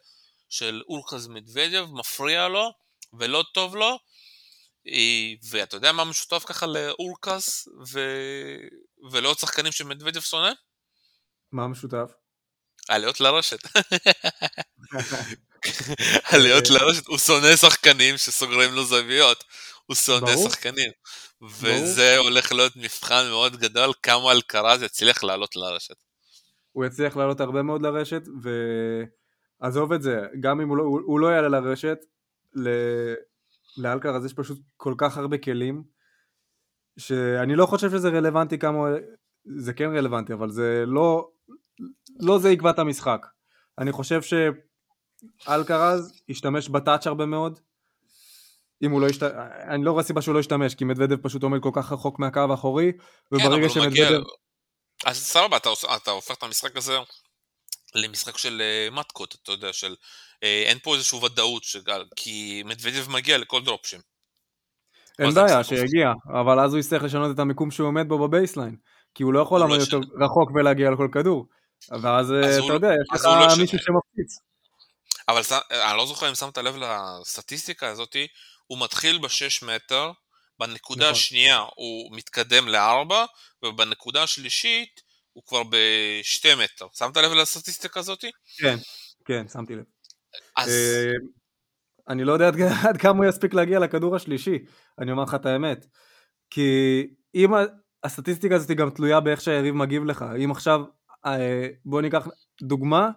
של 0.50 0.82
אורקז 0.88 1.28
מדוודיו 1.28 1.88
מפריע 1.88 2.48
לו 2.48 2.72
ולא 3.14 3.44
טוב 3.54 3.76
לו, 3.76 4.00
אה, 4.88 5.34
ואתה 5.50 5.78
יודע 5.78 5.92
מה 5.92 6.04
משותף 6.04 6.44
ככה 6.46 6.66
לאורקס 6.66 7.68
ו... 7.88 8.00
ולעוד 9.12 9.40
שחקנים 9.40 9.72
שמדוודיו 9.72 10.22
שונא? 10.22 10.52
מה 11.52 11.68
משותף? 11.68 12.12
עליות 12.88 13.20
לרשת. 13.20 13.60
עליות 16.34 16.70
לרשת, 16.70 17.08
הוא 17.08 17.18
שונא 17.18 17.56
שחקנים 17.56 18.18
שסוגרים 18.18 18.74
לו 18.74 18.86
זוויות, 18.86 19.44
הוא 19.86 19.96
שונא 19.96 20.32
שחקנים. 20.50 20.92
וזה 21.42 22.18
הולך 22.18 22.52
להיות 22.52 22.76
מבחן 22.76 23.24
מאוד 23.30 23.56
גדול 23.56 23.94
כמה 24.04 24.32
אלקרז 24.32 24.84
יצליח 24.84 25.24
לעלות 25.24 25.56
לרשת. 25.56 25.96
הוא 26.72 26.86
יצליח 26.86 27.18
לעלות 27.18 27.40
הרבה 27.40 27.62
מאוד 27.62 27.82
לרשת, 27.82 28.22
ועזוב 29.62 29.94
את 29.94 30.02
זה, 30.02 30.22
גם 30.40 30.62
אם 30.62 30.70
הוא 30.70 30.78
לא, 30.78 30.84
הוא 30.84 31.20
לא 31.20 31.28
יעלה 31.28 31.48
לרשת, 31.48 31.98
ל... 32.56 32.70
לאלקרז 33.78 34.26
יש 34.26 34.34
פשוט 34.34 34.60
כל 34.78 34.94
כך 34.98 35.18
הרבה 35.18 35.38
כלים, 35.38 35.84
שאני 36.98 37.56
לא 37.56 37.66
חושב 37.66 37.90
שזה 37.90 38.10
רלוונטי 38.10 38.60
כמה, 38.60 38.88
זה 39.58 39.74
כן 39.74 39.96
רלוונטי, 39.96 40.34
אבל 40.34 40.50
זה 40.50 40.84
לא, 40.88 41.30
לא 42.20 42.40
זה 42.40 42.50
יקבע 42.50 42.70
את 42.70 42.80
המשחק. 42.80 43.26
אני 43.78 43.92
חושב 43.92 44.22
שאלקרז 45.46 46.22
ישתמש 46.28 46.70
בטאץ' 46.70 47.08
הרבה 47.08 47.26
מאוד. 47.26 47.60
אם 48.84 48.92
הוא 48.92 49.02
לא 49.02 49.08
ישתמש, 49.08 49.32
אני 49.68 49.86
לא 49.86 49.92
רואה 49.92 50.04
סיבה 50.04 50.22
שהוא 50.22 50.36
לא 50.36 50.40
ישתמש, 50.40 50.76
כי 50.76 50.86
מדוודב 50.86 51.16
פשוט 51.16 51.44
עומד 51.44 51.60
כל 51.62 51.72
כך 51.74 51.92
רחוק 51.92 52.20
מהקו 52.20 52.40
האחורי, 52.50 52.92
וברגע 53.32 53.68
כן, 53.68 53.74
שמדוודב... 53.74 54.22
אז 55.06 55.24
סבבה, 55.24 55.58
אתה, 55.58 55.70
אתה 55.96 56.12
הופך 56.12 56.36
את 56.36 56.44
המשחק 56.44 56.78
הזה 56.78 56.98
למשחק 57.96 58.38
של 58.38 58.62
uh, 58.62 58.94
מתקות, 58.94 59.36
אתה 59.44 59.52
יודע, 59.52 59.74
של... 59.74 59.96
Uh, 60.36 60.46
אין 60.68 60.78
פה 60.84 60.96
איזושהי 60.96 61.20
ודאות, 61.26 61.64
שגל, 61.64 62.06
כי 62.16 62.64
מדוודב 62.66 63.10
מגיע 63.10 63.38
לכל 63.38 63.62
דרופשים. 63.62 64.00
אין 65.20 65.34
בעיה, 65.34 65.64
שיגיע, 65.64 66.12
אבל 66.42 66.60
אז 66.60 66.74
הוא 66.74 66.80
יצטרך 66.80 67.04
לשנות 67.04 67.36
את 67.36 67.40
המיקום 67.40 67.72
שהוא 67.72 67.88
עומד 67.88 68.08
בו 68.08 68.28
ב 68.28 68.33
baseline, 68.33 68.76
כי 69.16 69.24
הוא 69.24 69.34
לא 69.34 69.40
יכול 69.40 69.60
לעמוד 69.60 69.78
לא 69.78 69.84
יותר 69.84 69.98
רחוק 69.98 70.52
ולהגיע 70.56 70.92
לכל 70.92 71.08
כדור. 71.12 71.46
ואז 72.02 72.32
אה, 72.32 72.58
אתה 72.58 72.68
לא- 72.68 72.74
יודע, 72.74 72.88
יש 72.88 73.20
לך 73.20 73.26
לא 73.26 73.48
מישהו 73.48 73.78
שמפציץ. 73.80 74.40
אבל 75.28 75.42
אני 75.72 75.98
לא 75.98 76.06
זוכר 76.06 76.30
אם 76.30 76.36
שמת 76.36 76.58
לב 76.58 76.76
לסטטיסטיקה 76.76 77.88
הזאתי, 77.88 78.28
הוא 78.70 78.80
מתחיל 78.84 79.18
ב-6 79.18 79.66
מטר, 79.66 80.12
בנקודה 80.60 81.02
נכון. 81.02 81.12
השנייה 81.12 81.60
הוא 81.76 82.16
מתקדם 82.16 82.68
ל-4, 82.68 83.14
ובנקודה 83.66 84.24
השלישית 84.24 85.02
הוא 85.34 85.44
כבר 85.48 85.64
ב-2 85.64 86.56
מטר. 86.64 86.88
שמת 86.94 87.18
לב 87.18 87.32
לסטטיסטיקה 87.32 88.00
הזאתי? 88.00 88.32
כן, 88.58 88.76
כן, 89.26 89.48
שמתי 89.48 89.76
לב. 89.76 89.84
אז... 90.58 90.70
אה, 90.70 91.12
אני 92.10 92.24
לא 92.24 92.34
יודע 92.34 92.48
עד, 92.48 92.56
עד 92.88 92.98
כמה 92.98 93.18
הוא 93.18 93.26
יספיק 93.26 93.54
להגיע 93.54 93.80
לכדור 93.80 94.16
השלישי, 94.16 94.58
אני 95.00 95.12
אומר 95.12 95.24
לך 95.24 95.36
את 95.36 95.46
האמת. 95.46 95.86
כי 96.50 97.08
אם 97.36 97.52
הסטטיסטיקה 98.04 98.56
הזאת 98.56 98.72
גם 98.72 98.90
תלויה 98.90 99.20
באיך 99.20 99.42
שהיריב 99.42 99.76
מגיב 99.76 100.06
לך. 100.06 100.26
אם 100.44 100.52
עכשיו 100.52 100.82
אה, 101.26 101.68
בוא 101.86 102.02
ניקח 102.02 102.28
דוגמה, 102.62 103.10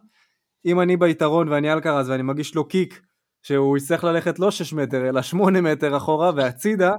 אם 0.65 0.81
אני 0.81 0.97
ביתרון 0.97 1.49
ואני 1.49 1.73
אלקרז 1.73 2.11
ואני 2.11 2.23
מגיש 2.23 2.55
לו 2.55 2.69
קיק 2.69 3.01
שהוא 3.43 3.77
יצטרך 3.77 4.05
ללכת 4.05 4.39
לא 4.39 4.51
6 4.51 4.73
מטר 4.73 5.09
אלא 5.09 5.23
8 5.23 5.61
מטר 5.61 5.97
אחורה 5.97 6.31
והצידה, 6.37 6.93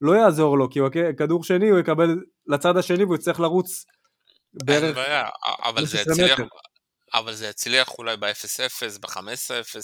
לא 0.00 0.12
יעזור 0.12 0.58
לו, 0.58 0.70
כי 0.70 0.80
כדור 1.18 1.44
שני 1.44 1.68
הוא 1.68 1.78
יקבל 1.78 2.16
לצד 2.46 2.76
השני 2.76 3.04
והוא 3.04 3.16
יצטרך 3.16 3.40
לרוץ 3.40 3.84
בערך... 4.64 4.84
אין 4.84 4.94
בעיה, 4.94 5.24
אבל 5.64 5.86
זה 5.86 6.00
יצליח, 6.00 6.40
אבל 7.14 7.32
זה 7.32 7.46
יצליח 7.46 7.98
אולי 7.98 8.16
ב-0-0, 8.16 9.00
ב-15-0, 9.00 9.76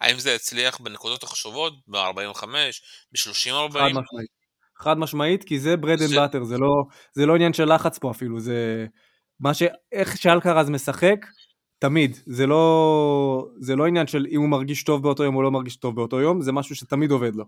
האם 0.00 0.18
זה 0.18 0.30
יצליח 0.30 0.80
בנקודות 0.80 1.22
החשובות, 1.22 1.72
ב-45, 1.88 2.46
ב-30-40? 3.12 3.72
חד 3.72 3.88
משמעית. 3.88 4.30
חד 4.78 4.98
משמעית, 4.98 5.44
כי 5.44 5.58
זה 5.58 5.76
bread 5.76 6.02
and 6.02 6.14
butter, 6.14 6.44
זה 7.14 7.26
לא, 7.26 7.34
עניין 7.34 7.52
של 7.52 7.74
לחץ 7.74 7.98
פה 7.98 8.10
אפילו, 8.10 8.40
זה... 8.40 8.86
מה 9.40 9.54
ש... 9.54 9.62
איך 9.92 10.16
שאלקרז 10.16 10.70
משחק, 10.70 11.16
תמיד. 11.80 12.18
זה 12.26 12.46
לא, 12.46 13.48
זה 13.60 13.76
לא 13.76 13.86
עניין 13.86 14.06
של 14.06 14.26
אם 14.30 14.40
הוא 14.40 14.48
מרגיש 14.48 14.84
טוב 14.84 15.02
באותו 15.02 15.24
יום 15.24 15.36
או 15.36 15.42
לא 15.42 15.50
מרגיש 15.50 15.76
טוב 15.76 15.96
באותו 15.96 16.20
יום, 16.20 16.42
זה 16.42 16.52
משהו 16.52 16.76
שתמיד 16.76 17.10
עובד 17.10 17.34
לו. 17.34 17.44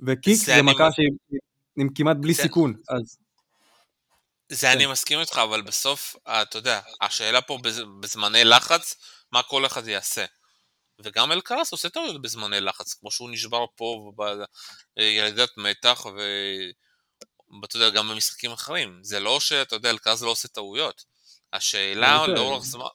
ו 0.00 0.07
kick 0.07 0.34
זה, 0.34 0.44
זה 0.44 0.62
מכה 0.62 0.92
שהיא 0.92 1.40
עם 1.76 1.88
כמעט 1.94 2.16
בלי 2.16 2.34
זה... 2.34 2.42
סיכון, 2.42 2.74
אז... 2.88 3.18
זה 4.48 4.66
כן. 4.66 4.72
אני 4.72 4.86
מסכים 4.86 5.20
איתך, 5.20 5.38
אבל 5.38 5.62
בסוף, 5.62 6.16
אתה 6.28 6.58
יודע, 6.58 6.80
השאלה 7.00 7.40
פה 7.40 7.58
בזמני 8.00 8.44
לחץ, 8.44 8.96
מה 9.32 9.42
כל 9.42 9.66
אחד 9.66 9.88
יעשה. 9.88 10.24
וגם 11.04 11.32
אלקרס 11.32 11.72
עושה 11.72 11.88
טעויות 11.88 12.22
בזמני 12.22 12.60
לחץ, 12.60 12.94
כמו 12.94 13.10
שהוא 13.10 13.30
נשבר 13.30 13.64
פה 13.76 14.12
בירידת 14.96 15.50
מתח, 15.56 16.06
ואתה 17.60 17.76
יודע, 17.76 17.90
גם 17.90 18.08
במשחקים 18.08 18.50
אחרים. 18.50 18.98
זה 19.02 19.20
לא 19.20 19.40
שאתה 19.40 19.76
יודע, 19.76 19.90
אלקרס 19.90 20.22
לא 20.22 20.30
עושה 20.30 20.48
טעויות. 20.48 21.04
השאלה 21.52 22.26
לאורך 22.26 22.64
זמן, 22.64 22.86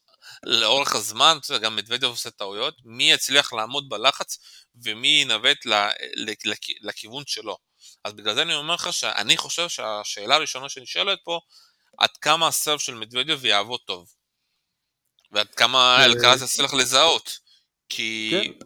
לאורך 0.43 0.95
הזמן, 0.95 1.37
גם 1.61 1.75
מדוודב 1.75 2.03
עושה 2.07 2.31
טעויות, 2.31 2.75
מי 2.85 3.11
יצליח 3.11 3.53
לעמוד 3.53 3.89
בלחץ 3.89 4.37
ומי 4.83 5.07
ינווט 5.07 5.57
לכיוון 6.81 7.23
שלו. 7.27 7.57
אז 8.03 8.13
בגלל 8.13 8.35
זה 8.35 8.41
אני 8.41 8.55
אומר 8.55 8.73
לך 8.75 8.93
שאני 8.93 9.37
חושב 9.37 9.69
שהשאלה 9.69 10.35
הראשונה 10.35 10.69
שנשאלת 10.69 11.19
פה, 11.23 11.39
עד 11.97 12.17
כמה 12.17 12.47
הסרב 12.47 12.79
של 12.79 12.93
מדוודב 12.93 13.45
יעבוד 13.45 13.79
טוב. 13.85 14.13
ועד 15.31 15.47
כמה 15.55 15.97
אה, 15.97 16.05
אלקרס 16.05 16.41
יצליח 16.41 16.73
לזהות. 16.73 17.39
כי... 17.89 18.31
כן. 18.31 18.65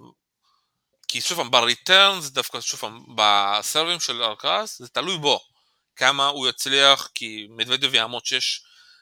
כי 1.08 1.22
שוב 1.22 1.38
פעם, 1.38 1.52
בריטרן 1.52 2.22
זה 2.22 2.30
דווקא, 2.30 2.62
שוב 2.62 2.80
פעם, 2.80 3.06
בסרבים 3.16 4.00
של 4.00 4.24
אלקרס 4.24 4.80
זה 4.80 4.88
תלוי 4.88 5.18
בו. 5.18 5.40
כמה 5.96 6.28
הוא 6.28 6.48
יצליח, 6.48 7.10
כי 7.16 7.48
מדוודב 7.50 7.94
יעמוד 7.94 8.26
6 8.26 8.62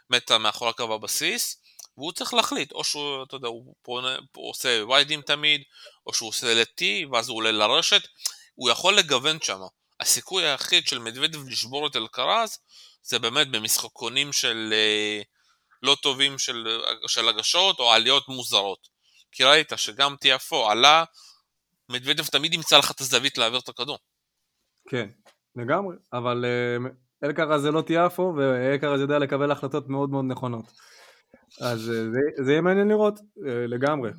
מטר 0.10 0.38
מאחורי 0.38 0.70
הקו 0.70 0.94
הבסיס, 0.94 1.61
והוא 2.02 2.12
צריך 2.12 2.34
להחליט, 2.34 2.72
או 2.72 2.84
שהוא, 2.84 3.24
אתה 3.24 3.36
יודע, 3.36 3.48
הוא, 3.48 3.76
פונה, 3.82 4.16
הוא 4.36 4.50
עושה 4.50 4.84
ויידים 4.90 5.22
תמיד, 5.22 5.62
או 6.08 6.14
שהוא 6.14 6.30
עושה 6.30 6.54
לטי, 6.54 7.06
ואז 7.12 7.30
הוא 7.30 7.38
עולה 7.38 7.52
לרשת, 7.52 8.02
הוא 8.56 8.70
יכול 8.70 8.98
לגוון 8.98 9.38
שם. 9.42 9.60
הסיכוי 10.00 10.46
היחיד 10.46 10.88
של 10.88 11.00
מדוודב 11.00 11.48
לשבור 11.48 11.88
את 11.88 11.96
אלקרז, 11.96 12.58
זה 13.04 13.20
באמת 13.20 13.52
במשחקונים 13.52 14.34
של 14.34 14.70
אה, 14.74 15.22
לא 15.84 15.98
טובים 16.02 16.40
של, 16.40 16.80
של 17.08 17.30
הגשות, 17.30 17.80
או 17.80 17.92
עליות 17.92 18.28
מוזרות. 18.28 18.88
כי 19.32 19.44
ראית 19.44 19.72
שגם 19.76 20.16
טיאפו 20.16 20.70
עלה, 20.70 21.04
מדוודב 21.90 22.26
תמיד 22.26 22.54
ימצא 22.54 22.78
לך 22.78 22.92
את 22.92 23.02
הזווית 23.02 23.38
להעביר 23.38 23.60
את 23.60 23.70
הכדור. 23.70 23.98
כן, 24.90 25.10
לגמרי, 25.56 25.96
אבל 26.14 26.46
אה, 26.46 26.90
אלקרז 27.24 27.62
זה 27.62 27.72
לא 27.72 27.82
טיאפו, 27.82 28.34
ואלקרז 28.38 29.02
יודע 29.02 29.20
לקבל 29.20 29.52
החלטות 29.52 29.90
מאוד 29.90 30.10
מאוד 30.10 30.26
נכונות. 30.28 30.66
אז 31.62 31.90
אה, 31.90 32.12
זה, 32.12 32.20
זה 32.46 32.52
יהיה 32.52 32.62
מעניין 32.62 32.88
לראות, 32.88 33.20
אה, 33.48 33.68
לגמרי. 33.68 34.12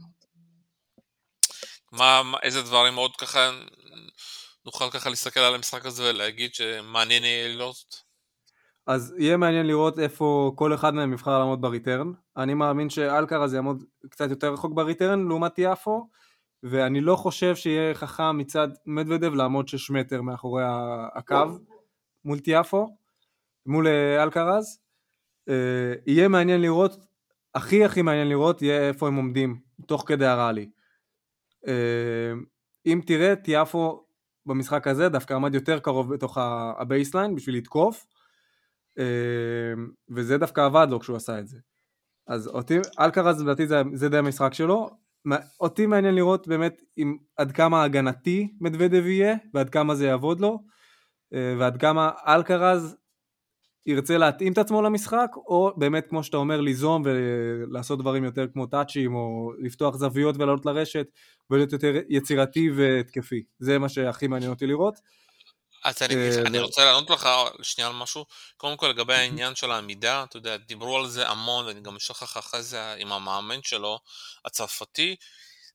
מה, 1.93 2.23
איזה 2.43 2.63
דברים 2.63 2.95
עוד 2.95 3.17
ככה 3.17 3.51
נוכל 4.67 4.91
ככה 4.91 5.11
להסתכל 5.11 5.41
על 5.41 5.55
המשחק 5.55 5.87
הזה 5.87 6.11
ולהגיד 6.11 6.55
שמעניין 6.55 7.25
יהיה 7.25 7.57
לראות? 7.57 8.03
אז 8.87 9.15
יהיה 9.19 9.37
מעניין 9.37 9.67
לראות 9.67 9.99
איפה 9.99 10.53
כל 10.57 10.75
אחד 10.75 10.95
מהם 10.95 11.13
יבחר 11.13 11.39
לעמוד 11.39 11.61
בריטרן. 11.61 12.13
אני 12.37 12.55
מאמין 12.55 12.91
שאלקרז 12.91 13.55
יעמוד 13.55 13.85
קצת 14.09 14.31
יותר 14.31 14.53
רחוק 14.53 14.73
בריטרן 14.75 15.29
לעומת 15.29 15.53
יפו, 15.59 16.09
ואני 16.63 17.01
לא 17.01 17.17
חושב 17.17 17.57
שיהיה 17.57 17.95
חכם 17.95 18.39
מצד 18.39 18.69
מדוודב 18.87 19.35
לעמוד 19.35 19.69
6 19.69 19.91
מטר 19.91 20.23
מאחורי 20.23 20.63
הקו 21.15 21.45
מול 22.25 22.39
טיאפו, 22.39 22.97
מול 23.67 23.87
אה, 23.87 24.23
אלקרז. 24.23 24.82
יהיה 26.07 26.28
מעניין 26.28 26.61
לראות 26.61 26.97
הכי 27.55 27.84
הכי 27.84 28.03
מעניין 28.03 28.28
לראות 28.28 28.62
יהיה 28.62 28.88
איפה 28.88 29.07
הם 29.07 29.14
עומדים 29.14 29.61
תוך 29.86 30.05
כדי 30.07 30.26
ה 30.26 30.33
rally. 30.33 30.70
אה, 31.66 32.32
אם 32.86 33.01
תראה, 33.07 33.36
טיאפו 33.36 34.07
במשחק 34.47 34.86
הזה 34.86 35.09
דווקא 35.09 35.34
עמד 35.34 35.55
יותר 35.55 35.78
קרוב 35.78 36.14
בתוך 36.14 36.38
ה 36.78 36.85
baseline 36.85 37.35
בשביל 37.34 37.57
לתקוף, 37.57 38.07
אה, 38.99 39.05
וזה 40.11 40.38
דווקא 40.38 40.61
עבד 40.61 40.86
לו 40.90 41.01
כשהוא 41.01 41.16
עשה 41.16 41.38
את 41.38 41.49
זה. 41.49 41.59
אז 42.26 42.49
אותי, 42.49 42.78
אלקרז 43.01 43.43
לדעתי 43.43 43.66
זה, 43.66 43.82
זה 43.95 44.09
די 44.09 44.16
המשחק 44.16 44.55
שלו. 44.55 44.90
אותי 45.61 45.86
מעניין 45.86 46.14
לראות 46.14 46.49
באמת 46.49 46.82
עם 46.97 47.16
עד 47.36 47.53
כמה 47.53 47.84
הגנתי 47.84 48.55
מדוודב 48.61 49.07
יהיה, 49.07 49.34
ועד 49.55 49.70
כמה 49.70 49.95
זה 49.95 50.07
יעבוד 50.07 50.40
לו, 50.40 50.64
אה, 51.34 51.55
ועד 51.59 51.76
כמה 51.76 52.11
אלקרז 52.26 52.97
ירצה 53.87 54.18
להתאים 54.18 54.53
את 54.53 54.59
עצמו 54.59 54.83
למשחק, 54.83 55.28
או 55.37 55.72
באמת 55.76 56.07
כמו 56.09 56.24
שאתה 56.24 56.37
אומר 56.37 56.61
ליזום 56.61 57.03
ולעשות 57.05 57.99
דברים 57.99 58.24
יותר 58.24 58.47
כמו 58.53 58.66
טאצ'ים, 58.66 59.14
או 59.14 59.53
לפתוח 59.59 59.97
זוויות 59.97 60.37
ולעלות 60.37 60.66
לרשת, 60.66 61.07
ולהיות 61.51 61.72
יותר 61.72 61.93
יצירתי 62.09 62.70
והתקפי. 62.76 63.43
זה 63.59 63.78
מה 63.78 63.89
שהכי 63.89 64.26
מעניין 64.26 64.51
אותי 64.51 64.66
לראות. 64.66 64.95
אז 65.85 66.03
אני, 66.03 66.14
אה, 66.14 66.43
אני 66.47 66.59
רוצה 66.59 66.85
לענות 66.85 67.11
לך 67.11 67.28
שנייה 67.62 67.89
על 67.89 67.97
משהו. 67.97 68.24
קודם 68.57 68.76
כל 68.76 68.89
לגבי 68.89 69.14
העניין 69.14 69.55
של 69.55 69.70
העמידה, 69.70 70.22
אתה 70.22 70.37
יודע, 70.37 70.57
דיברו 70.57 70.99
על 70.99 71.09
זה 71.09 71.28
המון, 71.28 71.66
ואני 71.66 71.80
גם 71.80 71.97
אשלח 71.97 72.22
לך 72.22 72.37
אחרי 72.37 72.62
זה 72.62 72.95
עם 72.95 73.12
המאמן 73.12 73.62
שלו, 73.62 73.99
הצרפתי. 74.45 75.16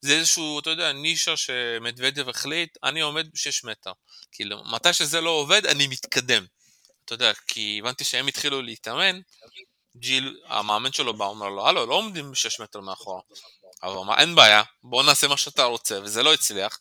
זה 0.01 0.13
איזשהו, 0.13 0.59
אתה 0.59 0.69
יודע, 0.69 0.91
נישה 0.91 1.37
שמדוודב 1.37 2.29
החליט, 2.29 2.77
אני 2.83 3.01
עומד 3.01 3.27
ב-6 3.27 3.67
מטר. 3.67 3.91
כאילו, 4.31 4.63
מתי 4.71 4.93
שזה 4.93 5.21
לא 5.21 5.29
עובד, 5.29 5.65
אני 5.65 5.87
מתקדם. 5.87 6.45
אתה 7.07 7.15
יודע, 7.15 7.33
כי 7.47 7.79
הבנתי 7.79 8.03
שהם 8.03 8.27
התחילו 8.27 8.61
להתאמן, 8.61 9.19
ג'יל, 9.97 10.39
המאמן 10.45 10.91
שלו 10.91 11.13
בא, 11.13 11.25
אומר 11.25 11.49
לו, 11.49 11.67
הלו, 11.67 11.85
לא 11.85 11.95
עומדים 11.95 12.35
6 12.35 12.59
מטר 12.59 12.79
מאחורה. 12.79 13.21
אבל 13.83 13.97
אמר, 13.97 14.17
אין 14.17 14.35
בעיה, 14.35 14.63
בוא 14.83 15.03
נעשה 15.03 15.27
מה 15.27 15.37
שאתה 15.37 15.63
רוצה, 15.63 15.99
וזה 16.03 16.23
לא 16.23 16.33
הצליח. 16.33 16.79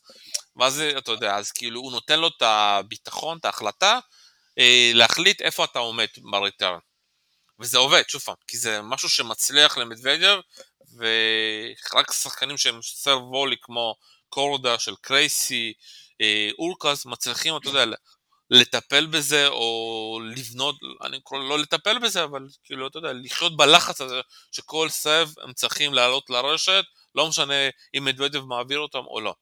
ואז, 0.55 0.83
אתה 0.97 1.11
יודע, 1.11 1.35
אז 1.35 1.51
כאילו 1.51 1.81
הוא 1.81 1.91
נותן 1.91 2.19
לו 2.19 2.27
את 2.27 2.41
הביטחון, 2.41 3.37
את 3.37 3.45
ההחלטה, 3.45 3.99
אה, 4.59 4.91
להחליט 4.93 5.41
איפה 5.41 5.63
אתה 5.63 5.79
עומד 5.79 6.07
בריטרן. 6.31 6.79
וזה 7.59 7.77
עובד, 7.77 8.03
שוב 8.07 8.21
פעם, 8.21 8.35
כי 8.47 8.57
זה 8.57 8.81
משהו 8.81 9.09
שמצליח 9.09 9.77
למדוודיו, 9.77 10.39
ורק 10.97 12.13
שחקנים 12.13 12.57
שהם 12.57 12.79
סרב 12.81 13.21
וולי 13.21 13.55
כמו 13.61 13.95
קורדה 14.29 14.79
של 14.79 14.95
קרייסי, 15.01 15.73
אה, 16.21 16.49
אורקס, 16.59 17.05
מצליחים, 17.05 17.57
אתה 17.57 17.69
יודע, 17.69 17.85
לטפל 18.49 19.05
בזה 19.05 19.47
או 19.47 20.19
לבנות, 20.35 20.75
אני 21.03 21.21
קורא 21.21 21.39
לא 21.39 21.59
לטפל 21.59 21.99
בזה, 21.99 22.23
אבל 22.23 22.47
כאילו, 22.63 22.87
אתה 22.87 22.97
יודע, 22.97 23.13
לחיות 23.13 23.57
בלחץ 23.57 24.01
הזה 24.01 24.21
שכל 24.51 24.89
סב 24.89 25.27
הם 25.43 25.53
צריכים 25.53 25.93
לעלות 25.93 26.29
לרשת, 26.29 26.83
לא 27.15 27.27
משנה 27.27 27.53
אם 27.97 28.05
מדוודב 28.05 28.45
מעביר 28.45 28.79
אותם 28.79 29.03
או 29.07 29.21
לא. 29.21 29.35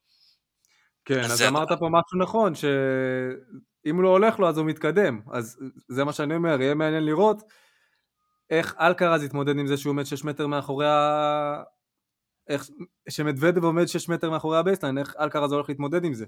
כן, 1.05 1.19
אז, 1.19 1.31
אז 1.31 1.41
אמרת 1.41 1.67
פה 1.79 1.89
משהו 1.91 2.19
נכון, 2.19 2.55
שאם 2.55 4.01
לא 4.01 4.09
הולך 4.09 4.39
לו 4.39 4.49
אז 4.49 4.57
הוא 4.57 4.65
מתקדם, 4.65 5.21
אז 5.31 5.59
זה 5.87 6.03
מה 6.03 6.13
שאני 6.13 6.35
אומר, 6.35 6.61
יהיה 6.61 6.75
מעניין 6.75 7.05
לראות 7.05 7.43
איך 8.49 8.75
אלקרז 8.79 9.23
יתמודד 9.23 9.59
עם 9.59 9.67
זה 9.67 9.77
שהוא 9.77 9.89
עומד 9.91 10.03
6 10.03 10.23
מטר 10.23 10.47
מאחורי 10.47 10.87
ה... 10.87 11.63
איך 12.49 12.69
שמדוודב 13.09 13.63
עומד 13.63 13.85
6 13.85 14.09
מטר 14.09 14.29
מאחורי 14.29 14.57
ה 14.57 14.61
baseline, 14.61 14.97
איך 14.97 15.15
אלקרז 15.19 15.51
הולך 15.51 15.69
להתמודד 15.69 16.03
עם 16.03 16.13
זה. 16.13 16.25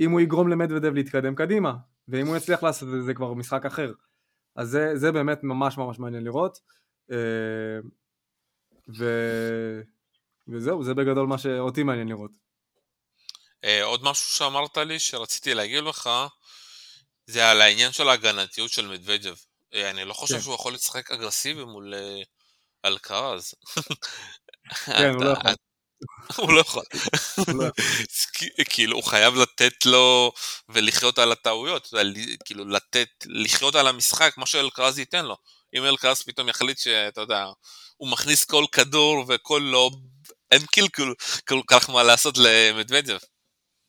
אם 0.00 0.10
הוא 0.10 0.20
יגרום 0.20 0.48
למדוודב 0.48 0.94
להתקדם 0.94 1.34
קדימה, 1.34 1.74
ואם 2.08 2.26
הוא 2.26 2.36
יצליח 2.36 2.62
לעשות 2.62 2.88
את 2.88 2.92
זה, 2.92 3.02
זה 3.02 3.14
כבר 3.14 3.34
משחק 3.34 3.66
אחר. 3.66 3.92
אז 4.56 4.68
זה, 4.68 4.96
זה 4.96 5.12
באמת 5.12 5.38
ממש 5.42 5.78
ממש 5.78 5.98
מעניין 5.98 6.24
לראות. 6.24 6.58
אה, 7.12 7.78
ו... 8.98 9.04
וזהו, 10.48 10.84
זה 10.84 10.94
בגדול 10.94 11.26
מה 11.26 11.38
שאותי 11.38 11.82
מעניין 11.82 12.08
לראות. 12.08 12.30
אה, 13.64 13.84
עוד 13.84 14.04
משהו 14.04 14.26
שאמרת 14.26 14.76
לי 14.76 14.98
שרציתי 14.98 15.54
להגיד 15.54 15.84
לך, 15.84 16.10
זה 17.26 17.50
על 17.50 17.60
העניין 17.60 17.92
של 17.92 18.08
ההגנתיות 18.08 18.70
של 18.70 18.88
מדוודב. 18.88 19.34
אה, 19.74 19.90
אני 19.90 20.04
לא 20.04 20.12
חושב 20.12 20.34
כן. 20.34 20.40
שהוא 20.40 20.54
יכול 20.54 20.74
לשחק 20.74 21.10
אגרסיבי 21.10 21.64
מול 21.64 21.94
אלקרז. 22.84 23.54
כן, 24.84 25.14
הוא 25.14 25.24
לא 25.24 25.30
יכול. 25.30 25.50
הוא 26.36 26.52
לא 26.52 26.60
יכול. 26.60 26.82
כאילו, 28.70 28.96
הוא 28.96 29.04
חייב 29.04 29.34
לתת 29.34 29.86
לו 29.86 30.32
ולחיות 30.68 31.18
על 31.18 31.32
הטעויות, 31.32 31.88
כאילו, 32.44 32.64
לתת, 32.64 33.08
לחיות 33.26 33.74
על 33.74 33.86
המשחק, 33.86 34.34
מה 34.36 34.46
שאלקרז 34.46 34.98
ייתן 34.98 35.24
לו. 35.24 35.36
אם 35.74 35.84
אלקרז 35.84 36.22
פתאום 36.22 36.48
יחליט 36.48 36.78
שאתה 36.78 37.20
יודע, 37.20 37.46
הוא 37.96 38.10
מכניס 38.10 38.44
כל 38.44 38.64
כדור 38.72 39.24
וכל 39.28 39.62
לוב, 39.64 39.94
אין 40.50 40.62
כאילו 40.72 40.88
כל 41.48 41.60
כך 41.66 41.90
מה 41.90 42.02
לעשות 42.02 42.38
למדוודב. 42.38 43.18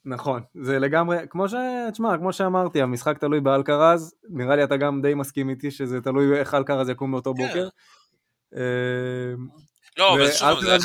נכון, 0.06 0.42
זה 0.64 0.80
לגמרי, 0.80 1.18
כמו 1.30 1.50
ש... 1.50 1.54
תשמע, 1.92 2.18
כמו 2.18 2.34
שאמרתי, 2.34 2.82
המשחק 2.82 3.18
תלוי 3.18 3.40
באלקרז, 3.40 4.14
נראה 4.30 4.56
לי 4.56 4.64
אתה 4.64 4.78
גם 4.78 5.02
די 5.02 5.14
מסכים 5.14 5.50
איתי 5.50 5.72
שזה 5.72 6.02
תלוי 6.02 6.40
איך 6.40 6.54
אלקרז 6.54 6.90
יקום 6.90 7.12
באותו 7.12 7.34
כן. 7.38 7.48
בוקר. 7.48 7.68
אה, 8.56 9.34
לא, 9.98 10.14
אבל 10.14 10.32
שוב, 10.32 10.60
זה... 10.62 10.78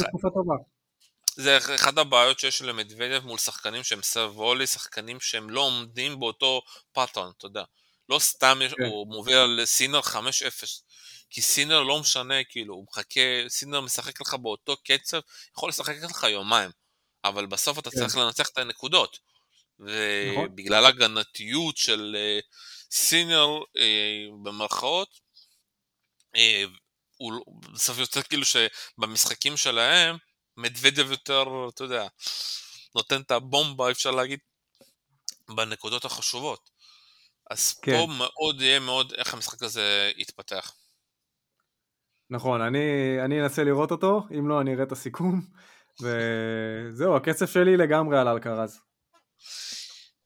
זה 1.37 1.59
אחד 1.74 1.99
הבעיות 1.99 2.39
שיש 2.39 2.62
למדוודב 2.62 3.22
מול 3.24 3.39
שחקנים 3.39 3.85
שהם 3.85 4.03
serve 4.03 4.38
volley, 4.38 4.66
שחקנים 4.66 5.20
שהם 5.20 5.51
לא 5.51 5.61
עומדים 5.61 6.20
באותו 6.20 6.62
pattern, 6.92 7.30
אתה 7.39 7.47
יודע. 7.47 7.64
לא 8.09 8.18
סתם 8.18 8.59
כן. 8.76 8.85
הוא 8.85 9.07
מוביל 9.07 9.37
על 9.37 9.61
סינר 9.64 10.01
5-0. 10.01 10.14
כי 11.30 11.43
סינר 11.43 11.83
לא 11.83 12.01
משנה, 12.01 12.45
כאילו, 12.45 12.74
הוא 12.74 12.87
מחכה, 12.91 13.20
סינר 13.49 13.80
משחק 13.80 14.20
לך 14.20 14.35
באותו 14.35 14.76
קצב, 14.76 15.20
יכול 15.57 15.68
לשחק 15.68 15.97
לך 16.03 16.22
יומיים, 16.22 16.70
אבל 17.24 17.47
בסוף 17.47 17.78
אתה 17.78 17.91
כן. 17.91 17.97
צריך 17.97 18.16
לנצח 18.16 18.49
את 18.49 18.59
הנקודות. 18.59 19.18
ובגלל 19.78 20.89
נכון. 20.89 21.03
הגנתיות 21.03 21.76
של 21.76 22.16
אה, 22.16 22.44
סינר, 22.91 23.47
uh, 23.59 24.45
במרכאות, 24.45 25.09
uh, 26.37 26.41
הוא 27.16 27.33
בסוף 27.72 27.99
יוצא 27.99 28.22
כאילו 28.22 28.43
שבמשחקים 28.45 29.57
שלהם, 29.57 30.16
מדוודב 30.57 31.11
יותר, 31.11 31.44
אתה 31.74 31.84
יודע, 31.84 32.07
נותן 32.94 33.20
את 33.20 33.30
הבומבה, 33.30 33.90
אפשר 33.90 34.11
להגיד, 34.11 34.38
בנקודות 35.48 36.05
החשובות. 36.05 36.70
אז 37.50 37.72
כן. 37.72 37.92
פה 37.92 38.07
מאוד 38.18 38.61
יהיה 38.61 38.80
מאוד 38.80 39.12
איך 39.12 39.34
המשחק 39.34 39.62
הזה 39.62 40.12
יתפתח. 40.16 40.74
נכון, 42.30 42.61
אני, 42.61 42.78
אני 43.24 43.42
אנסה 43.42 43.64
לראות 43.64 43.90
אותו, 43.90 44.22
אם 44.38 44.48
לא 44.48 44.61
אני 44.61 44.74
אראה 44.74 44.84
את 44.84 44.92
הסיכום, 44.92 45.40
וזהו, 46.03 47.16
הקצב 47.16 47.46
שלי 47.46 47.76
לגמרי 47.76 48.18
על 48.18 48.28
אלקרז. 48.28 48.80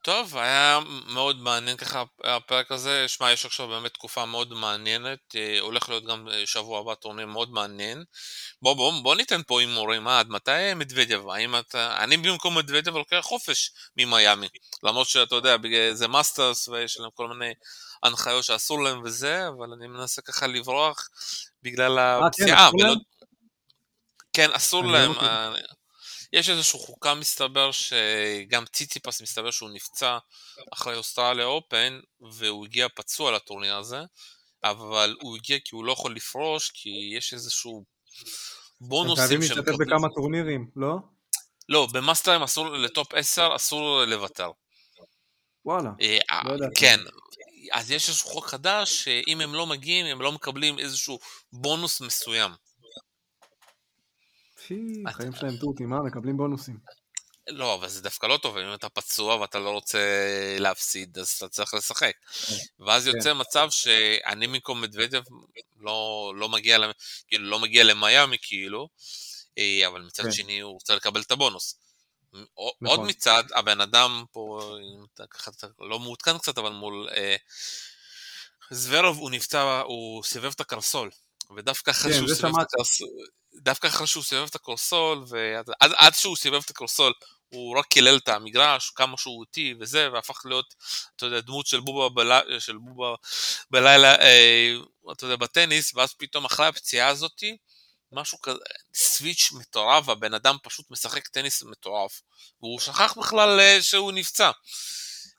טוב, 0.07 0.37
היה 0.37 0.81
מאוד 1.07 1.41
מעניין 1.41 1.77
ככה 1.77 2.03
הפרק 2.25 2.73
הזה, 2.73 3.09
שמע, 3.09 3.33
יש 3.33 3.47
עכשיו 3.47 3.69
באמת 3.69 3.95
תקופה 3.95 4.25
מאוד 4.25 4.53
מעניינת, 4.53 5.19
אה, 5.37 5.61
הולך 5.61 5.89
להיות 5.89 6.05
גם 6.05 6.29
אה, 6.29 6.43
שבוע 6.47 6.81
הבא 6.81 6.95
טורניר 6.95 7.27
מאוד 7.27 7.51
מעניין. 7.51 8.05
בוא, 8.63 8.75
בוא, 8.75 8.93
בוא 9.03 9.15
ניתן 9.15 9.41
פה 9.47 9.61
הימורים, 9.61 10.09
עד 10.09 10.29
מתי 10.29 10.75
מדוודייב? 10.77 11.29
האם 11.29 11.57
אתה... 11.59 11.97
אני 12.05 12.17
במקום 12.17 12.59
מדוודייב 12.59 12.97
לוקח 12.97 13.21
חופש 13.21 13.71
ממיאמי, 13.97 14.49
למרות 14.83 15.09
שאתה 15.09 15.35
יודע, 15.35 15.57
זה 15.93 16.09
Masters 16.09 16.69
ויש 16.69 17.01
להם 17.01 17.11
כל 17.15 17.29
מיני 17.29 17.53
הנחיות 18.03 18.45
שאסור 18.45 18.83
להם 18.85 19.03
וזה, 19.05 19.49
אבל 19.49 19.73
אני 19.73 19.87
מנסה 19.87 20.23
ככה 20.23 20.47
לברוח 20.47 21.09
בגלל 21.63 21.99
אה, 21.99 22.19
כן, 22.21 22.27
הפציעה. 22.27 22.71
כן. 22.79 22.89
כן, 24.33 24.51
אסור 24.53 24.85
להם. 24.85 25.13
יש 26.33 26.51
איזושהי 26.51 26.81
חוקה 26.81 27.15
מסתבר 27.15 27.71
שגם 27.73 28.65
ציציפס 28.73 29.23
מסתבר 29.23 29.51
שהוא 29.51 29.71
נפצע 29.71 30.19
אחרי 30.73 30.97
אוסטרליה 30.97 31.45
אופן 31.45 32.01
והוא 32.39 32.67
הגיע 32.67 32.87
פצוע 32.95 33.33
לטורניר 33.33 33.77
הזה 33.77 34.01
אבל 34.65 35.17
הוא 35.21 35.37
הגיע 35.37 35.59
כי 35.65 35.75
הוא 35.75 35.85
לא 35.85 35.93
יכול 35.93 36.17
לפרוש 36.17 36.71
כי 36.75 37.13
יש 37.17 37.35
איזשהו 37.35 37.85
בונוסים 38.81 39.17
שהם 39.17 39.29
חייבים 39.29 39.57
להשתתף 39.57 39.77
בכמה 39.79 40.09
טורנירים, 40.09 40.71
לא? 40.77 40.97
לא, 41.69 41.89
במאסטרים 41.93 42.43
אסור, 42.43 42.69
לטופ 42.69 43.15
10 43.15 43.57
אסור 43.57 44.05
לוותר. 44.05 44.51
וואלה, 45.65 45.91
אה, 46.01 46.43
לא 46.45 46.53
יודע. 46.53 46.67
כן, 46.75 47.01
אז 47.73 47.91
יש 47.91 48.09
איזשהו 48.09 48.29
חוק 48.29 48.47
חדש 48.47 49.05
שאם 49.05 49.41
הם 49.41 49.55
לא 49.55 49.67
מגיעים 49.67 50.07
הם 50.07 50.21
לא 50.21 50.33
מקבלים 50.33 50.79
איזשהו 50.79 51.19
בונוס 51.53 52.01
מסוים. 52.01 52.51
החיים 55.07 55.33
שלהם 55.33 55.57
תותים, 55.57 55.91
מה? 55.91 56.03
מקבלים 56.03 56.37
בונוסים. 56.37 56.79
לא, 57.49 57.75
אבל 57.75 57.89
זה 57.89 58.03
דווקא 58.03 58.27
לא 58.27 58.37
טוב, 58.37 58.57
אם 58.57 58.75
אתה 58.75 58.89
פצוע 58.89 59.37
ואתה 59.37 59.59
לא 59.59 59.71
רוצה 59.71 59.99
להפסיד, 60.59 61.19
אז 61.19 61.29
אתה 61.29 61.49
צריך 61.49 61.75
לשחק. 61.75 62.13
כן. 62.47 62.85
ואז 62.85 63.05
כן. 63.05 63.17
יוצא 63.17 63.35
מצב 63.35 63.69
שאני 63.71 64.47
במקום 64.47 64.81
מדוודב 64.81 65.23
לא, 65.81 66.33
לא, 66.37 66.49
מגיע, 66.49 66.79
כאילו, 67.29 67.51
לא 67.51 67.59
מגיע 67.59 67.85
למיאמי 67.85 68.37
כאילו, 68.43 68.89
אה, 69.59 69.87
אבל 69.87 70.03
מצד 70.03 70.23
כן. 70.23 70.33
שני 70.33 70.61
הוא 70.61 70.73
רוצה 70.73 70.95
לקבל 70.95 71.21
את 71.21 71.31
הבונוס. 71.31 71.79
נכון. 72.33 72.71
עוד 72.87 73.01
מצד, 73.01 73.45
הבן 73.55 73.81
אדם 73.81 74.25
פה, 74.33 74.77
אתה 75.15 75.27
ככה 75.27 75.51
לא 75.81 75.99
מעודכן 75.99 76.39
קצת, 76.39 76.59
אבל 76.59 76.73
מול 76.73 77.09
אה, 77.11 77.37
זוורוב 78.71 79.19
הוא 79.19 79.31
נפצע, 79.31 79.81
הוא 79.81 80.25
סיבב 80.25 80.53
את 80.55 80.61
הקרסול. 80.61 81.11
ודווקא 81.57 81.91
אחרי 81.91 82.13
כן, 82.13 82.19
שהוא 82.19 82.35
סיבב 82.35 82.59
את 82.61 82.67
הקרסול, 82.67 83.09
דווקא 83.63 83.87
אחרי 83.87 84.07
שהוא 84.07 84.25
סיבב 84.25 84.47
את 84.51 84.55
הקורסול, 84.55 85.25
ועד 85.29 85.71
עד 85.79 86.15
שהוא 86.15 86.37
סיבב 86.37 86.63
את 86.65 86.71
הקורסול, 86.71 87.13
הוא 87.49 87.79
רק 87.79 87.87
קילל 87.87 88.17
את 88.17 88.29
המגרש, 88.29 88.91
כמה 88.91 89.17
שהוא 89.17 89.45
איטי 89.45 89.75
וזה, 89.81 90.09
והפך 90.13 90.43
להיות, 90.45 90.75
אתה 91.17 91.27
יודע, 91.27 91.41
דמות 91.41 91.67
של 91.67 91.81
בובה, 91.81 92.09
בלילה, 92.09 92.61
של 92.61 92.77
בובה 92.77 93.15
בלילה, 93.71 94.15
אה, 94.15 94.75
אתה 95.13 95.25
יודע, 95.25 95.37
בטניס, 95.37 95.95
ואז 95.95 96.15
פתאום 96.15 96.45
אחרי 96.45 96.67
הפציעה 96.67 97.09
הזאתי, 97.09 97.57
משהו 98.13 98.41
כזה, 98.41 98.59
סוויץ' 98.95 99.53
מטורף, 99.53 100.09
הבן 100.09 100.35
אדם 100.35 100.57
פשוט 100.63 100.91
משחק 100.91 101.29
טניס 101.29 101.63
מטורף, 101.63 102.21
והוא 102.61 102.81
שכח 102.81 103.19
בכלל 103.19 103.61
אה, 103.61 103.83
שהוא 103.83 104.13
נפצע. 104.13 104.51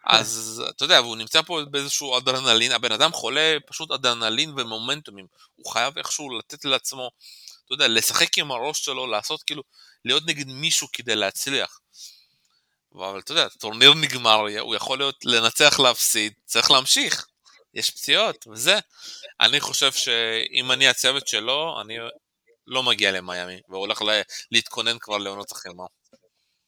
אז 0.05 0.61
אתה 0.69 0.85
יודע, 0.85 1.01
והוא 1.01 1.17
נמצא 1.17 1.41
פה 1.41 1.61
באיזשהו 1.71 2.17
אדרנלין, 2.17 2.71
הבן 2.71 2.91
אדם 2.91 3.11
חולה 3.11 3.57
פשוט 3.67 3.91
אדרנלין 3.91 4.49
ומומנטומים, 4.49 5.27
הוא 5.55 5.71
חייב 5.73 5.97
איכשהו 5.97 6.37
לתת 6.37 6.65
לעצמו 6.65 7.11
אתה 7.67 7.73
יודע, 7.73 7.87
לשחק 7.87 8.37
עם 8.37 8.51
הראש 8.51 8.85
שלו, 8.85 9.07
לעשות 9.07 9.43
כאילו, 9.43 9.63
להיות 10.05 10.23
נגד 10.25 10.47
מישהו 10.47 10.87
כדי 10.93 11.15
להצליח. 11.15 11.79
אבל 12.95 13.19
אתה 13.19 13.31
יודע, 13.31 13.47
טורניר 13.49 13.93
נגמר, 13.93 14.45
הוא 14.59 14.75
יכול 14.75 14.97
להיות 14.97 15.25
לנצח, 15.25 15.79
להפסיד, 15.79 16.33
צריך 16.45 16.71
להמשיך. 16.71 17.27
יש 17.73 17.89
פציעות, 17.89 18.47
וזה. 18.47 18.79
אני 19.41 19.59
חושב 19.59 19.91
שאם 19.91 20.71
אני 20.71 20.87
הצוות 20.87 21.27
שלו, 21.27 21.81
אני 21.81 21.97
לא 22.67 22.83
מגיע 22.83 23.11
למיאמי, 23.11 23.61
והולך 23.69 24.01
לה, 24.01 24.21
להתכונן 24.51 24.97
כבר 24.99 25.17
לעונות 25.17 25.51
החלמה. 25.51 25.83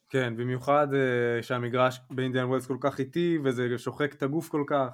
כן, 0.10 0.38
במיוחד 0.38 0.88
uh, 0.91 1.43
שהמגרש 1.43 2.00
באינדיאן 2.10 2.45
ווילס 2.45 2.66
כל 2.66 2.78
כך 2.82 3.00
איטי, 3.00 3.38
וזה 3.43 3.68
שוחק 3.78 4.14
את 4.14 4.24
הגוף 4.24 4.50
כל 4.50 4.64
כך. 4.68 4.89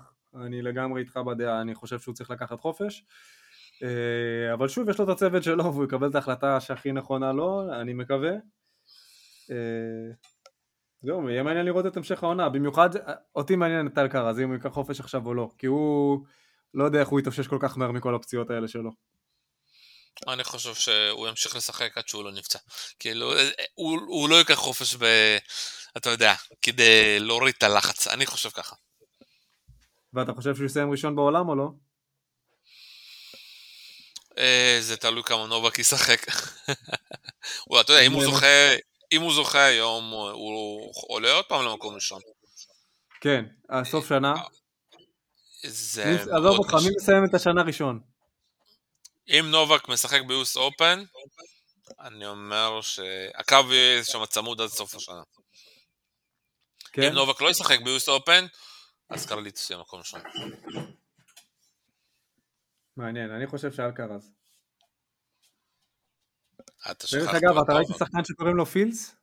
אני 0.46 0.62
לגמרי 0.62 1.02
איתך 1.02 1.18
בדעה, 1.18 1.62
אני 1.62 1.76
חושב 1.76 2.00
שהוא 2.00 2.16
צריך 2.16 2.30
לקחת 2.32 2.60
חופש. 2.60 3.00
אה, 3.00 3.06
אבל 4.54 4.68
שוב, 4.68 4.90
יש 4.90 5.00
לו 5.00 5.06
את 5.06 5.10
הצוות 5.10 5.44
שלו 5.44 5.64
והוא 5.64 5.86
יקבל 5.86 6.10
את 6.10 6.16
ההחלטה 6.16 6.60
שהכי 6.60 6.92
נכונה 6.92 7.32
לו, 7.32 7.74
אני 7.82 7.94
מקווה. 7.94 8.32
אה, 9.52 10.14
זהו, 11.02 11.30
יהיה 11.30 11.44
מעניין 11.44 11.66
לראות 11.66 11.86
את 11.86 11.98
המשך 11.98 12.24
העונה, 12.24 12.50
במיוחד 12.50 12.90
אותי 13.36 13.56
מעניין 13.56 13.88
את 13.88 13.96
טל 13.96 14.08
קרז, 14.08 14.40
אם 14.40 14.48
הוא 14.48 14.56
ייקח 14.56 14.70
חופש 14.70 15.00
עכשיו 15.00 15.26
או 15.26 15.34
לא, 15.34 15.50
כי 15.58 15.66
הוא 15.66 16.26
לא 16.74 16.84
יודע 16.84 17.00
איך 17.00 17.10
הוא 17.10 17.20
יתאושש 17.20 17.48
כל 17.48 17.58
כך 17.62 17.78
מהר 17.78 17.92
מכל 17.92 18.16
הפציעות 18.16 18.50
האלה 18.50 18.68
שלו. 18.68 18.92
אני 20.28 20.44
חושב 20.44 20.74
שהוא 20.74 21.28
ימשיך 21.28 21.56
לשחק 21.56 21.98
עד 21.98 22.08
שהוא 22.08 22.24
לא 22.24 22.32
נפצע. 22.32 22.60
כאילו, 23.00 23.34
הוא, 23.76 24.00
הוא 24.08 24.30
לא 24.30 24.36
ייקח 24.36 24.54
חופש 24.54 24.96
ב... 24.96 25.06
אתה 25.98 26.10
יודע, 26.10 26.34
כדי 26.62 27.20
להוריד 27.20 27.56
את 27.58 27.64
הלחץ, 27.64 28.08
אני 28.08 28.26
חושב 28.26 28.50
ככה. 28.50 28.76
ואתה 30.14 30.34
חושב 30.34 30.56
שהוא 30.56 30.66
יסיים 30.66 30.92
ראשון 30.92 31.16
בעולם 31.16 31.50
או 31.50 31.56
לא? 31.56 31.70
אה, 34.38 34.78
זה 34.82 34.98
תלוי 34.98 35.24
כמה 35.24 35.46
נובק 35.46 35.80
ישחק. 35.80 36.26
אתה 37.82 37.92
יודע, 37.94 38.02
אם 38.02 38.12
הוא 38.12 38.24
זוכה, 38.24 38.76
אם 39.12 39.22
הוא 39.22 39.34
זוכה 39.34 39.64
היום, 39.64 40.10
הוא 40.34 40.92
עולה 41.08 41.32
עוד 41.32 41.46
פעם 41.46 41.66
למקום 41.66 41.96
ראשון. 41.96 42.22
כן, 43.22 43.46
הסוף 43.70 44.10
שנה. 44.10 44.34
זה... 45.64 46.18
עזוב 46.22 46.58
אותך, 46.58 46.74
מי 46.74 46.90
מסיים 46.96 47.26
את 47.30 47.34
השנה 47.34 47.62
ראשון? 47.62 48.00
אם 49.28 49.46
נובק 49.52 49.90
משחק 49.90 50.22
ביוס 50.28 50.58
אופן, 50.58 51.04
אני 52.00 52.28
אומר 52.28 52.82
שהקו 52.82 53.56
יהיה 53.72 54.04
שם 54.04 54.26
צמוד 54.26 54.62
עד 54.62 54.70
סוף 54.70 54.96
השנה. 54.96 55.22
כן? 56.92 57.04
אם 57.04 57.14
נובק 57.14 57.42
לא 57.42 57.50
ישחק 57.50 57.80
ביוס 57.82 58.10
אופן, 58.10 58.46
אז 59.10 59.26
קרליטוס 59.26 59.70
יהיה 59.70 59.80
מקום 59.80 60.00
ראשון. 60.00 60.22
מעניין, 62.98 63.32
אני 63.32 63.48
חושב 63.48 63.72
שאלקרז. 63.72 64.32
דרך 67.12 67.34
אגב, 67.34 67.58
אתה 67.58 67.74
ראית 67.74 67.88
שחקן 67.88 68.24
שקוראים 68.24 68.56
לו 68.56 68.66
פילס? 68.66 69.16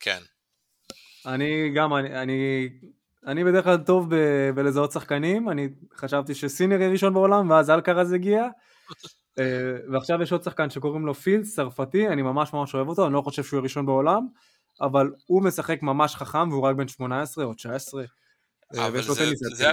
כן. 0.00 0.18
אני 1.26 1.72
גם, 1.74 1.94
אני, 1.94 2.22
אני, 2.22 2.68
אני 3.26 3.44
בדרך 3.44 3.64
כלל 3.64 3.76
טוב 3.76 4.14
ב, 4.14 4.16
בלזהות 4.54 4.92
שחקנים, 4.92 5.48
אני 5.48 5.68
חשבתי 5.96 6.34
שסינר 6.34 6.80
יהיה 6.80 6.90
ראשון 6.90 7.14
בעולם, 7.14 7.50
ואז 7.50 7.70
אלקרז 7.70 8.12
הגיע, 8.12 8.44
אה, 9.38 9.44
ועכשיו 9.92 10.22
יש 10.22 10.32
עוד 10.32 10.42
שחקן 10.42 10.70
שקוראים 10.70 11.06
לו 11.06 11.14
פילס, 11.14 11.54
צרפתי, 11.54 12.08
אני 12.08 12.22
ממש 12.22 12.52
ממש 12.52 12.74
אוהב 12.74 12.88
אותו, 12.88 13.06
אני 13.06 13.14
לא 13.14 13.22
חושב 13.22 13.44
שהוא 13.44 13.56
יהיה 13.56 13.62
ראשון 13.62 13.86
בעולם, 13.86 14.26
אבל 14.80 15.12
הוא 15.26 15.42
משחק 15.42 15.82
ממש 15.82 16.16
חכם, 16.16 16.48
והוא 16.50 16.62
רק 16.62 16.76
בן 16.76 16.88
18 16.88 17.44
או 17.44 17.54
19. 17.54 18.04
אה, 18.74 18.86
אבל 18.86 19.02
זה, 19.02 19.32
זה, 19.54 19.72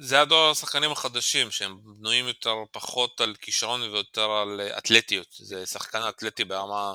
זה 0.00 0.20
הדור 0.20 0.50
השחקנים 0.50 0.90
החדשים, 0.92 1.50
שהם 1.50 1.78
בנויים 1.84 2.26
יותר 2.26 2.54
פחות 2.72 3.20
על 3.20 3.34
כישרון 3.34 3.82
ויותר 3.82 4.30
על 4.30 4.60
אתלטיות. 4.78 5.26
זה 5.32 5.66
שחקן 5.66 5.98
אתלטי 6.08 6.44
ברמה 6.44 6.94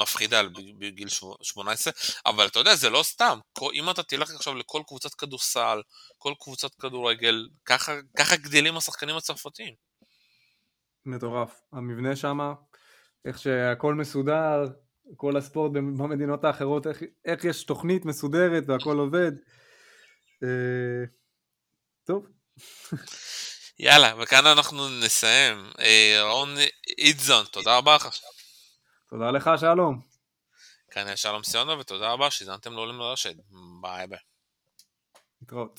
מפחידה 0.00 0.42
בגיל 0.78 1.08
18, 1.08 1.92
אבל 2.26 2.46
אתה 2.46 2.58
יודע, 2.58 2.74
זה 2.74 2.90
לא 2.90 3.02
סתם. 3.02 3.38
אם 3.74 3.90
אתה 3.90 4.02
תלך 4.02 4.30
עכשיו 4.30 4.54
לכל 4.54 4.82
קבוצת 4.86 5.14
כדורסל, 5.14 5.82
כל 6.18 6.34
קבוצת 6.40 6.74
כדורגל, 6.74 7.48
ככה, 7.64 7.92
ככה 8.18 8.36
גדלים 8.36 8.76
השחקנים 8.76 9.16
הצרפתיים. 9.16 9.74
מטורף. 11.06 11.60
המבנה 11.72 12.16
שם, 12.16 12.38
איך 13.24 13.38
שהכל 13.38 13.94
מסודר, 13.94 14.64
כל 15.16 15.36
הספורט 15.36 15.72
במדינות 15.72 16.44
האחרות, 16.44 16.86
איך, 16.86 17.02
איך 17.24 17.44
יש 17.44 17.64
תוכנית 17.64 18.04
מסודרת 18.04 18.62
והכל 18.66 18.98
עובד. 18.98 19.32
אה, 20.42 21.04
טוב, 22.04 22.26
יאללה, 23.78 24.14
וכאן 24.22 24.46
אנחנו 24.46 24.88
נסיים. 24.88 25.70
אה, 25.80 26.18
רון 26.22 26.54
אידזון, 26.98 27.44
תודה 27.44 27.76
רבה 27.76 27.96
לך. 27.96 28.08
תודה 29.10 29.30
לך, 29.30 29.50
שלום. 29.60 30.00
כאן 30.90 31.06
היה 31.06 31.16
שלום 31.16 31.42
סיונו, 31.42 31.78
ותודה 31.78 32.12
רבה 32.12 32.30
שהזנתם 32.30 32.72
לעולים 32.72 32.98
לרשת. 32.98 33.34
ביי 33.80 34.06
ביי. 34.06 34.18
להתראות. 35.40 35.78